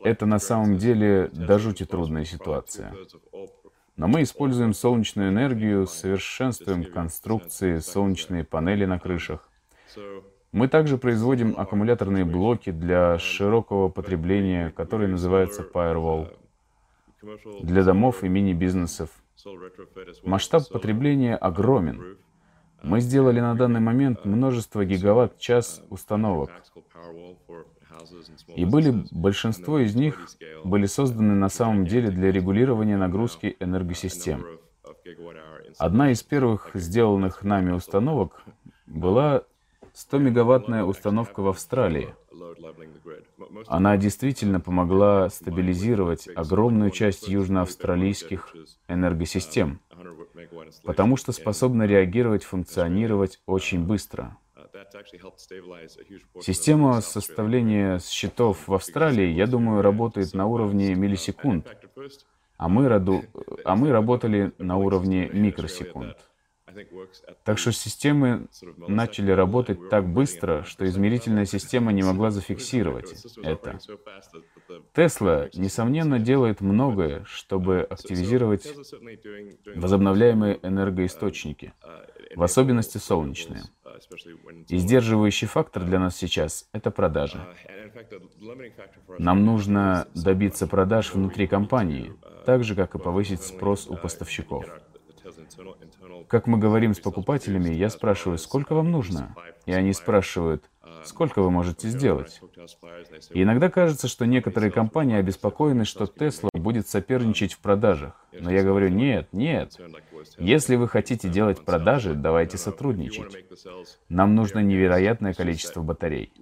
Это 0.01 0.25
на 0.25 0.39
самом 0.39 0.77
деле 0.77 1.29
до 1.33 1.59
жути 1.59 1.85
трудная 1.85 2.23
ситуация. 2.23 2.93
Но 3.97 4.07
мы 4.07 4.21
используем 4.21 4.73
солнечную 4.73 5.29
энергию, 5.29 5.87
совершенствуем 5.87 6.85
конструкции, 6.85 7.79
солнечные 7.79 8.43
панели 8.43 8.85
на 8.85 8.99
крышах. 8.99 9.49
Мы 10.51 10.67
также 10.67 10.97
производим 10.97 11.55
аккумуляторные 11.57 12.23
блоки 12.23 12.71
для 12.71 13.19
широкого 13.19 13.89
потребления, 13.89 14.71
которые 14.71 15.09
называются 15.09 15.63
Firewall, 15.63 16.33
для 17.61 17.83
домов 17.83 18.23
и 18.23 18.29
мини-бизнесов, 18.29 19.09
Масштаб 20.23 20.67
потребления 20.69 21.35
огромен. 21.35 22.17
Мы 22.81 22.99
сделали 22.99 23.39
на 23.39 23.55
данный 23.55 23.79
момент 23.79 24.25
множество 24.25 24.85
гигаватт-час 24.85 25.83
установок. 25.89 26.51
И 28.55 28.65
были, 28.65 29.05
большинство 29.11 29.79
из 29.79 29.95
них 29.95 30.27
были 30.63 30.85
созданы 30.85 31.33
на 31.33 31.49
самом 31.49 31.85
деле 31.85 32.09
для 32.09 32.31
регулирования 32.31 32.97
нагрузки 32.97 33.55
энергосистем. 33.59 34.45
Одна 35.77 36.11
из 36.11 36.23
первых 36.23 36.71
сделанных 36.73 37.43
нами 37.43 37.71
установок 37.71 38.43
была 38.85 39.43
100-мегаваттная 39.95 40.83
установка 40.83 41.39
в 41.41 41.47
Австралии. 41.47 42.13
Она 43.67 43.95
действительно 43.95 44.59
помогла 44.59 45.29
стабилизировать 45.29 46.27
огромную 46.35 46.91
часть 46.91 47.29
южноавстралийских 47.29 48.53
энергосистем, 48.89 49.79
потому 50.83 51.15
что 51.15 51.31
способна 51.31 51.83
реагировать, 51.83 52.43
функционировать 52.43 53.41
очень 53.45 53.85
быстро. 53.85 54.37
Система 56.41 56.99
составления 56.99 57.99
счетов 57.99 58.67
в 58.67 58.73
Австралии, 58.73 59.27
я 59.29 59.47
думаю, 59.47 59.81
работает 59.81 60.33
на 60.33 60.45
уровне 60.45 60.93
миллисекунд, 60.93 61.67
а 62.57 62.67
мы, 62.67 62.89
роду, 62.89 63.23
а 63.63 63.75
мы 63.77 63.91
работали 63.91 64.51
на 64.57 64.77
уровне 64.77 65.29
микросекунд. 65.31 66.17
Так 67.43 67.57
что 67.57 67.71
системы 67.71 68.47
начали 68.87 69.31
работать 69.31 69.89
так 69.89 70.07
быстро, 70.07 70.63
что 70.63 70.85
измерительная 70.85 71.45
система 71.45 71.91
не 71.91 72.03
могла 72.03 72.31
зафиксировать 72.31 73.13
это. 73.43 73.79
Тесла, 74.93 75.49
несомненно, 75.53 76.19
делает 76.19 76.61
многое, 76.61 77.23
чтобы 77.25 77.81
активизировать 77.81 78.73
возобновляемые 79.75 80.59
энергоисточники, 80.63 81.73
в 82.35 82.43
особенности 82.43 82.97
солнечные. 82.97 83.63
И 84.67 84.77
сдерживающий 84.77 85.47
фактор 85.47 85.83
для 85.83 85.99
нас 85.99 86.17
сейчас— 86.17 86.67
это 86.73 86.91
продажи. 86.91 87.39
Нам 89.19 89.45
нужно 89.45 90.07
добиться 90.13 90.67
продаж 90.67 91.13
внутри 91.13 91.47
компании, 91.47 92.13
так 92.45 92.63
же, 92.63 92.75
как 92.75 92.95
и 92.95 92.99
повысить 92.99 93.41
спрос 93.41 93.87
у 93.87 93.95
поставщиков. 93.95 94.65
Как 96.27 96.47
мы 96.47 96.57
говорим 96.57 96.93
с 96.93 96.99
покупателями, 96.99 97.73
я 97.73 97.89
спрашиваю, 97.89 98.37
сколько 98.37 98.73
вам 98.75 98.91
нужно? 98.91 99.35
И 99.65 99.71
они 99.71 99.93
спрашивают, 99.93 100.69
сколько 101.03 101.41
вы 101.41 101.51
можете 101.51 101.87
сделать? 101.89 102.41
И 103.31 103.43
иногда 103.43 103.69
кажется, 103.69 104.07
что 104.07 104.25
некоторые 104.25 104.71
компании 104.71 105.17
обеспокоены, 105.17 105.85
что 105.85 106.05
Tesla 106.05 106.49
будет 106.53 106.87
соперничать 106.87 107.53
в 107.53 107.59
продажах. 107.59 108.13
Но 108.31 108.51
я 108.51 108.63
говорю, 108.63 108.89
нет, 108.89 109.27
нет. 109.31 109.79
Если 110.37 110.75
вы 110.75 110.87
хотите 110.87 111.29
делать 111.29 111.63
продажи, 111.63 112.13
давайте 112.13 112.57
сотрудничать. 112.57 113.45
Нам 114.09 114.35
нужно 114.35 114.59
невероятное 114.59 115.33
количество 115.33 115.81
батарей. 115.81 116.33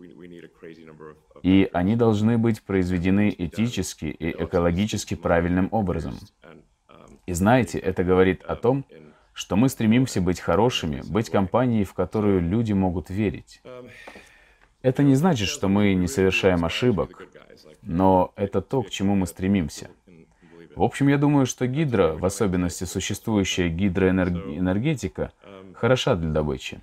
И 1.44 1.70
они 1.74 1.96
должны 1.96 2.38
быть 2.38 2.64
произведены 2.64 3.34
этически 3.38 4.06
и 4.06 4.32
экологически 4.32 5.16
правильным 5.16 5.68
образом. 5.72 6.16
И 7.26 7.34
знаете, 7.34 7.80
это 7.80 8.04
говорит 8.04 8.44
о 8.44 8.56
том, 8.56 8.86
что 9.34 9.56
мы 9.56 9.70
стремимся 9.70 10.22
быть 10.22 10.40
хорошими, 10.40 11.02
быть 11.06 11.30
компанией, 11.30 11.86
в 11.86 11.94
которую 11.94 12.42
люди 12.42 12.74
могут 12.74 13.10
верить. 13.10 13.62
Это 14.82 15.02
не 15.02 15.16
значит, 15.16 15.48
что 15.48 15.70
мы 15.70 15.94
не 15.94 16.08
совершаем 16.08 16.66
ошибок, 16.66 17.28
но 17.82 18.34
это 18.36 18.62
то, 18.62 18.84
к 18.84 18.90
чему 18.90 19.16
мы 19.16 19.28
стремимся. 19.28 19.90
В 20.76 20.82
общем, 20.84 21.08
я 21.08 21.18
думаю, 21.18 21.46
что 21.46 21.68
гидро, 21.68 22.14
в 22.14 22.26
особенности 22.26 22.84
существующая 22.84 23.70
гидроэнергетика, 23.70 25.32
хороша 25.76 26.16
для 26.16 26.30
добычи. 26.30 26.82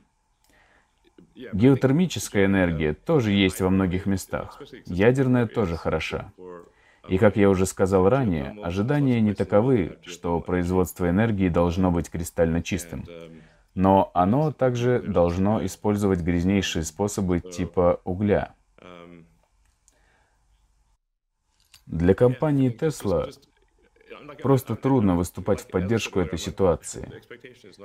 Геотермическая 1.52 2.46
энергия 2.46 2.94
тоже 2.94 3.32
есть 3.32 3.60
во 3.60 3.70
многих 3.70 4.06
местах. 4.06 4.60
Ядерная 4.86 5.46
тоже 5.46 5.76
хороша. 5.76 6.32
И 7.10 7.18
как 7.18 7.36
я 7.36 7.50
уже 7.50 7.66
сказал 7.66 8.08
ранее, 8.08 8.56
ожидания 8.62 9.20
не 9.20 9.34
таковы, 9.34 9.98
что 10.06 10.40
производство 10.40 11.10
энергии 11.10 11.48
должно 11.48 11.90
быть 11.90 12.08
кристально 12.08 12.62
чистым. 12.62 13.04
Но 13.74 14.10
оно 14.14 14.52
также 14.52 15.00
должно 15.00 15.64
использовать 15.66 16.20
грязнейшие 16.20 16.84
способы 16.84 17.40
типа 17.40 18.00
угля. 18.04 18.54
Для 21.86 22.14
компании 22.14 22.72
Tesla 22.72 23.32
Просто 24.42 24.76
трудно 24.76 25.16
выступать 25.16 25.60
в 25.60 25.66
поддержку 25.66 26.20
этой 26.20 26.38
ситуации. 26.38 27.10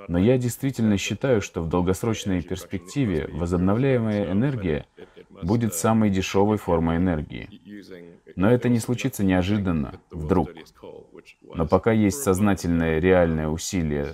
Но 0.07 0.17
я 0.19 0.37
действительно 0.37 0.97
считаю, 0.97 1.41
что 1.41 1.61
в 1.61 1.69
долгосрочной 1.69 2.41
перспективе 2.41 3.27
возобновляемая 3.31 4.31
энергия 4.31 4.85
будет 5.43 5.73
самой 5.73 6.09
дешевой 6.09 6.57
формой 6.57 6.97
энергии. 6.97 7.49
Но 8.35 8.51
это 8.51 8.69
не 8.69 8.79
случится 8.79 9.23
неожиданно, 9.23 10.01
вдруг. 10.11 10.49
Но 11.41 11.67
пока 11.67 11.91
есть 11.91 12.21
сознательное 12.21 12.99
реальное 12.99 13.47
усилие 13.47 14.13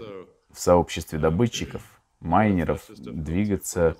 в 0.51 0.59
сообществе 0.59 1.19
добытчиков, 1.19 2.01
майнеров 2.19 2.86
двигаться 2.89 3.95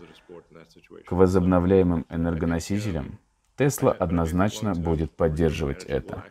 к 1.06 1.12
возобновляемым 1.12 2.06
энергоносителям, 2.10 3.20
Тесла 3.58 3.92
однозначно 3.92 4.74
будет 4.74 5.12
поддерживать 5.12 5.84
это. 5.84 6.24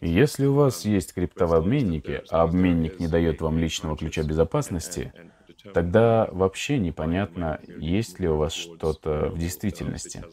Если 0.00 0.46
у 0.46 0.54
вас 0.54 0.84
есть 0.84 1.14
криптовобменники, 1.14 2.22
а 2.30 2.42
обменник 2.42 3.00
не 3.00 3.08
дает 3.08 3.40
вам 3.40 3.58
личного 3.58 3.96
ключа 3.96 4.22
безопасности, 4.22 5.12
тогда 5.74 6.28
вообще 6.32 6.78
непонятно, 6.78 7.60
есть 7.66 8.20
ли 8.20 8.28
у 8.28 8.36
вас 8.36 8.52
что-то 8.52 9.30
в 9.30 9.38
действительности. 9.38 10.24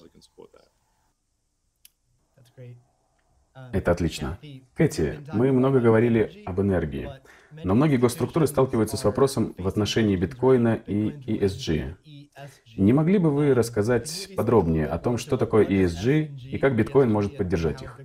Это 3.72 3.92
отлично. 3.92 4.40
Кэти, 4.76 5.20
мы 5.32 5.52
много 5.52 5.80
говорили 5.80 6.44
об 6.46 6.60
энергии, 6.60 7.10
но 7.64 7.76
многие 7.76 7.98
госструктуры 7.98 8.48
сталкиваются 8.48 8.98
с 8.98 9.04
вопросом 9.04 9.54
в 9.58 9.68
отношении 9.68 10.16
биткоина 10.16 10.76
и 10.88 11.12
ESG. 11.38 11.96
Не 12.78 12.94
могли 12.94 13.20
бы 13.20 13.30
вы 13.30 13.54
рассказать 13.54 14.30
подробнее 14.36 14.88
о 14.88 14.98
том, 14.98 15.18
что 15.18 15.38
такое 15.38 15.66
ESG 15.66 16.36
и 16.52 16.58
как 16.58 16.76
биткоин 16.76 17.12
может 17.12 17.38
поддержать 17.38 17.84
их? 17.84 18.00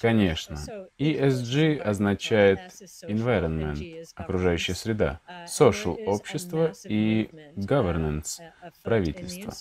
Конечно. 0.00 0.58
ESG 0.98 1.78
означает 1.78 2.58
environment, 3.06 4.04
окружающая 4.14 4.74
среда, 4.74 5.20
social— 5.46 5.96
общество 6.06 6.72
и 6.84 7.30
governance— 7.56 8.40
правительство. 8.82 9.52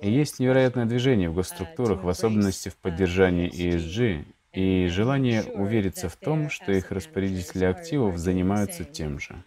И 0.00 0.10
есть 0.10 0.38
невероятное 0.40 0.86
движение 0.86 1.28
в 1.28 1.34
госструктурах, 1.34 2.04
в 2.04 2.08
особенности 2.08 2.68
в 2.68 2.76
поддержании 2.76 3.50
ESG, 3.50 4.24
и 4.52 4.86
желание 4.88 5.42
увериться 5.44 6.08
в 6.08 6.16
том, 6.16 6.50
что 6.50 6.72
их 6.72 6.90
распорядители 6.90 7.64
активов 7.64 8.18
занимаются 8.18 8.84
тем 8.84 9.18
же. 9.18 9.42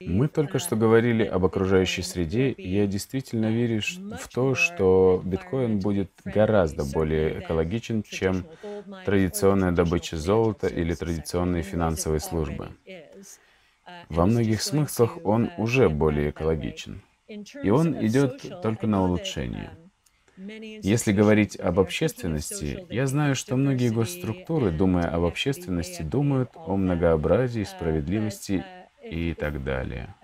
Мы 0.00 0.28
только 0.28 0.58
что 0.58 0.76
говорили 0.76 1.24
об 1.24 1.44
окружающей 1.44 2.02
среде, 2.02 2.50
и 2.50 2.68
я 2.68 2.86
действительно 2.86 3.50
верю 3.50 3.80
в 4.18 4.28
то, 4.28 4.54
что 4.54 5.22
биткоин 5.24 5.78
будет 5.80 6.10
гораздо 6.24 6.84
более 6.84 7.40
экологичен, 7.40 8.02
чем 8.02 8.46
традиционная 9.04 9.72
добыча 9.72 10.16
золота 10.16 10.66
или 10.68 10.94
традиционные 10.94 11.62
финансовые 11.62 12.20
службы. 12.20 12.70
Во 14.08 14.26
многих 14.26 14.62
смыслах 14.62 15.18
он 15.24 15.50
уже 15.58 15.88
более 15.88 16.30
экологичен. 16.30 17.02
И 17.62 17.70
он 17.70 18.04
идет 18.06 18.60
только 18.62 18.86
на 18.86 19.02
улучшение. 19.04 19.70
Если 20.36 21.12
говорить 21.12 21.56
об 21.56 21.78
общественности, 21.78 22.86
я 22.90 23.06
знаю, 23.06 23.34
что 23.34 23.56
многие 23.56 23.90
госструктуры, 23.90 24.70
думая 24.70 25.08
об 25.08 25.24
общественности, 25.24 26.02
думают 26.02 26.50
о 26.54 26.76
многообразии, 26.76 27.62
справедливости 27.62 28.64
и 29.02 29.34
так 29.34 29.62
далее. 29.62 30.14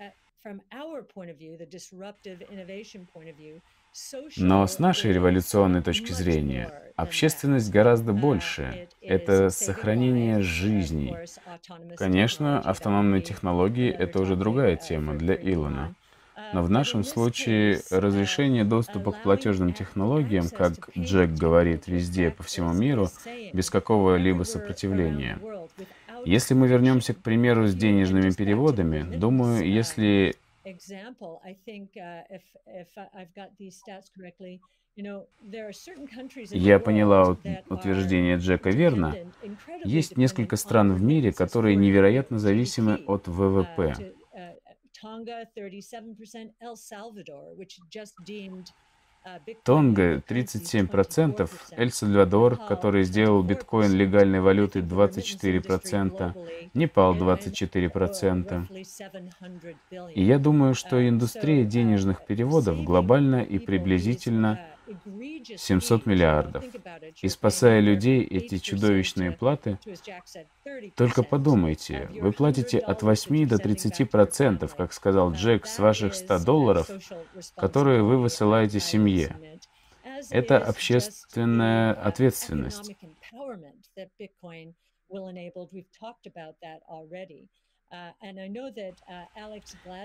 Но 4.37 4.65
с 4.65 4.79
нашей 4.79 5.13
революционной 5.13 5.81
точки 5.81 6.11
зрения, 6.13 6.71
общественность 6.95 7.69
гораздо 7.69 8.13
больше. 8.13 8.87
Это 9.01 9.49
сохранение 9.49 10.41
жизней. 10.41 11.15
Конечно, 11.95 12.59
автономные 12.59 13.21
технологии— 13.21 13.89
это 13.97 14.21
уже 14.21 14.35
другая 14.35 14.77
тема 14.77 15.15
для 15.15 15.35
Илона. 15.35 15.95
Но 16.53 16.63
в 16.63 16.69
нашем 16.69 17.03
случае 17.03 17.81
разрешение 17.89 18.63
доступа 18.63 19.11
к 19.11 19.23
платежным 19.23 19.73
технологиям, 19.73 20.49
как 20.49 20.89
Джек 20.97 21.31
говорит, 21.31 21.87
везде 21.87 22.31
по 22.31 22.43
всему 22.43 22.73
миру, 22.73 23.07
без 23.53 23.69
какого-либо 23.69 24.43
сопротивления. 24.43 25.39
Если 26.25 26.53
мы 26.53 26.67
вернемся 26.67 27.13
к 27.13 27.17
примеру 27.17 27.67
с 27.67 27.73
денежными 27.73 28.31
переводами, 28.31 29.01
думаю, 29.17 29.67
если 29.67 30.35
я 36.51 36.79
поняла 36.79 37.37
утверждение 37.69 38.37
Джека 38.37 38.69
верно. 38.69 39.15
Есть 39.83 40.17
несколько 40.17 40.57
стран 40.57 40.93
в 40.93 41.01
мире, 41.01 41.31
которые 41.31 41.75
невероятно 41.75 42.39
зависимы 42.39 43.01
от 43.07 43.27
ВВП. 43.27 44.13
Тонга 49.63 50.15
37%, 50.27 51.49
Эль-Сальвадор, 51.77 52.55
который 52.55 53.03
сделал 53.03 53.43
биткоин 53.43 53.93
легальной 53.93 54.41
валютой 54.41 54.81
24%, 54.81 56.71
Непал 56.73 57.15
24%. 57.15 58.65
И 60.15 60.23
я 60.23 60.39
думаю, 60.39 60.73
что 60.73 61.07
индустрия 61.07 61.65
денежных 61.65 62.25
переводов 62.25 62.83
глобально 62.83 63.43
и 63.43 63.59
приблизительно 63.59 64.59
700 65.57 66.05
миллиардов. 66.05 66.63
И 67.21 67.27
спасая 67.27 67.79
людей 67.79 68.23
эти 68.23 68.57
чудовищные 68.57 69.31
платы, 69.31 69.79
только 70.95 71.23
подумайте, 71.23 72.09
вы 72.19 72.31
платите 72.31 72.79
от 72.79 73.03
8 73.03 73.47
до 73.47 73.57
30 73.57 74.09
процентов, 74.09 74.75
как 74.75 74.93
сказал 74.93 75.31
Джек, 75.31 75.65
с 75.65 75.79
ваших 75.79 76.15
100 76.15 76.43
долларов, 76.43 76.89
которые 77.55 78.03
вы 78.03 78.17
высылаете 78.17 78.79
семье. 78.79 79.59
Это 80.29 80.57
общественная 80.57 81.93
ответственность. 81.93 82.95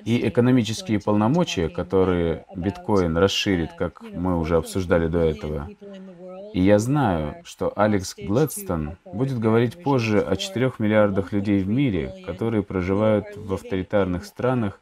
И 0.04 0.28
экономические 0.28 1.00
полномочия, 1.00 1.68
которые 1.68 2.44
биткоин 2.56 3.16
расширит, 3.16 3.72
как 3.74 4.02
мы 4.02 4.38
уже 4.38 4.56
обсуждали 4.56 5.06
до 5.06 5.20
этого. 5.20 5.68
И 6.52 6.60
я 6.60 6.78
знаю, 6.78 7.42
что 7.44 7.72
Алекс 7.76 8.14
Гладстон 8.16 8.96
будет 9.04 9.38
говорить 9.38 9.82
позже 9.82 10.20
о 10.20 10.36
4 10.36 10.72
миллиардах 10.78 11.32
людей 11.32 11.62
в 11.62 11.68
мире, 11.68 12.24
которые 12.26 12.62
проживают 12.62 13.36
в 13.36 13.54
авторитарных 13.54 14.24
странах, 14.24 14.80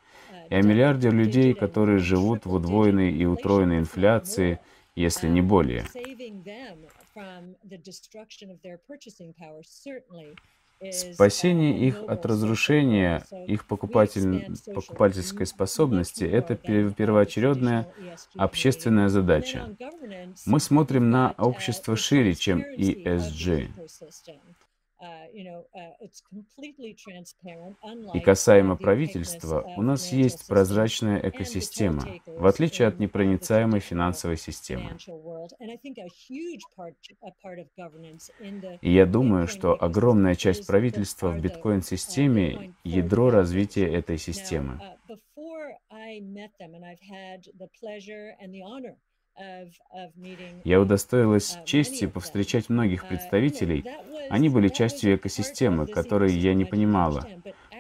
и 0.50 0.54
о 0.54 0.62
миллиарде 0.62 1.10
людей, 1.10 1.54
которые 1.54 1.98
живут 1.98 2.46
в 2.46 2.54
удвоенной 2.54 3.12
и 3.12 3.24
утроенной 3.24 3.78
инфляции, 3.78 4.60
если 4.94 5.28
не 5.28 5.40
более. 5.40 5.84
Спасение 10.92 11.78
их 11.78 12.02
от 12.06 12.26
разрушения 12.26 13.24
их 13.46 13.66
покупатель, 13.66 14.54
покупательской 14.72 15.46
способности– 15.46 16.24
это 16.24 16.54
первоочередная 16.56 17.92
общественная 18.36 19.08
задача. 19.08 19.76
Мы 20.46 20.60
смотрим 20.60 21.10
на 21.10 21.34
общество 21.38 21.96
шире, 21.96 22.34
чем 22.34 22.62
ESG. 22.62 23.68
И 28.14 28.20
касаемо 28.20 28.76
правительства, 28.76 29.62
у 29.76 29.82
нас 29.82 30.12
есть 30.12 30.46
прозрачная 30.46 31.18
экосистема, 31.18 32.02
в 32.26 32.46
отличие 32.46 32.88
от 32.88 32.98
непроницаемой 32.98 33.80
финансовой 33.80 34.36
системы. 34.36 34.96
И 38.80 38.92
я 38.92 39.06
думаю, 39.06 39.48
что 39.48 39.76
огромная 39.82 40.34
часть 40.34 40.66
правительства 40.66 41.30
в 41.30 41.40
биткоин-системе— 41.40 42.74
ядро 42.84 43.30
развития 43.30 43.92
этой 43.92 44.18
системы. 44.18 44.80
Я 50.64 50.80
удостоилась 50.80 51.58
чести 51.64 52.06
повстречать 52.06 52.68
многих 52.68 53.06
представителей. 53.06 53.84
Они 54.30 54.48
были 54.48 54.68
частью 54.68 55.16
экосистемы, 55.16 55.86
которой 55.86 56.32
я 56.32 56.54
не 56.54 56.64
понимала. 56.64 57.28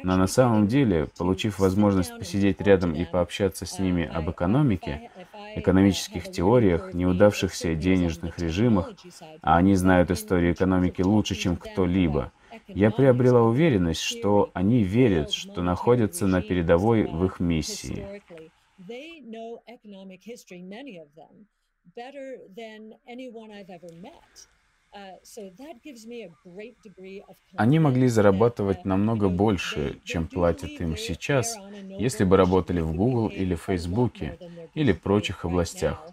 Но 0.02 0.16
на 0.16 0.26
самом 0.26 0.66
деле, 0.68 1.08
получив 1.16 1.58
возможность 1.58 2.16
посидеть 2.18 2.60
рядом 2.60 2.94
и 2.94 3.04
пообщаться 3.04 3.64
с 3.66 3.78
ними 3.78 4.04
об 4.04 4.30
экономике, 4.30 5.10
экономических 5.56 6.30
теориях, 6.30 6.92
неудавшихся 6.92 7.74
денежных 7.74 8.38
режимах, 8.38 8.92
а 9.40 9.56
они 9.56 9.74
знают 9.74 10.10
историю 10.10 10.52
экономики 10.52 11.02
лучше, 11.02 11.34
чем 11.34 11.56
кто-либо, 11.56 12.32
я 12.68 12.90
приобрела 12.90 13.42
уверенность, 13.42 14.00
что 14.00 14.50
они 14.52 14.82
верят, 14.82 15.32
что 15.32 15.62
находятся 15.62 16.26
на 16.26 16.42
передовой 16.42 17.04
в 17.04 17.24
их 17.24 17.40
миссии. 17.40 18.22
Они 27.56 27.78
могли 27.80 28.08
зарабатывать 28.08 28.84
намного 28.84 29.28
больше, 29.28 30.00
чем 30.04 30.28
платят 30.28 30.70
им 30.80 30.96
сейчас, 30.96 31.56
если 31.98 32.24
бы 32.24 32.36
работали 32.36 32.80
в 32.80 32.94
Google 32.94 33.28
или 33.28 33.54
Facebook 33.56 34.14
или 34.74 34.92
прочих 34.92 35.44
областях. 35.44 36.06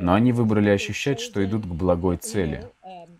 Но 0.00 0.14
они 0.14 0.32
выбрали 0.32 0.70
ощущать, 0.70 1.20
что 1.20 1.44
идут 1.44 1.64
к 1.64 1.68
благой 1.68 2.16
цели. 2.16 2.70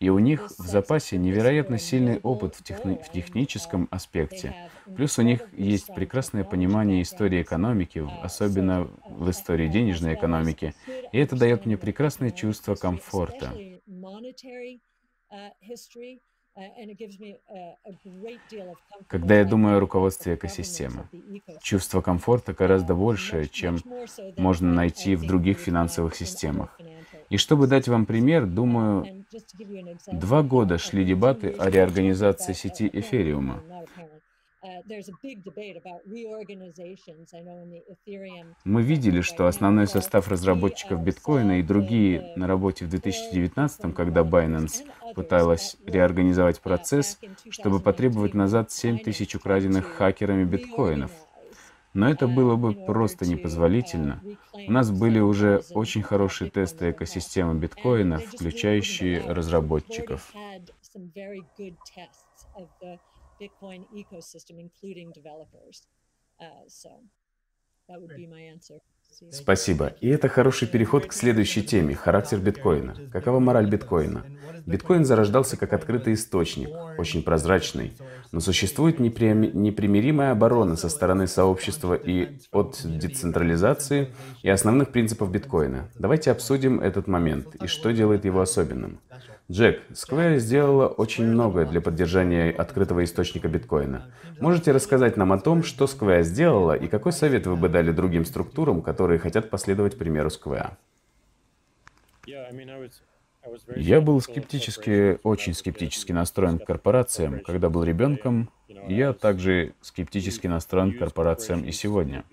И 0.01 0.09
у 0.09 0.19
них 0.19 0.51
в 0.51 0.67
запасе 0.67 1.17
невероятно 1.17 1.79
сильный 1.79 2.19
опыт 2.21 2.55
в, 2.55 2.63
техни 2.63 2.97
в 3.03 3.11
техническом 3.11 3.89
аспекте. 3.91 4.55
Плюс 4.97 5.19
у 5.19 5.23
них 5.23 5.49
есть 5.53 5.95
прекрасное 5.95 6.45
понимание 6.45 7.03
истории 7.03 7.43
экономики, 7.43 8.05
особенно 8.23 8.89
в 9.09 9.31
истории 9.31 9.69
денежной 9.69 10.15
экономики. 10.15 10.75
И 11.13 11.19
это 11.19 11.37
дает 11.37 11.67
мне 11.67 11.77
прекрасное 11.77 12.31
чувство 12.31 12.75
комфорта. 12.75 13.53
Когда 19.09 19.39
я 19.39 19.45
думаю 19.45 19.77
о 19.77 19.81
руководстве 19.81 20.35
экосистемы, 20.35 21.09
чувство 21.61 22.01
комфорта 22.01 22.55
гораздо 22.55 22.95
больше, 22.95 23.47
чем 23.47 23.79
можно 24.37 24.73
найти 24.73 25.17
в 25.17 25.27
других 25.27 25.59
финансовых 25.59 26.15
системах. 26.15 26.79
И 27.29 27.37
чтобы 27.37 27.67
дать 27.67 27.89
вам 27.89 28.07
пример, 28.07 28.47
думаю, 28.47 29.25
два 30.11 30.43
года 30.43 30.79
шли 30.79 31.05
дебаты 31.05 31.51
о 31.51 31.69
реорганизации 31.69 32.53
сети 32.53 32.89
эфириума. 32.93 33.63
Мы 38.65 38.83
видели, 38.83 39.21
что 39.21 39.47
основной 39.47 39.87
состав 39.87 40.29
разработчиков 40.29 41.03
биткоина 41.03 41.61
и 41.61 41.63
другие 41.63 42.33
на 42.37 42.47
работе 42.47 42.85
в 42.85 42.89
2019, 42.91 43.95
когда 43.95 44.23
Binance 44.23 44.87
пыталась 45.15 45.77
реорганизовать 45.87 46.61
процесс, 46.61 47.19
чтобы 47.51 47.81
потребовать 47.81 48.35
назад 48.35 48.71
7 48.71 48.99
тысяч 48.99 49.35
украденных 49.35 49.87
хакерами 49.87 50.45
биткоинов. 50.45 51.11
Но 51.95 52.11
это 52.11 52.29
было 52.29 52.57
бы 52.57 52.75
просто 52.75 53.27
непозволительно. 53.27 54.21
У 54.53 54.71
нас 54.71 54.91
были 54.91 55.19
уже 55.19 55.63
очень 55.71 56.03
хорошие 56.03 56.51
тесты 56.51 56.91
экосистемы 56.91 57.55
биткоина, 57.55 58.19
включающие 58.19 59.21
разработчиков. 59.21 60.31
Bitcoin 63.41 63.87
ecosystem, 63.95 64.59
including 64.59 65.13
developers. 65.13 65.87
Uh, 66.41 66.65
so 66.69 66.91
that 67.89 68.01
would 68.01 68.17
be 68.17 68.27
my 68.27 68.43
answer. 68.43 68.81
Спасибо. 69.31 69.95
И 70.01 70.09
это 70.09 70.29
хороший 70.29 70.69
переход 70.69 71.07
к 71.07 71.13
следующей 71.13 71.63
теме– 71.63 71.95
характер 71.97 72.39
биткоина. 72.39 73.09
Какова 73.11 73.39
мораль 73.39 73.69
биткоина? 73.69 74.27
Биткоин 74.67 75.05
зарождался 75.05 75.57
как 75.57 75.73
открытый 75.73 76.15
источник, 76.15 76.69
очень 76.99 77.23
прозрачный, 77.23 77.93
но 78.33 78.41
существует 78.41 78.99
непримиримая 78.99 80.33
оборона 80.33 80.77
со 80.77 80.89
стороны 80.89 81.29
сообщества 81.29 81.95
и 81.95 82.39
от 82.53 82.81
децентрализации 82.85 84.13
и 84.43 84.51
основных 84.51 84.93
принципов 84.93 85.31
биткоина. 85.31 85.89
Давайте 85.95 86.31
обсудим 86.31 86.81
этот 86.81 87.07
момент 87.07 87.55
и 87.63 87.69
что 87.69 87.93
делает 87.93 88.25
его 88.25 88.41
особенным. 88.41 89.01
Джек, 89.49 89.81
Square 89.93 90.39
сделала 90.39 90.89
очень 90.89 91.25
многое 91.25 91.67
для 91.67 91.81
поддержания 91.81 92.51
открытого 92.51 93.05
источника 93.05 93.47
биткоина. 93.47 94.11
Можете 94.41 94.73
рассказать 94.73 95.17
нам 95.17 95.33
о 95.33 95.39
том, 95.39 95.63
что 95.63 95.85
Square 95.85 96.25
сделала 96.25 96.73
и 96.73 96.89
какой 96.89 97.13
совет 97.13 97.47
вы 97.47 97.55
бы 97.55 97.69
дали 97.69 97.93
другим 97.93 98.25
структурам, 98.25 98.83
которые 98.83 99.21
хотят 99.21 99.49
последовать 99.49 99.97
примеру 99.97 100.31
Square? 100.31 100.73
Я 103.77 104.01
был 104.01 104.21
скептически, 104.21 105.21
очень 105.23 105.55
скептически 105.55 106.11
настроен 106.11 106.59
к 106.59 106.65
корпорациям, 106.65 107.39
когда 107.39 107.71
был 107.71 107.85
ребенком. 107.85 108.51
Я 108.89 109.13
также 109.13 109.75
скептически 109.81 110.49
настроен 110.49 110.93
к 110.93 110.99
корпорациям 110.99 111.63
и 111.63 111.71
сегодня. 111.71 112.25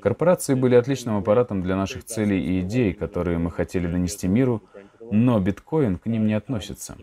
Корпорации 0.00 0.54
были 0.54 0.76
отличным 0.76 1.16
аппаратом 1.16 1.62
для 1.62 1.76
наших 1.76 2.04
целей 2.04 2.40
и 2.40 2.60
идей, 2.60 2.92
которые 2.92 3.38
мы 3.38 3.50
хотели 3.50 3.86
донести 3.86 4.28
миру, 4.28 4.62
но 5.10 5.40
биткоин 5.40 5.98
к 5.98 6.06
ним 6.06 6.26
не 6.26 6.34
относится. 6.34 6.96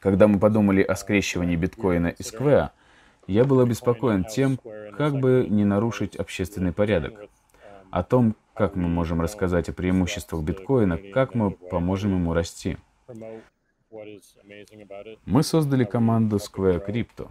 Когда 0.00 0.28
мы 0.28 0.38
подумали 0.38 0.82
о 0.82 0.94
скрещивании 0.94 1.56
биткоина 1.56 2.08
и 2.08 2.22
сквеа, 2.22 2.72
я 3.26 3.44
был 3.44 3.60
обеспокоен 3.60 4.24
тем, 4.24 4.58
как 4.96 5.14
бы 5.14 5.46
не 5.48 5.64
нарушить 5.64 6.16
общественный 6.16 6.72
порядок, 6.72 7.28
о 7.90 8.02
том, 8.02 8.36
как 8.54 8.76
мы 8.76 8.88
можем 8.88 9.20
рассказать 9.20 9.68
о 9.68 9.72
преимуществах 9.72 10.42
биткоина, 10.42 10.98
как 11.12 11.34
мы 11.34 11.50
поможем 11.50 12.14
ему 12.14 12.34
расти. 12.34 12.76
Мы 15.24 15.42
создали 15.42 15.84
команду 15.84 16.36
Square 16.36 16.84
Crypto, 16.86 17.30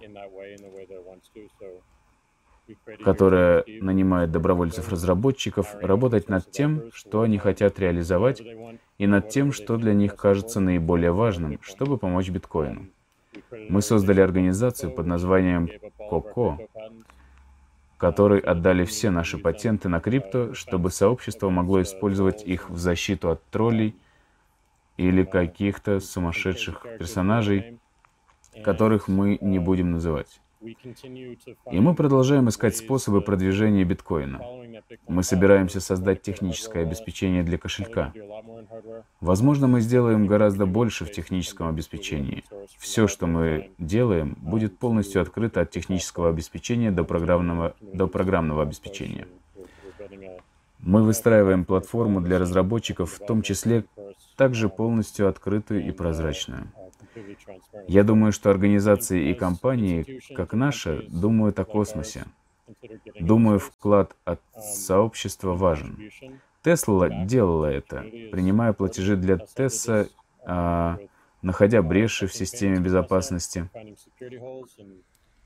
которая 3.03 3.63
нанимает 3.67 4.31
добровольцев-разработчиков 4.31 5.75
работать 5.81 6.29
над 6.29 6.49
тем, 6.51 6.83
что 6.93 7.21
они 7.21 7.37
хотят 7.37 7.79
реализовать, 7.79 8.41
и 8.97 9.07
над 9.07 9.29
тем, 9.29 9.51
что 9.51 9.77
для 9.77 9.93
них 9.93 10.15
кажется 10.15 10.59
наиболее 10.59 11.11
важным, 11.11 11.59
чтобы 11.61 11.97
помочь 11.97 12.29
биткоину. 12.29 12.87
Мы 13.69 13.81
создали 13.81 14.21
организацию 14.21 14.91
под 14.91 15.05
названием 15.05 15.69
КОКО, 15.97 16.59
которой 17.97 18.39
отдали 18.39 18.85
все 18.85 19.09
наши 19.09 19.37
патенты 19.37 19.89
на 19.89 19.99
крипто, 19.99 20.53
чтобы 20.53 20.91
сообщество 20.91 21.49
могло 21.49 21.81
использовать 21.81 22.43
их 22.43 22.69
в 22.69 22.77
защиту 22.77 23.31
от 23.31 23.43
троллей 23.49 23.95
или 24.97 25.23
каких-то 25.23 25.99
сумасшедших 25.99 26.85
персонажей, 26.99 27.79
которых 28.63 29.07
мы 29.07 29.37
не 29.41 29.59
будем 29.59 29.91
называть. 29.91 30.39
И 31.71 31.79
мы 31.79 31.93
продолжаем 31.95 32.49
искать 32.49 32.75
способы 32.75 33.21
продвижения 33.21 33.83
биткоина. 33.83 34.41
Мы 35.07 35.23
собираемся 35.23 35.79
создать 35.79 36.21
техническое 36.21 36.83
обеспечение 36.83 37.43
для 37.43 37.57
кошелька. 37.57 38.13
Возможно, 39.21 39.67
мы 39.67 39.81
сделаем 39.81 40.27
гораздо 40.27 40.65
больше 40.65 41.05
в 41.05 41.11
техническом 41.11 41.67
обеспечении. 41.67 42.43
Все, 42.77 43.07
что 43.07 43.27
мы 43.27 43.71
делаем, 43.77 44.37
будет 44.41 44.77
полностью 44.77 45.21
открыто 45.21 45.61
от 45.61 45.71
технического 45.71 46.29
обеспечения 46.29 46.91
до 46.91 47.03
программного, 47.03 47.75
до 47.81 48.07
программного 48.07 48.63
обеспечения. 48.63 49.27
Мы 50.79 51.03
выстраиваем 51.03 51.65
платформу 51.65 52.21
для 52.21 52.37
разработчиков, 52.37 53.11
в 53.11 53.25
том 53.25 53.41
числе 53.41 53.85
также 54.35 54.69
полностью 54.69 55.27
открытую 55.27 55.87
и 55.87 55.91
прозрачную. 55.91 56.71
Я 57.87 58.03
думаю, 58.03 58.31
что 58.31 58.49
организации 58.49 59.29
и 59.29 59.33
компании, 59.33 60.21
как 60.33 60.53
наша, 60.53 61.03
думают 61.07 61.59
о 61.59 61.65
космосе. 61.65 62.25
Думаю, 63.19 63.59
вклад 63.59 64.15
от 64.25 64.41
сообщества 64.57 65.53
важен. 65.53 66.09
Тесла 66.63 67.09
делала 67.09 67.67
это, 67.67 68.01
принимая 68.31 68.73
платежи 68.73 69.15
для 69.15 69.37
Тесса, 69.37 70.09
а, 70.45 70.97
находя 71.41 71.81
бреши 71.83 72.27
в 72.27 72.33
системе 72.33 72.79
безопасности, 72.79 73.69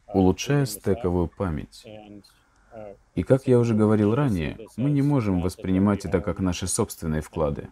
улучшая 0.08 0.66
стековую 0.66 1.28
память. 1.28 1.86
И 3.16 3.24
как 3.24 3.48
я 3.48 3.60
уже 3.60 3.76
говорил 3.76 4.16
ранее, 4.16 4.58
мы 4.78 4.92
не 4.92 5.02
можем 5.02 5.42
воспринимать 5.42 6.06
это 6.06 6.22
как 6.22 6.40
наши 6.40 6.68
собственные 6.68 7.22
вклады. 7.22 7.68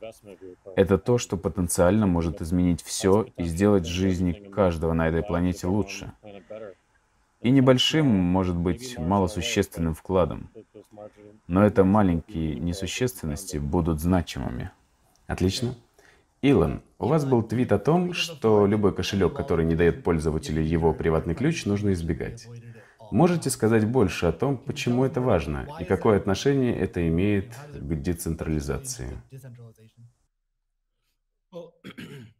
Это 0.75 0.97
то, 0.97 1.17
что 1.17 1.37
потенциально 1.37 2.05
может 2.05 2.41
изменить 2.41 2.81
все 2.81 3.27
и 3.37 3.43
сделать 3.45 3.85
жизни 3.85 4.33
каждого 4.33 4.93
на 4.93 5.07
этой 5.07 5.23
планете 5.23 5.67
лучше. 5.67 6.11
И 7.41 7.51
небольшим, 7.51 8.07
может 8.07 8.55
быть, 8.55 8.97
малосущественным 8.97 9.93
вкладом. 9.93 10.49
Но 11.47 11.65
это 11.65 11.83
маленькие 11.83 12.55
несущественности 12.55 13.57
будут 13.57 14.01
значимыми. 14.01 14.71
Отлично. 15.27 15.75
Илон, 16.41 16.81
у 16.99 17.07
вас 17.07 17.25
был 17.25 17.41
твит 17.41 17.71
о 17.71 17.79
том, 17.79 18.13
что 18.13 18.67
любой 18.67 18.93
кошелек, 18.93 19.33
который 19.33 19.65
не 19.65 19.75
дает 19.75 20.03
пользователю 20.03 20.61
его 20.61 20.93
приватный 20.93 21.33
ключ, 21.33 21.65
нужно 21.65 21.93
избегать. 21.93 22.47
Можете 23.11 23.49
сказать 23.49 23.85
больше 23.85 24.25
о 24.25 24.31
том, 24.31 24.57
почему 24.57 25.05
это 25.05 25.21
важно 25.21 25.67
и 25.79 25.85
какое 25.85 26.17
отношение 26.17 26.75
это 26.75 27.07
имеет 27.07 27.53
к 27.73 27.95
децентрализации? 28.01 29.21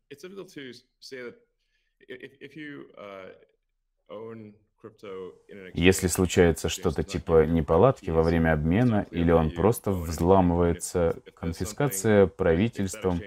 Если 5.74 6.08
случается 6.08 6.70
что-то 6.70 7.04
типа 7.04 7.46
неполадки 7.46 8.10
во 8.10 8.24
время 8.24 8.54
обмена, 8.54 9.08
или 9.12 9.32
он 9.32 9.52
просто 9.52 9.92
взламывается, 9.92 11.22
конфискация 11.36 12.28
правительством, 12.28 13.22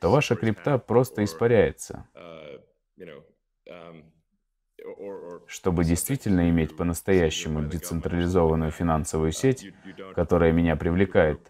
то 0.00 0.10
ваша 0.10 0.36
крипта 0.36 0.78
просто 0.78 1.24
испаряется. 1.24 2.06
Чтобы 5.46 5.84
действительно 5.84 6.48
иметь 6.50 6.76
по-настоящему 6.76 7.62
децентрализованную 7.68 8.70
финансовую 8.70 9.32
сеть, 9.32 9.72
которая 10.14 10.52
меня 10.52 10.76
привлекает, 10.76 11.40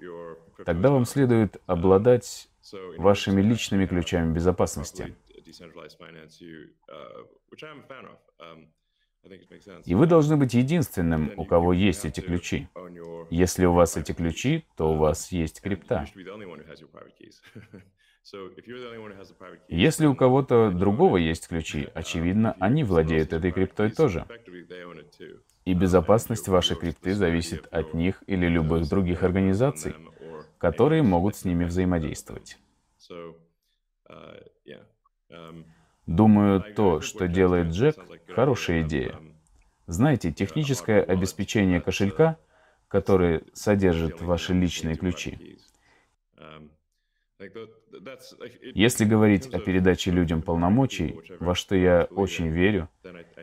тогда 0.65 0.91
вам 0.91 1.05
следует 1.05 1.61
обладать 1.67 2.49
вашими 2.99 3.41
личными 3.41 3.87
ключами 3.87 4.33
безопасности. 4.33 5.15
И 9.85 9.95
вы 9.95 10.07
должны 10.07 10.37
быть 10.37 10.55
единственным, 10.55 11.33
у 11.37 11.45
кого 11.45 11.73
есть 11.73 12.05
эти 12.05 12.21
ключи. 12.21 12.69
Если 13.31 13.67
у 13.67 13.73
вас 13.73 13.97
эти 13.97 14.13
ключи, 14.13 14.65
то 14.77 14.93
у 14.93 14.97
вас 14.97 15.31
есть 15.31 15.61
крипта. 15.61 16.07
Если 19.69 20.07
у 20.07 20.15
кого-то 20.15 20.71
другого 20.71 21.17
есть 21.17 21.49
ключи, 21.49 21.89
очевидно, 21.95 22.57
они 22.61 22.85
владеют 22.85 23.33
этой 23.33 23.51
криптой 23.51 23.91
тоже. 23.91 24.27
И 25.65 25.75
безопасность 25.75 26.49
вашей 26.49 26.77
крипты 26.77 27.15
зависит 27.15 27.67
от 27.71 27.95
них 27.95 28.23
или 28.27 28.47
любых 28.47 28.89
других 28.89 29.23
организаций, 29.23 29.95
которые 30.59 31.03
могут 31.03 31.37
с 31.37 31.45
ними 31.45 31.65
взаимодействовать. 31.65 32.59
Думаю, 36.07 36.75
то, 36.75 37.01
что 37.01 37.29
делает 37.29 37.69
Джек, 37.69 37.97
хорошая 38.29 38.83
идея. 38.83 39.21
Знаете, 39.87 40.33
техническое 40.33 41.03
обеспечение 41.03 41.81
кошелька, 41.81 42.39
который 42.89 43.45
содержит 43.55 44.21
ваши 44.21 44.53
личные 44.53 44.97
ключи. 44.97 45.59
Если 48.75 49.05
говорить 49.05 49.53
о 49.53 49.59
передаче 49.59 50.11
людям 50.11 50.43
полномочий, 50.43 51.21
во 51.41 51.55
что 51.55 51.75
я 51.75 52.05
очень 52.11 52.49
верю, 52.49 52.89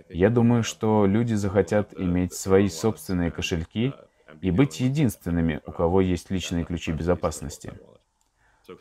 я 0.10 0.30
думаю, 0.30 0.64
что 0.64 1.06
люди 1.06 1.34
захотят 1.34 1.94
иметь 1.94 2.34
свои 2.34 2.70
собственные 2.70 3.32
кошельки 3.32 3.94
и 4.42 4.52
быть 4.52 4.80
единственными, 4.80 5.62
у 5.66 5.72
кого 5.72 6.02
есть 6.02 6.32
личные 6.32 6.66
ключи 6.66 6.92
безопасности. 6.92 7.74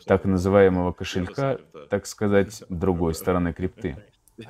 так 0.05 0.25
называемого 0.25 0.91
кошелька, 0.91 1.59
так 1.89 2.05
сказать, 2.07 2.63
другой 2.69 3.13
стороны 3.13 3.53
крипты. 3.53 3.97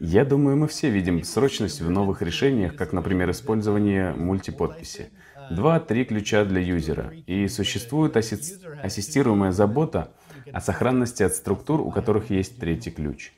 Я 0.00 0.24
думаю, 0.24 0.56
мы 0.56 0.68
все 0.68 0.90
видим 0.90 1.22
срочность 1.24 1.80
в 1.80 1.90
новых 1.90 2.22
решениях, 2.22 2.76
как, 2.76 2.92
например, 2.92 3.30
использование 3.30 4.12
мультиподписи. 4.12 5.10
Два-три 5.50 6.04
ключа 6.04 6.44
для 6.44 6.60
юзера. 6.60 7.12
И 7.26 7.48
существует 7.48 8.16
асси... 8.16 8.36
ассистируемая 8.82 9.52
забота 9.52 10.12
о 10.52 10.60
сохранности 10.60 11.22
от 11.22 11.32
структур, 11.34 11.80
у 11.80 11.90
которых 11.90 12.30
есть 12.30 12.58
третий 12.58 12.90
ключ. 12.90 13.32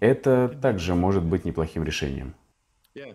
Это 0.00 0.48
также 0.48 0.94
может 0.94 1.24
быть 1.24 1.44
неплохим 1.44 1.84
решением. 1.84 2.34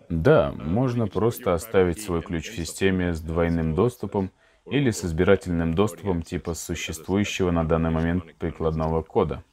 Да, 0.08 0.52
можно 0.52 1.06
просто 1.06 1.54
оставить 1.54 2.00
свой 2.00 2.22
ключ 2.22 2.48
в 2.48 2.56
системе 2.56 3.12
с 3.12 3.20
двойным 3.20 3.74
доступом 3.74 4.30
или 4.70 4.90
с 4.90 5.04
избирательным 5.04 5.74
доступом 5.74 6.22
типа 6.22 6.54
существующего 6.54 7.50
на 7.50 7.64
данный 7.64 7.90
момент 7.90 8.34
прикладного 8.38 9.02
кода. 9.02 9.44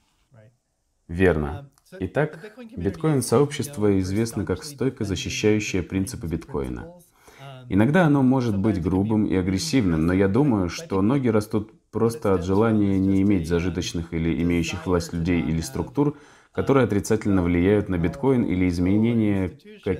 Верно. 1.07 1.69
Итак, 1.99 2.39
биткоин-сообщество 2.75 3.99
известно 3.99 4.45
как 4.45 4.63
стойко 4.63 5.03
защищающее 5.03 5.83
принципы 5.83 6.27
биткоина. 6.27 6.91
Иногда 7.69 8.05
оно 8.05 8.21
может 8.21 8.57
быть 8.57 8.81
грубым 8.81 9.25
и 9.25 9.35
агрессивным, 9.35 10.05
но 10.05 10.13
я 10.13 10.27
думаю, 10.27 10.69
что 10.69 11.01
ноги 11.01 11.27
растут 11.27 11.71
просто 11.91 12.33
от 12.33 12.43
желания 12.43 12.99
не 12.99 13.21
иметь 13.21 13.47
зажиточных 13.47 14.13
или 14.13 14.41
имеющих 14.41 14.85
власть 14.85 15.13
людей 15.13 15.41
или 15.41 15.61
структур, 15.61 16.17
которые 16.51 16.85
отрицательно 16.85 17.41
влияют 17.41 17.89
на 17.89 17.97
биткоин 17.97 18.43
или 18.43 18.67
изменение 18.67 19.57
как... 19.83 19.99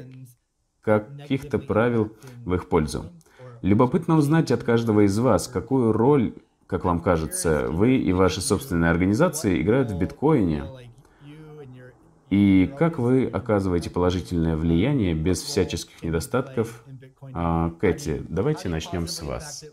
каких-то 0.81 1.59
правил 1.59 2.13
в 2.45 2.53
их 2.53 2.69
пользу. 2.69 3.05
Любопытно 3.61 4.17
узнать 4.17 4.51
от 4.51 4.63
каждого 4.63 5.05
из 5.05 5.17
вас, 5.17 5.47
какую 5.47 5.93
роль, 5.93 6.33
как 6.67 6.83
вам 6.83 6.99
кажется, 6.99 7.67
вы 7.69 7.95
и 7.97 8.11
ваши 8.11 8.41
собственные 8.41 8.91
организации 8.91 9.61
играют 9.61 9.91
в 9.91 9.97
биткоине, 9.97 10.65
и 12.29 12.73
как 12.79 12.97
вы 12.97 13.27
оказываете 13.27 13.91
положительное 13.91 14.57
влияние 14.57 15.13
без 15.13 15.41
всяческих 15.43 16.01
недостатков. 16.01 16.83
А, 17.33 17.71
Кэти, 17.71 18.23
давайте 18.29 18.69
начнем 18.69 19.07
с 19.07 19.21
вас. 19.21 19.65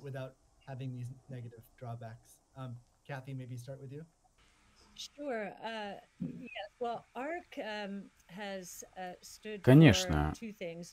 Конечно, 9.62 10.32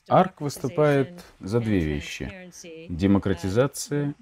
ARC 0.08 0.34
выступает 0.38 1.24
за 1.40 1.60
две 1.60 1.78
вещи– 1.78 2.50
демократизация 2.88 4.14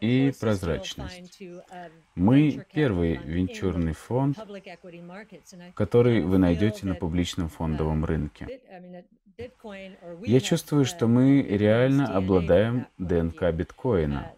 и 0.00 0.32
прозрачность. 0.40 1.42
Мы 2.16 2.66
первый 2.72 3.16
венчурный 3.16 3.92
фонд, 3.92 4.38
который 5.74 6.22
вы 6.22 6.38
найдете 6.38 6.86
на 6.86 6.94
публичном 6.94 7.48
фондовом 7.48 8.04
рынке. 8.04 8.60
Я 10.24 10.40
чувствую, 10.40 10.84
что 10.84 11.06
мы 11.06 11.42
реально 11.42 12.14
обладаем 12.14 12.86
ДНК 12.98 13.50
биткоина. 13.52 14.34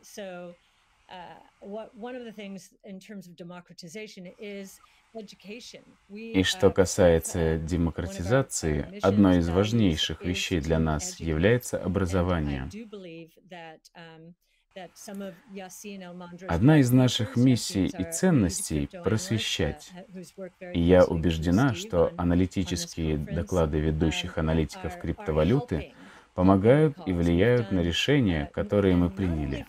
И 6.09 6.42
что 6.42 6.70
касается 6.70 7.59
демократизации, 7.59 8.98
одной 9.00 9.38
из 9.38 9.48
важнейших 9.48 10.22
вещей 10.22 10.61
для 10.61 10.78
нас 10.78 11.20
является 11.20 11.78
образование. 11.78 12.68
Um, 14.77 15.33
Одна 16.49 16.81
из 16.81 16.91
наших 16.91 17.37
миссий 17.37 17.87
и 17.87 18.11
ценностей— 18.11 18.89
просвещать. 19.05 19.93
И 20.72 20.81
я 20.81 21.05
убеждена, 21.05 21.75
что 21.75 22.12
аналитические 22.16 23.16
доклады 23.16 23.79
ведущих 23.79 24.37
аналитиков 24.37 24.99
криптовалюты— 24.99 25.93
помогают 26.35 26.97
и 27.07 27.12
влияют 27.12 27.70
на 27.70 27.81
решения, 27.81 28.51
которые 28.53 28.97
мы 28.97 29.09
приняли. 29.11 29.66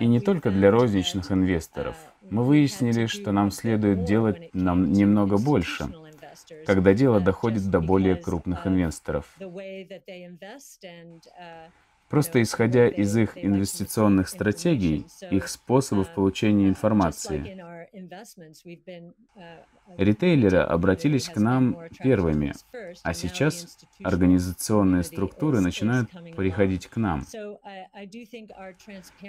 И 0.00 0.06
не 0.06 0.20
только 0.20 0.50
для 0.50 0.70
розничных 0.70 1.30
инвесторов. 1.30 1.96
Мы 2.30 2.44
выяснили, 2.44 3.06
что 3.06 3.32
нам 3.32 3.50
следует 3.50 4.04
делать 4.04 4.54
нам 4.54 4.92
немного 4.92 5.36
больше, 5.38 5.88
когда 6.66 6.94
дело 6.94 7.20
доходит 7.20 7.70
до 7.70 7.80
более 7.80 8.16
крупных 8.16 8.66
инвесторов. 8.66 9.26
Просто 12.12 12.42
исходя 12.42 12.88
из 12.88 13.16
их 13.16 13.42
инвестиционных 13.42 14.28
стратегий, 14.28 15.06
их 15.30 15.48
способов 15.48 16.12
получения 16.12 16.68
информации. 16.68 17.56
Ритейлеры 19.96 20.58
обратились 20.58 21.30
к 21.30 21.38
нам 21.38 21.78
первыми, 22.02 22.52
а 23.02 23.14
сейчас 23.14 23.78
организационные 24.02 25.04
структуры 25.04 25.60
начинают 25.60 26.10
приходить 26.36 26.86
к 26.86 26.98
нам. 26.98 27.24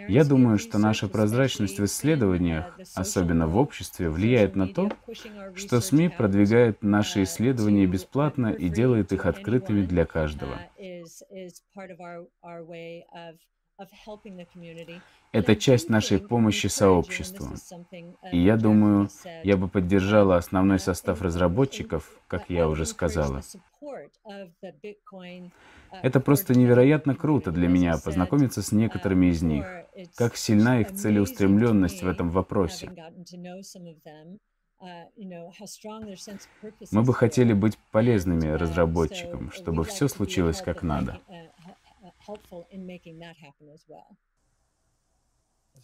Я 0.09 0.25
думаю, 0.25 0.57
что 0.57 0.77
наша 0.77 1.07
прозрачность 1.07 1.79
в 1.79 1.85
исследованиях, 1.85 2.77
особенно 2.95 3.47
в 3.47 3.57
обществе, 3.57 4.09
влияет 4.09 4.57
на 4.57 4.67
то, 4.67 4.91
что 5.55 5.79
СМИ 5.79 6.09
продвигают 6.09 6.83
наши 6.83 7.23
исследования 7.23 7.85
бесплатно 7.85 8.47
и 8.47 8.67
делают 8.67 9.13
их 9.13 9.25
открытыми 9.25 9.85
для 9.85 10.05
каждого. 10.05 10.59
Это 15.31 15.55
часть 15.55 15.89
нашей 15.89 16.19
помощи 16.19 16.67
сообществу. 16.67 17.47
И 18.31 18.37
я 18.37 18.55
думаю, 18.55 19.09
я 19.43 19.57
бы 19.57 19.67
поддержала 19.67 20.37
основной 20.37 20.79
состав 20.79 21.21
разработчиков, 21.21 22.19
как 22.27 22.49
я 22.49 22.67
уже 22.67 22.85
сказала. 22.85 23.41
Это 26.01 26.19
просто 26.19 26.53
невероятно 26.57 27.15
круто 27.15 27.51
для 27.51 27.67
меня 27.67 27.97
познакомиться 27.97 28.61
с 28.61 28.71
некоторыми 28.71 29.27
из 29.27 29.41
них. 29.41 29.65
как 30.15 30.37
сильна 30.37 30.81
их 30.81 30.93
целеустремленность 30.93 32.03
в 32.03 32.07
этом 32.07 32.29
вопросе. 32.29 32.91
Мы 36.91 37.03
бы 37.03 37.13
хотели 37.13 37.53
быть 37.53 37.77
полезными 37.91 38.47
разработчикам, 38.47 39.51
чтобы 39.51 39.83
все 39.83 40.07
случилось 40.07 40.61
как 40.61 40.83
надо. 40.83 41.19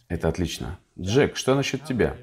Это 0.08 0.28
отлично. 0.28 0.78
Джек, 0.98 1.36
что 1.36 1.54
насчет 1.54 1.84
тебя? 1.84 2.16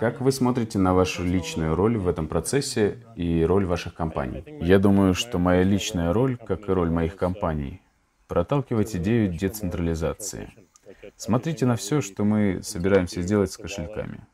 Как 0.00 0.20
вы 0.20 0.32
смотрите 0.32 0.78
на 0.78 0.94
вашу 0.94 1.24
личную 1.24 1.76
роль 1.76 1.96
в 1.96 2.08
этом 2.08 2.26
процессе 2.26 2.98
и 3.14 3.44
роль 3.44 3.66
ваших 3.66 3.94
компаний? 3.94 4.42
Я 4.60 4.78
думаю, 4.78 5.14
что 5.14 5.38
моя 5.38 5.62
личная 5.62 6.12
роль, 6.12 6.36
как 6.36 6.68
и 6.68 6.72
роль 6.72 6.90
моих 6.90 7.16
компаний, 7.16 7.80
проталкивать 8.26 8.96
идею 8.96 9.32
децентрализации. 9.32 10.52
Смотрите 11.16 11.66
на 11.66 11.76
все, 11.76 12.00
что 12.00 12.24
мы 12.24 12.62
собираемся 12.62 13.22
сделать 13.22 13.52
с 13.52 13.56
кошельками. 13.56 14.26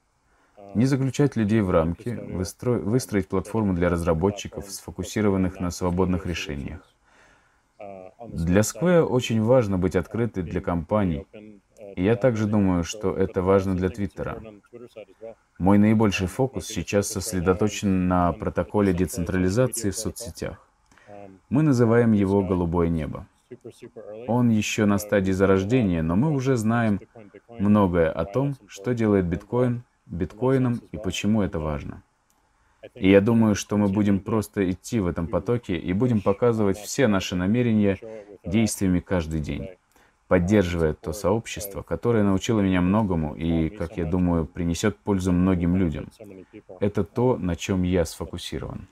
Не 0.76 0.84
заключать 0.84 1.36
людей 1.36 1.62
в 1.62 1.70
рамки, 1.70 2.10
выстро... 2.10 2.72
выстроить 2.72 3.28
платформу 3.28 3.72
для 3.72 3.88
разработчиков, 3.88 4.70
сфокусированных 4.70 5.58
на 5.58 5.70
свободных 5.70 6.26
решениях. 6.26 6.80
Для 8.28 8.60
Square 8.60 9.04
очень 9.04 9.42
важно 9.42 9.78
быть 9.78 9.96
открытой 9.96 10.42
для 10.42 10.60
компаний, 10.60 11.26
и 11.96 12.04
я 12.04 12.14
также 12.14 12.46
думаю, 12.46 12.84
что 12.84 13.16
это 13.16 13.40
важно 13.40 13.74
для 13.74 13.88
Твиттера. 13.88 14.42
Мой 15.58 15.78
наибольший 15.78 16.26
фокус 16.26 16.66
сейчас 16.66 17.08
сосредоточен 17.08 18.06
на 18.06 18.32
протоколе 18.34 18.92
децентрализации 18.92 19.88
в 19.88 19.96
соцсетях. 19.96 20.68
Мы 21.48 21.62
называем 21.62 22.12
его 22.12 22.42
«голубое 22.42 22.88
небо». 22.88 23.26
Он 24.28 24.50
еще 24.50 24.84
на 24.84 24.98
стадии 24.98 25.32
зарождения, 25.32 26.02
но 26.02 26.16
мы 26.16 26.32
уже 26.32 26.56
знаем 26.56 27.00
многое 27.48 28.10
о 28.10 28.26
том, 28.26 28.56
что 28.66 28.92
делает 28.92 29.24
биткоин 29.24 29.82
биткоином 30.06 30.80
и 30.92 30.96
почему 30.96 31.42
это 31.42 31.58
важно. 31.58 32.02
И 32.94 33.10
я 33.10 33.20
думаю, 33.20 33.54
что 33.54 33.76
мы 33.76 33.88
будем 33.88 34.20
просто 34.20 34.70
идти 34.70 35.00
в 35.00 35.06
этом 35.06 35.26
потоке 35.26 35.76
и 35.76 35.92
будем 35.92 36.20
показывать 36.20 36.78
все 36.78 37.08
наши 37.08 37.34
намерения 37.34 37.98
действиями 38.44 39.00
каждый 39.00 39.40
день 39.40 39.68
поддерживая 40.28 40.94
то 40.94 41.12
сообщество, 41.12 41.82
которое 41.82 42.24
научило 42.24 42.60
меня 42.60 42.80
многому 42.80 43.34
и, 43.36 43.68
как 43.68 43.96
я 43.96 44.04
думаю, 44.04 44.46
принесет 44.46 44.96
пользу 44.96 45.32
многим 45.32 45.76
людям. 45.76 46.08
Это 46.80 47.04
то, 47.04 47.36
на 47.36 47.56
чем 47.56 47.82
я 47.82 48.04
сфокусирован. 48.04 48.88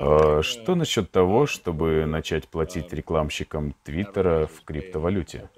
А 0.00 0.42
что 0.42 0.74
насчет 0.74 1.10
того, 1.10 1.46
чтобы 1.46 2.04
начать 2.06 2.48
платить 2.48 2.92
рекламщикам 2.92 3.74
Твиттера 3.84 4.46
в 4.46 4.64
криптовалюте? 4.64 5.48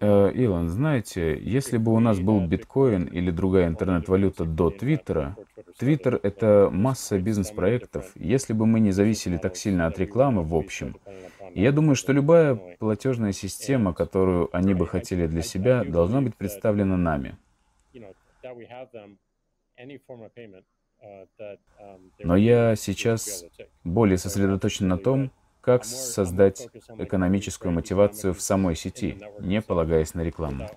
Э, 0.00 0.32
Илон, 0.32 0.68
знаете, 0.68 1.38
если 1.40 1.78
бы 1.78 1.92
у 1.92 2.00
нас 2.00 2.20
был 2.20 2.46
биткоин 2.46 3.04
или 3.06 3.30
другая 3.30 3.68
интернет-валюта 3.68 4.44
до 4.44 4.70
Твиттера, 4.70 5.36
Твиттер— 5.78 6.20
это 6.22 6.70
масса 6.72 7.18
бизнес-проектов, 7.18 8.12
если 8.14 8.52
бы 8.52 8.66
мы 8.66 8.80
не 8.80 8.92
зависели 8.92 9.36
так 9.36 9.56
сильно 9.56 9.86
от 9.86 9.98
рекламы 9.98 10.42
в 10.42 10.54
общем. 10.54 10.96
Я 11.54 11.72
думаю, 11.72 11.96
что 11.96 12.12
любая 12.12 12.54
платежная 12.54 13.32
система, 13.32 13.92
которую 13.94 14.54
они 14.56 14.74
бы 14.74 14.86
хотели 14.86 15.26
для 15.26 15.42
себя, 15.42 15.84
должна 15.84 16.20
быть 16.20 16.36
представлена 16.36 16.96
нами. 16.96 17.36
Но 22.18 22.36
я 22.36 22.76
сейчас 22.76 23.44
более 23.84 24.18
сосредоточен 24.18 24.88
на 24.88 24.98
том, 24.98 25.30
как 25.60 25.84
создать 25.84 26.68
экономическую 26.98 27.72
мотивацию 27.72 28.34
в 28.34 28.40
самой 28.40 28.76
сети, 28.76 29.18
не 29.40 29.60
полагаясь 29.60 30.14
на 30.14 30.22
рекламу. 30.22 30.68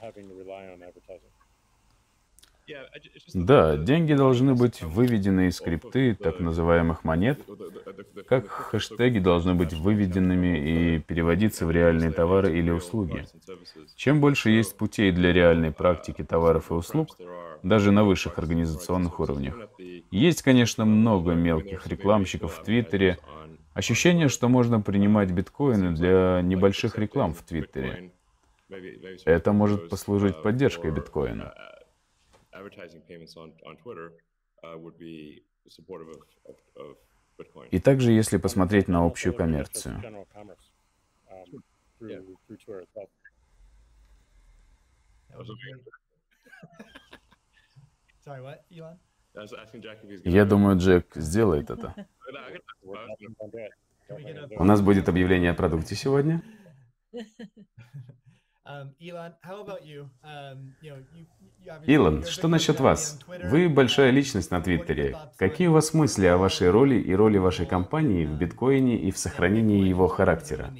Да, 3.34 3.78
деньги 3.78 4.14
должны 4.14 4.55
быть 4.55 4.82
выведены 4.82 5.47
из 5.47 5.57
скрипты 5.57 6.16
так 6.16 6.39
называемых 6.39 7.03
монет, 7.03 7.39
как 8.28 8.47
хэштеги 8.47 9.20
должны 9.20 9.53
быть 9.53 9.74
выведенными 9.74 10.95
и 10.95 10.99
переводиться 10.99 11.66
в 11.66 11.72
реальные 11.72 12.11
товары 12.11 12.57
или 12.57 12.72
услуги. 12.72 13.26
Чем 13.95 14.22
больше 14.22 14.49
есть 14.49 14.78
путей 14.78 15.11
для 15.11 15.34
реальной 15.34 15.72
практики 15.72 16.24
товаров 16.24 16.72
и 16.72 16.74
услуг, 16.74 17.18
даже 17.64 17.91
на 17.91 18.03
высших 18.03 18.39
организационных 18.39 19.20
уровнях. 19.20 19.57
Есть, 20.11 20.41
конечно, 20.41 20.86
много 20.86 21.34
мелких 21.34 21.88
рекламщиков 21.88 22.55
в 22.55 22.64
Твиттере, 22.64 23.20
Ощущение, 23.74 24.28
что 24.28 24.49
можно 24.49 24.82
принимать 24.82 25.32
биткоины 25.32 25.93
для 25.93 26.41
небольших 26.43 26.97
реклам 26.99 27.34
в 27.34 27.41
Твиттере. 27.41 28.11
Это 29.26 29.51
может 29.51 29.89
послужить 29.89 30.41
поддержкой 30.41 30.91
биткоина. 30.91 31.53
И 37.72 37.80
также, 37.80 38.11
если 38.11 38.38
посмотреть 38.38 38.88
на 38.88 39.05
общую 39.05 39.34
коммерцию. 39.34 40.01
Я 50.24 50.45
думаю, 50.45 50.78
Джек 50.78 51.16
сделает 51.16 51.70
это. 51.70 51.95
У 54.57 54.64
нас 54.64 54.82
будет 54.82 55.09
объявление 55.09 55.51
о 55.51 55.55
продукте 55.55 55.95
сегодня. 55.95 56.43
Илон, 61.86 62.24
что 62.24 62.47
насчет 62.47 62.80
вас? 62.80 63.20
Вы 63.28 63.68
большая 63.68 64.11
личность 64.11 64.51
на 64.51 64.61
Твиттере. 64.61 65.18
Какие 65.38 65.68
у 65.68 65.74
вас 65.74 65.93
мысли 65.93 66.26
о 66.28 66.38
вашей 66.38 66.70
роли 66.70 66.95
и 66.95 67.14
роли 67.14 67.38
вашей 67.38 67.66
компании 67.66 68.26
в 68.26 68.38
биткоине 68.38 68.97
и 68.97 69.11
в 69.11 69.18
сохранении 69.18 69.88
его 69.88 70.07
характера? 70.07 70.74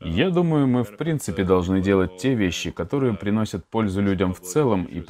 Я 0.00 0.30
думаю, 0.30 0.66
мы 0.66 0.82
в 0.82 0.96
принципе 0.96 1.44
должны 1.44 1.82
делать 1.82 2.16
те 2.16 2.34
вещи, 2.34 2.70
которые 2.70 3.14
приносят 3.14 3.66
пользу 3.66 4.00
людям 4.00 4.32
в 4.32 4.40
целом 4.40 4.84
и 4.84 5.00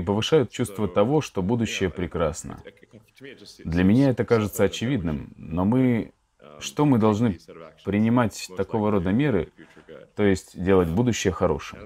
повышают 0.00 0.50
чувство 0.50 0.88
того, 0.88 1.20
что 1.20 1.42
будущее 1.42 1.90
прекрасно. 1.90 2.62
Для 3.64 3.84
меня 3.84 4.10
это 4.10 4.24
кажется 4.24 4.64
очевидным, 4.64 5.32
но 5.36 5.64
мы... 5.64 6.12
Что 6.58 6.84
мы 6.84 6.98
должны 6.98 7.38
принимать 7.84 8.50
такого 8.56 8.90
рода 8.90 9.12
меры, 9.12 9.50
то 10.14 10.22
есть 10.22 10.62
делать 10.62 10.88
будущее 10.88 11.32
хорошим? 11.32 11.78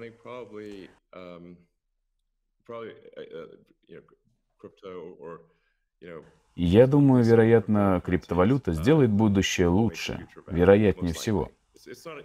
Я 6.57 6.87
думаю, 6.87 7.25
вероятно, 7.25 8.03
криптовалюта 8.05 8.73
сделает 8.73 9.11
будущее 9.11 9.69
лучше, 9.69 10.27
вероятнее 10.47 11.12
всего. 11.15 11.53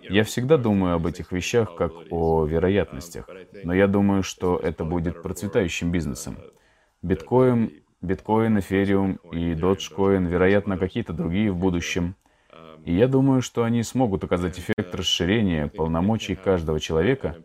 Я 0.10 0.24
всегда 0.24 0.58
думаю 0.58 0.96
об 0.96 1.08
этих 1.08 1.32
вещах 1.32 1.76
как 1.76 1.92
о 2.10 2.46
вероятностях, 2.46 3.30
но 3.64 3.74
я 3.74 3.88
думаю, 3.88 4.24
что 4.24 4.58
это 4.58 4.84
будет 4.84 5.22
процветающим 5.22 5.92
бизнесом. 5.92 6.38
Биткоин, 7.02 7.72
биткоин, 8.02 8.60
эфириум 8.60 9.16
и 9.32 9.54
доджкоин, 9.54 10.26
вероятно, 10.26 10.78
какие-то 10.78 11.14
другие 11.14 11.52
в 11.52 11.58
будущем. 11.58 12.16
И 12.86 12.94
я 12.94 13.08
думаю, 13.08 13.42
что 13.42 13.64
они 13.64 13.84
смогут 13.84 14.24
оказать 14.24 14.58
эффект 14.58 14.96
расширения 14.96 15.68
полномочий 15.68 16.36
каждого 16.36 16.80
человека, 16.80 17.38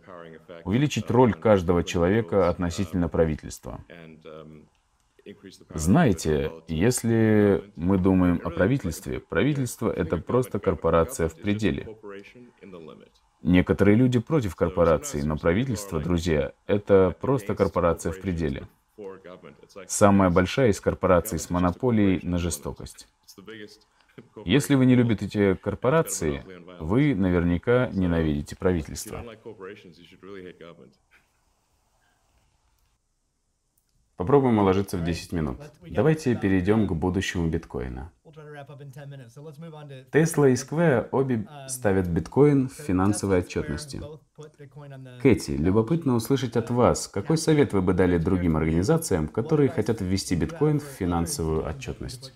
увеличить 0.65 1.11
роль 1.11 1.35
каждого 1.35 1.85
человека 1.85 2.49
относительно 2.49 3.09
правительства. 3.09 3.81
Знаете, 5.75 6.53
если 6.69 7.73
мы 7.77 7.99
думаем 7.99 8.41
о 8.45 8.51
правительстве, 8.51 9.21
правительство— 9.21 9.91
это 9.97 10.17
просто 10.19 10.59
корпорация 10.59 11.29
в 11.29 11.37
пределе. 11.37 11.89
Некоторые 13.43 13.97
люди 13.97 14.19
против 14.21 14.57
корпораций, 14.57 15.23
но 15.23 15.37
правительство, 15.37 16.01
друзья, 16.01 16.53
это 16.67 17.15
просто 17.21 17.55
корпорация 17.55 18.13
в 18.13 18.21
пределе. 18.21 18.67
Самая 19.87 20.31
большая 20.31 20.71
из 20.71 20.81
корпораций 20.81 21.39
с 21.39 21.51
монополией 21.51 22.21
на 22.27 22.39
жестокость. 22.39 23.09
Если 24.45 24.75
вы 24.77 24.87
не 24.87 24.95
любите 24.95 25.27
эти 25.27 25.55
корпорации, 25.55 26.45
вы 26.79 27.15
наверняка 27.15 27.91
ненавидите 27.93 28.57
правительство. 28.57 29.25
Попробуем 34.17 34.59
уложиться 34.59 34.97
в 34.97 35.05
10 35.05 35.33
минут. 35.33 35.59
Давайте 35.83 36.37
перейдем 36.37 36.87
к 36.87 36.93
будущему 36.93 37.49
биткоина. 37.49 38.13
Тесла 40.13 40.49
и 40.49 40.55
Square 40.55 41.09
обе 41.11 41.47
ставят 41.69 42.07
биткоин 42.07 42.69
в 42.69 42.73
финансовой 42.75 43.39
отчетности. 43.39 44.01
Кэти, 45.21 45.53
любопытно 45.53 46.15
услышать 46.15 46.57
от 46.57 46.71
вас, 46.71 47.09
какой 47.09 47.39
совет 47.39 47.73
вы 47.73 47.83
бы 47.83 47.93
дали 47.93 48.19
другим 48.19 48.57
организациям, 48.57 49.29
которые 49.29 49.69
хотят 49.69 50.01
ввести 50.01 50.37
биткоин 50.37 50.81
в 50.81 50.85
финансовую 50.85 51.67
отчетность? 51.67 52.33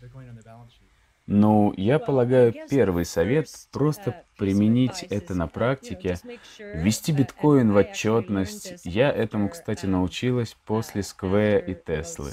Ну, 1.26 1.74
я 1.76 1.98
полагаю, 1.98 2.54
первый 2.70 3.04
совет— 3.04 3.48
просто 3.72 4.24
применить 4.38 5.02
это 5.10 5.34
на 5.34 5.48
практике, 5.48 6.18
ввести 6.58 7.12
биткоин 7.12 7.72
в 7.72 7.76
отчетность. 7.76 8.74
Я 8.84 9.10
этому, 9.10 9.50
кстати, 9.50 9.84
научилась 9.84 10.56
после 10.64 11.02
Square 11.02 11.66
и 11.66 11.74
Теслы. 11.74 12.30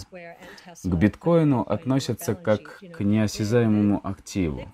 К 0.84 0.94
биткоину 0.94 1.62
относятся 1.62 2.36
как 2.36 2.82
к 2.94 3.04
неосязаемому 3.04 4.00
активу. 4.08 4.72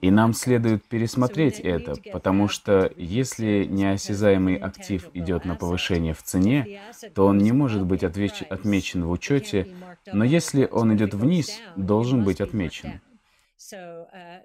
И 0.00 0.10
нам 0.10 0.34
следует 0.34 0.84
пересмотреть 0.84 1.60
это, 1.60 1.94
потому 2.12 2.48
что 2.48 2.92
если 2.96 3.64
неосязаемый 3.64 4.56
актив 4.56 5.08
идет 5.14 5.46
на 5.46 5.54
повышение 5.56 6.12
в 6.12 6.22
цене, 6.22 6.80
то 7.14 7.26
он 7.26 7.38
не 7.38 7.52
может 7.52 7.84
быть 7.86 8.04
отмечен 8.04 9.04
в 9.04 9.10
учете, 9.10 9.68
но 10.12 10.24
если 10.24 10.68
он 10.70 10.94
идет 10.94 11.14
вниз, 11.14 11.58
должен 11.76 12.22
быть 12.22 12.42
отмечен. 12.42 13.00
Uh, 13.72 14.40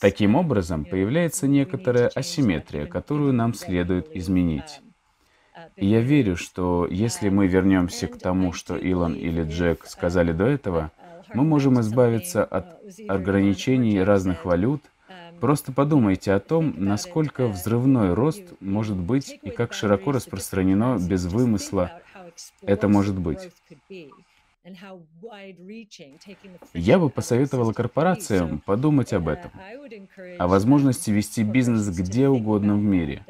Таким 0.00 0.34
образом, 0.34 0.84
появляется 0.84 1.46
некоторая 1.46 2.08
асимметрия, 2.08 2.86
которую 2.86 3.32
нам 3.32 3.54
следует 3.54 4.14
изменить. 4.14 4.80
Um, 4.80 5.64
uh, 5.64 5.70
И 5.76 5.86
я 5.86 6.00
верю, 6.00 6.36
что 6.36 6.86
если 6.90 7.30
мы 7.30 7.46
вернемся 7.46 8.08
к 8.08 8.18
тому, 8.18 8.52
что 8.52 8.76
Илон 8.76 9.14
или 9.14 9.42
Джек 9.44 9.84
uh, 9.84 9.88
сказали 9.88 10.32
до 10.32 10.44
этого, 10.44 10.90
мы 11.34 11.44
можем 11.44 11.80
избавиться 11.80 12.44
от 12.44 12.66
ограничений 13.08 14.02
разных 14.02 14.44
валют. 14.44 14.82
Um, 15.08 15.38
Просто 15.40 15.72
подумайте 15.72 16.32
о 16.32 16.40
том, 16.40 16.74
насколько 16.76 17.48
взрывной 17.48 18.12
рост 18.12 18.42
может 18.60 18.96
быть 18.96 19.38
и 19.42 19.50
как 19.50 19.72
широко 19.72 20.12
распространено 20.12 20.98
без 20.98 21.24
вымысла 21.24 22.02
это 22.62 22.88
может 22.88 23.18
быть. 23.18 23.50
Я 26.74 26.98
бы 26.98 27.10
посоветовала 27.10 27.72
корпорациям 27.72 28.60
подумать 28.60 29.12
об 29.12 29.28
этом, 29.28 29.50
о 30.38 30.46
возможности 30.46 31.10
вести 31.10 31.42
бизнес 31.42 31.88
где 31.88 32.28
угодно 32.28 32.74
в 32.74 32.82
мире. 32.82 33.24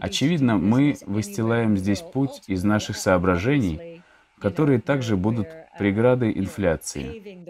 Очевидно, 0.00 0.56
мы 0.56 0.96
выстилаем 1.04 1.76
здесь 1.76 2.00
путь 2.00 2.42
из 2.46 2.64
наших 2.64 2.96
соображений, 2.96 4.02
которые 4.38 4.80
также 4.80 5.16
будут 5.16 5.48
преградой 5.78 6.32
инфляции. 6.38 7.46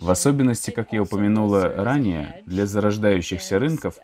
В 0.00 0.10
особенности, 0.10 0.70
как 0.70 0.92
я 0.92 1.02
упомянула 1.02 1.68
ранее, 1.68 2.42
для 2.46 2.66
зарождающихся 2.66 3.58
рынков, 3.58 3.98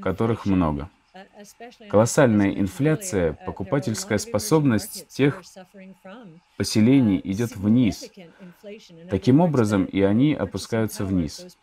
которых 0.00 0.46
много. 0.46 0.90
Колоссальная 1.88 2.50
инфляция, 2.52 3.32
покупательская 3.32 4.18
способность 4.18 5.08
тех 5.08 5.42
поселений 6.56 7.20
идет 7.24 7.56
вниз. 7.56 8.10
Таким 9.08 9.40
образом, 9.40 9.84
и 9.84 10.00
они 10.02 10.34
опускаются 10.34 11.04
вниз. 11.04 11.58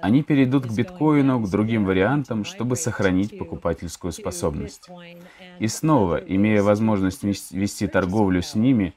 Они 0.00 0.22
перейдут 0.22 0.66
к 0.66 0.72
биткоину, 0.72 1.40
к 1.40 1.50
другим 1.50 1.84
вариантам, 1.84 2.44
чтобы 2.44 2.76
сохранить 2.76 3.38
покупательскую 3.38 4.12
способность. 4.12 4.88
И 5.58 5.68
снова, 5.68 6.16
имея 6.16 6.62
возможность 6.62 7.22
вести 7.52 7.86
торговлю 7.86 8.42
с 8.42 8.54
ними, 8.54 8.94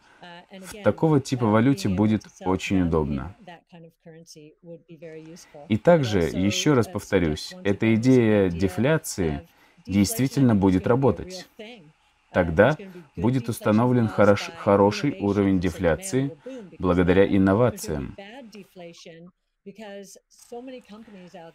в 0.49 0.81
такого 0.83 1.19
типа 1.19 1.45
валюте 1.45 1.89
будет 1.89 2.23
очень 2.41 2.81
удобно. 2.81 3.35
И 5.67 5.77
также, 5.77 6.19
еще 6.21 6.73
раз 6.73 6.87
повторюсь, 6.87 7.57
эта 7.63 7.93
идея 7.95 8.49
дефляции 8.49 9.43
действительно 9.87 10.55
будет 10.55 10.87
работать. 10.87 11.49
Тогда 12.31 12.79
будет 13.15 13.49
установлен 13.49 14.07
хорош, 14.07 14.51
хороший 14.55 15.15
уровень 15.19 15.59
дефляции 15.59 16.33
благодаря 16.77 17.25
инновациям. 17.27 18.17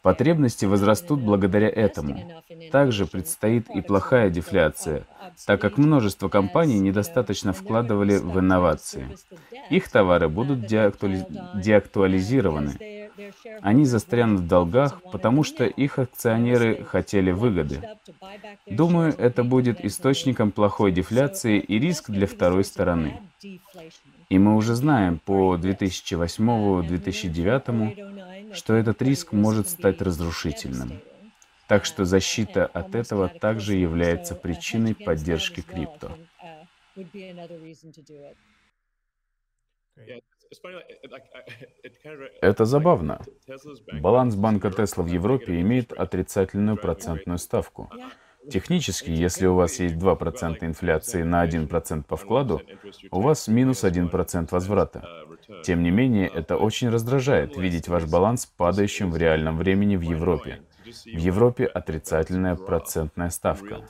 Потребности 0.02 0.64
возрастут 0.64 1.20
благодаря 1.20 1.68
этому. 1.68 2.42
Также 2.70 3.06
предстоит 3.06 3.70
и 3.70 3.80
плохая 3.80 4.30
дефляция, 4.30 5.06
так 5.46 5.60
как 5.60 5.78
множество 5.78 6.28
компаний 6.28 6.78
недостаточно 6.78 7.52
вкладывали 7.52 8.16
в 8.18 8.38
инновации. 8.38 9.16
Их 9.70 9.88
товары 9.88 10.28
будут 10.28 10.66
деактуали... 10.66 11.26
деактуализированы. 11.54 13.10
Они 13.60 13.84
застрянут 13.84 14.40
в 14.40 14.46
долгах, 14.46 15.00
потому 15.10 15.44
что 15.44 15.64
их 15.64 15.98
акционеры 15.98 16.84
хотели 16.84 17.30
выгоды. 17.30 17.80
Думаю, 18.66 19.14
это 19.16 19.44
будет 19.44 19.84
источником 19.84 20.50
плохой 20.50 20.92
дефляции 20.92 21.58
и 21.58 21.78
риск 21.78 22.10
для 22.10 22.26
второй 22.26 22.64
стороны. 22.64 23.20
И 24.32 24.38
мы 24.38 24.56
уже 24.56 24.74
знаем 24.74 25.18
по 25.18 25.56
2008-2009, 25.56 28.54
что 28.54 28.72
этот 28.72 29.02
риск 29.02 29.32
может 29.32 29.68
стать 29.68 30.00
разрушительным. 30.00 31.02
Так 31.68 31.84
что 31.84 32.06
защита 32.06 32.64
от 32.64 32.94
этого 32.94 33.28
также 33.28 33.74
является 33.74 34.34
причиной 34.34 34.94
поддержки 34.94 35.60
крипто. 35.60 36.16
Это 42.40 42.64
забавно. 42.64 43.20
Баланс 44.00 44.34
банка 44.34 44.70
Тесла 44.70 45.04
в 45.04 45.08
Европе 45.08 45.60
имеет 45.60 45.92
отрицательную 45.92 46.78
процентную 46.78 47.38
ставку. 47.38 47.90
Технически, 48.50 49.10
если 49.10 49.46
у 49.46 49.54
вас 49.54 49.78
есть 49.78 49.94
2% 49.94 50.64
инфляции 50.64 51.22
на 51.22 51.46
1% 51.46 52.04
по 52.04 52.16
вкладу, 52.16 52.62
у 53.10 53.20
вас 53.20 53.48
минус 53.48 53.84
1% 53.84 54.48
возврата. 54.50 55.08
Тем 55.64 55.82
не 55.82 55.90
менее, 55.90 56.28
это 56.28 56.56
очень 56.56 56.88
раздражает 56.88 57.56
видеть 57.56 57.88
ваш 57.88 58.04
баланс 58.04 58.46
падающим 58.46 59.10
в 59.10 59.16
реальном 59.16 59.58
времени 59.58 59.96
в 59.96 60.02
Европе. 60.02 60.62
В 60.84 61.18
Европе 61.18 61.66
отрицательная 61.66 62.56
процентная 62.56 63.30
ставка. 63.30 63.88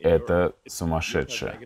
Это 0.00 0.54
сумасшедшее. 0.66 1.58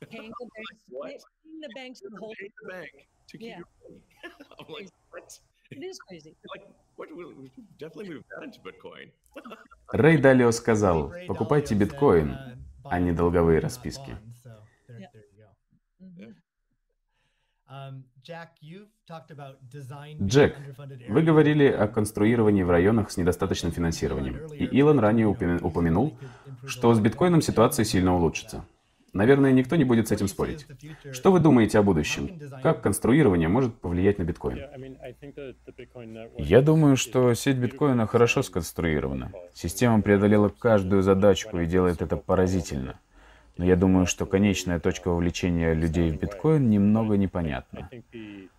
Рэй 9.92 10.18
Далио 10.18 10.50
сказал, 10.52 11.12
покупайте 11.26 11.74
биткоин, 11.74 12.36
а 12.84 12.98
не 12.98 13.12
долговые 13.12 13.60
расписки. 13.60 14.16
Джек, 20.22 20.56
вы 21.08 21.22
говорили 21.22 21.66
о 21.66 21.88
конструировании 21.88 22.62
в 22.62 22.70
районах 22.70 23.10
с 23.10 23.16
недостаточным 23.16 23.72
финансированием. 23.72 24.46
И 24.52 24.64
Илон 24.64 25.00
ранее 25.00 25.26
упомянул, 25.26 26.16
что 26.64 26.94
с 26.94 27.00
биткоином 27.00 27.42
ситуация 27.42 27.84
сильно 27.84 28.14
улучшится. 28.14 28.64
Наверное, 29.16 29.52
никто 29.52 29.76
не 29.76 29.84
будет 29.84 30.08
с 30.08 30.12
этим 30.12 30.28
спорить. 30.28 30.66
Что 31.10 31.32
вы 31.32 31.40
думаете 31.40 31.78
о 31.78 31.82
будущем? 31.82 32.38
Как 32.62 32.82
конструирование 32.82 33.48
может 33.48 33.74
повлиять 33.74 34.18
на 34.18 34.24
биткоин? 34.24 34.60
Я 36.36 36.60
думаю, 36.60 36.96
что 36.96 37.32
сеть 37.34 37.56
биткоина 37.56 38.06
хорошо 38.06 38.42
сконструирована. 38.42 39.32
Система 39.54 40.02
преодолела 40.02 40.50
каждую 40.50 41.02
задачку 41.02 41.58
и 41.58 41.66
делает 41.66 42.02
это 42.02 42.16
поразительно. 42.16 43.00
Но 43.56 43.64
я 43.64 43.74
думаю, 43.74 44.04
что 44.04 44.26
конечная 44.26 44.80
точка 44.80 45.08
вовлечения 45.08 45.72
людей 45.72 46.10
в 46.10 46.20
биткоин 46.20 46.68
немного 46.68 47.16
непонятна. 47.16 47.88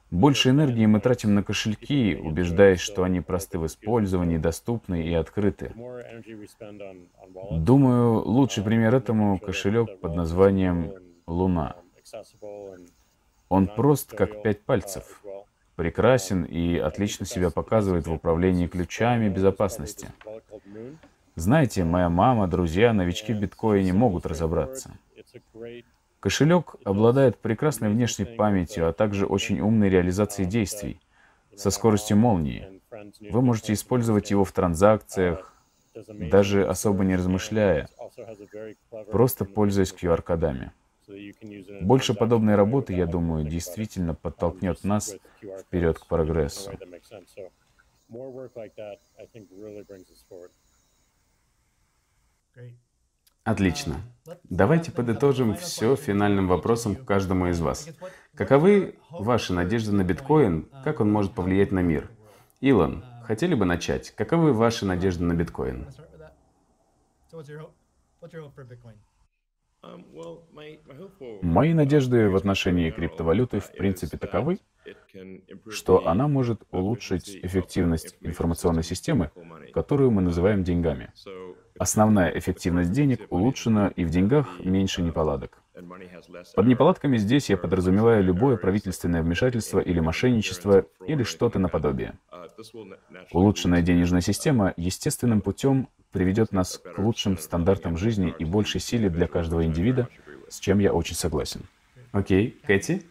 Больше 0.10 0.52
энергии 0.52 0.86
мы 0.86 1.02
тратим 1.02 1.36
на 1.36 1.44
кошельки, 1.44 2.16
убеждаясь, 2.16 2.80
что 2.80 3.04
они 3.04 3.20
просты 3.20 3.60
в 3.60 3.66
использовании, 3.66 4.38
доступны 4.38 5.06
и 5.06 5.14
открыты. 5.14 5.74
Думаю, 7.52 8.22
лучший 8.22 8.64
пример 8.64 8.96
этому 8.96 9.38
кошелек 9.38 10.00
под 10.00 10.16
названием 10.16 10.94
Луна. 11.28 11.76
Он 13.50 13.68
прост, 13.68 14.14
как 14.16 14.42
пять 14.44 14.62
пальцев, 14.62 15.22
прекрасен 15.76 16.44
и 16.44 16.78
отлично 16.78 17.26
себя 17.26 17.50
показывает 17.50 18.08
в 18.08 18.14
управлении 18.14 18.68
ключами 18.68 19.28
безопасности. 19.28 20.08
Знаете, 21.36 21.84
моя 21.84 22.10
мама, 22.10 22.48
друзья, 22.48 22.94
новички 22.94 23.34
в 23.34 23.40
биткоине 23.40 23.94
могут 23.94 24.26
разобраться. 24.26 24.92
Кошелек 26.20 26.76
обладает 26.84 27.38
прекрасной 27.38 27.90
внешней 27.90 28.26
памятью, 28.26 28.88
а 28.90 28.94
также 28.94 29.26
очень 29.26 29.60
умной 29.60 29.90
реализацией 29.90 30.48
действий 30.48 31.00
со 31.56 31.70
скоростью 31.70 32.18
молнии. 32.18 32.68
Вы 33.20 33.42
можете 33.42 33.74
использовать 33.74 34.32
его 34.32 34.44
в 34.44 34.52
транзакциях, 34.52 35.54
даже 35.96 36.66
особо 36.68 37.04
не 37.04 37.16
размышляя, 37.16 37.88
просто 39.12 39.46
пользуясь 39.46 39.94
QR-кодами. 39.94 40.72
Больше 41.82 42.14
подобной 42.14 42.56
работы, 42.56 42.94
я 42.94 43.06
думаю, 43.06 43.46
действительно 43.46 44.16
подтолкнет 44.16 44.84
нас 44.84 45.16
вперед 45.60 46.00
к 46.00 46.08
прогрессу. 46.08 46.72
Отлично. 53.48 54.02
Давайте 54.44 54.92
подытожим 54.92 55.56
все 55.56 55.96
финальным 55.96 56.50
вопросом 56.50 56.98
к 56.98 57.06
каждому 57.06 57.48
из 57.48 57.62
вас. 57.62 57.88
Каковы 58.36 59.00
ваши 59.10 59.54
надежды 59.54 59.94
на 59.94 60.04
биткоин? 60.04 60.70
Как 60.84 61.00
он 61.00 61.10
может 61.10 61.34
повлиять 61.34 61.72
на 61.72 61.80
мир? 61.80 62.12
Илон, 62.60 63.06
хотели 63.24 63.56
бы 63.56 63.64
начать? 63.64 64.12
Каковы 64.12 64.52
ваши 64.52 64.86
надежды 64.86 65.24
на 65.24 65.32
биткоин? 65.32 65.88
Мои 71.42 71.74
надежды 71.74 72.30
в 72.30 72.36
отношении 72.36 72.92
криптовалюты 72.92 73.60
в 73.60 73.72
принципе 73.72 74.18
таковы, 74.18 74.60
что 75.70 76.08
она 76.08 76.28
может 76.28 76.62
улучшить 76.72 77.38
эффективность 77.42 78.16
информационной 78.22 78.84
системы, 78.84 79.32
которую 79.74 80.12
мы 80.12 80.22
называем 80.22 80.64
деньгами. 80.64 81.12
Основная 81.78 82.30
эффективность 82.38 82.92
денег 82.92 83.28
улучшена, 83.30 83.90
и 83.96 84.04
в 84.04 84.10
деньгах 84.10 84.60
меньше 84.60 85.02
неполадок. 85.02 85.62
Под 86.56 86.66
неполадками 86.66 87.18
здесь 87.18 87.50
я 87.50 87.58
подразумеваю 87.58 88.24
любое 88.24 88.58
правительственное 88.58 89.22
вмешательство 89.22 89.80
или 89.80 90.00
мошенничество, 90.00 90.86
или 91.06 91.24
что-то 91.24 91.60
наподобие. 91.60 92.16
Улучшенная 93.32 93.82
денежная 93.82 94.22
система 94.22 94.74
естественным 94.76 95.42
путем 95.42 95.90
приведет 96.12 96.52
нас 96.52 96.80
к 96.80 96.98
лучшим 96.98 97.38
стандартам 97.38 97.98
жизни 97.98 98.34
и 98.40 98.46
большей 98.46 98.82
силе 98.82 99.10
для 99.10 99.28
каждого 99.28 99.64
индивида, 99.66 100.08
с 100.50 100.60
чем 100.60 100.80
я 100.80 100.94
очень 100.94 101.16
согласен. 101.16 101.62
Окей, 102.12 102.60
Кэти? 102.66 103.04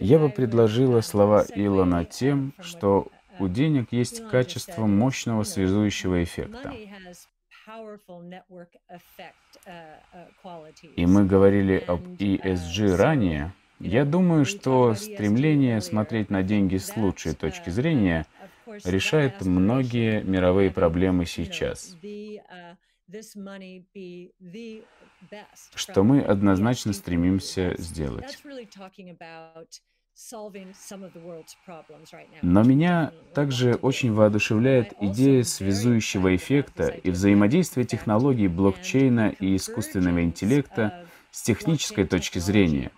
Я 0.00 0.18
бы 0.18 0.30
предложила 0.30 1.00
слова 1.00 1.44
Илона 1.54 2.04
тем, 2.04 2.54
что 2.60 3.08
у 3.38 3.46
денег 3.46 3.92
есть 3.92 4.26
качество 4.30 4.86
мощного 4.86 5.44
связующего 5.44 6.24
эффекта. 6.24 6.74
И 10.96 11.06
мы 11.06 11.26
говорили 11.26 11.82
об 11.86 12.00
ESG 12.18 12.96
ранее. 12.96 13.52
Я 13.80 14.04
думаю, 14.04 14.44
что 14.44 14.94
стремление 14.94 15.80
смотреть 15.80 16.30
на 16.30 16.42
деньги 16.42 16.76
с 16.76 16.96
лучшей 16.96 17.34
точки 17.34 17.70
зрения 17.70 18.26
решает 18.84 19.42
многие 19.42 20.22
мировые 20.22 20.70
проблемы 20.70 21.26
сейчас. 21.26 21.96
Что 25.74 26.02
мы 26.02 26.20
однозначно 26.20 26.92
стремимся 26.92 27.74
сделать. 27.78 28.38
Но 32.42 32.62
меня 32.62 33.12
также 33.34 33.74
очень 33.74 34.12
воодушевляет 34.12 34.92
идея 35.00 35.44
связующего 35.44 36.34
эффекта 36.34 36.88
и 36.88 37.10
взаимодействия 37.10 37.84
технологий 37.84 38.48
блокчейна 38.48 39.30
и 39.38 39.54
искусственного 39.54 40.24
интеллекта 40.24 41.06
с 41.30 41.42
технической 41.42 42.04
точки 42.04 42.40
зрения. 42.40 42.90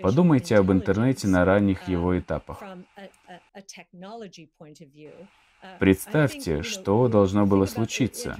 Подумайте 0.00 0.56
об 0.56 0.72
интернете 0.72 1.28
на 1.28 1.44
ранних 1.44 1.88
его 1.88 2.18
этапах. 2.18 2.62
Представьте, 5.78 6.62
что 6.62 7.08
должно 7.08 7.46
было 7.46 7.66
случиться. 7.66 8.36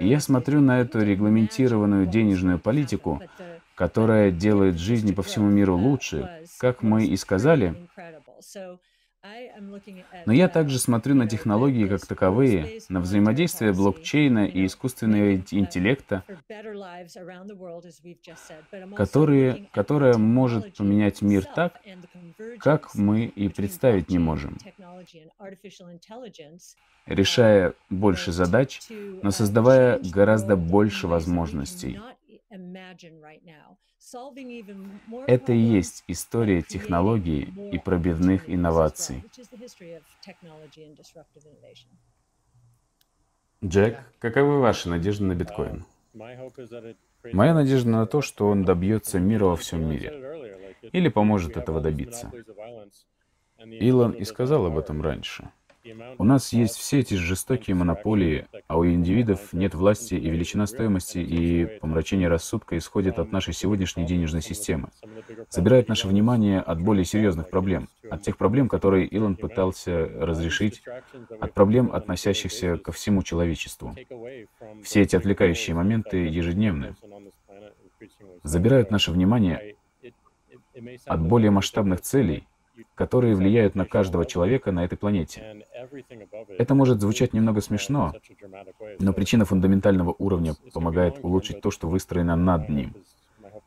Я 0.00 0.20
смотрю 0.20 0.60
на 0.60 0.80
эту 0.80 1.00
регламентированную 1.02 2.06
денежную 2.06 2.58
политику, 2.58 3.20
которая 3.74 4.30
делает 4.30 4.78
жизни 4.78 5.12
по 5.12 5.22
всему 5.22 5.48
миру 5.48 5.76
лучше, 5.76 6.44
как 6.58 6.82
мы 6.82 7.06
и 7.06 7.16
сказали. 7.16 7.88
Но 10.26 10.32
я 10.32 10.48
также 10.48 10.78
смотрю 10.78 11.14
на 11.14 11.26
технологии 11.26 11.86
как 11.86 12.04
таковые, 12.04 12.80
на 12.90 13.00
взаимодействие 13.00 13.72
блокчейна 13.72 14.46
и 14.46 14.66
искусственного 14.66 15.36
интеллекта, 15.36 16.24
которые, 18.94 19.68
которое 19.72 20.18
может 20.18 20.76
поменять 20.76 21.22
мир 21.22 21.44
так, 21.44 21.80
как 22.58 22.94
мы 22.94 23.24
и 23.24 23.48
представить 23.48 24.10
не 24.10 24.18
можем, 24.18 24.58
решая 27.06 27.72
больше 27.88 28.30
задач, 28.30 28.82
но 29.22 29.30
создавая 29.30 30.00
гораздо 30.00 30.56
больше 30.56 31.06
возможностей. 31.06 31.98
Это 35.26 35.52
и 35.52 35.58
есть 35.58 36.04
история 36.06 36.62
технологий 36.62 37.52
и 37.72 37.78
пробивных 37.78 38.48
инноваций. 38.48 39.24
Джек, 43.64 44.04
каковы 44.18 44.60
ваши 44.60 44.88
надежды 44.88 45.24
на 45.24 45.34
биткоин? 45.34 45.84
Моя 47.32 47.54
надежда 47.54 47.90
на 47.90 48.06
то, 48.06 48.20
что 48.20 48.48
он 48.48 48.64
добьется 48.64 49.18
мира 49.18 49.46
во 49.46 49.56
всем 49.56 49.88
мире. 49.88 50.70
Или 50.92 51.08
поможет 51.08 51.56
этого 51.56 51.80
добиться. 51.80 52.30
Илон 53.58 54.12
и 54.12 54.24
сказал 54.24 54.66
об 54.66 54.78
этом 54.78 55.00
раньше. 55.00 55.50
У 56.18 56.24
нас 56.24 56.52
есть 56.52 56.76
все 56.76 57.00
эти 57.00 57.14
жестокие 57.14 57.76
монополии, 57.76 58.46
а 58.68 58.78
у 58.78 58.86
индивидов 58.86 59.52
нет 59.52 59.74
власти 59.74 60.14
и 60.14 60.30
величина 60.30 60.66
стоимости 60.66 61.18
и 61.18 61.66
помрачение 61.80 62.28
рассудка 62.28 62.78
исходит 62.78 63.18
от 63.18 63.32
нашей 63.32 63.52
сегодняшней 63.52 64.06
денежной 64.06 64.40
системы. 64.40 64.88
Забирает 65.50 65.88
наше 65.88 66.08
внимание 66.08 66.60
от 66.60 66.80
более 66.80 67.04
серьезных 67.04 67.50
проблем, 67.50 67.88
от 68.10 68.22
тех 68.22 68.36
проблем, 68.38 68.68
которые 68.68 69.06
Илон 69.06 69.36
пытался 69.36 70.06
разрешить, 70.06 70.82
от 71.40 71.52
проблем, 71.52 71.90
относящихся 71.92 72.78
ко 72.78 72.92
всему 72.92 73.22
человечеству. 73.22 73.94
Все 74.82 75.02
эти 75.02 75.16
отвлекающие 75.16 75.76
моменты 75.76 76.16
ежедневны. 76.16 76.96
Забирают 78.42 78.90
наше 78.90 79.10
внимание 79.10 79.76
от 81.06 81.20
более 81.20 81.50
масштабных 81.50 82.00
целей, 82.00 82.46
которые 82.94 83.34
влияют 83.34 83.74
на 83.74 83.84
каждого 83.84 84.24
человека 84.24 84.72
на 84.72 84.84
этой 84.84 84.96
планете. 84.96 85.64
Это 86.58 86.74
может 86.74 87.00
звучать 87.00 87.32
немного 87.32 87.60
смешно, 87.60 88.14
но 88.98 89.12
причина 89.12 89.44
фундаментального 89.44 90.14
уровня 90.18 90.54
помогает 90.72 91.18
улучшить 91.22 91.60
то, 91.60 91.70
что 91.70 91.88
выстроено 91.88 92.36
над 92.36 92.68
ним. 92.68 92.94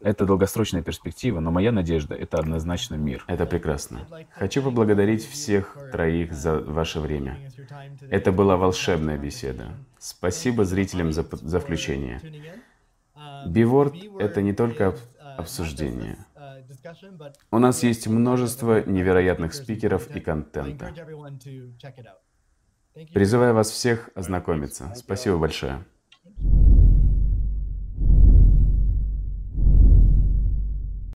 Это 0.01 0.25
долгосрочная 0.25 0.83
перспектива, 0.83 1.39
но 1.39 1.49
моя 1.49 1.71
надежда— 1.71 2.13
это 2.15 2.37
однозначно 2.37 2.95
мир. 2.95 3.23
Это 3.27 3.45
прекрасно. 3.45 4.07
Хочу 4.31 4.61
поблагодарить 4.61 5.25
всех 5.25 5.77
троих 5.91 6.33
за 6.33 6.59
ваше 6.59 6.99
время. 6.99 7.37
Это 8.09 8.31
была 8.31 8.57
волшебная 8.57 9.17
беседа. 9.17 9.73
Спасибо 9.97 10.65
зрителям 10.65 11.11
за, 11.11 11.25
за 11.31 11.59
включение. 11.59 12.21
Биворд— 13.47 13.95
это 14.19 14.41
не 14.41 14.53
только 14.53 14.95
обсуждение. 15.37 16.17
У 17.51 17.59
нас 17.59 17.83
есть 17.83 18.07
множество 18.07 18.83
невероятных 18.83 19.53
спикеров 19.53 20.09
и 20.15 20.19
контента. 20.19 20.93
Призываю 23.13 23.53
вас 23.53 23.69
всех 23.69 24.09
ознакомиться. 24.15 24.93
Спасибо 24.95 25.37
большое. 25.37 25.85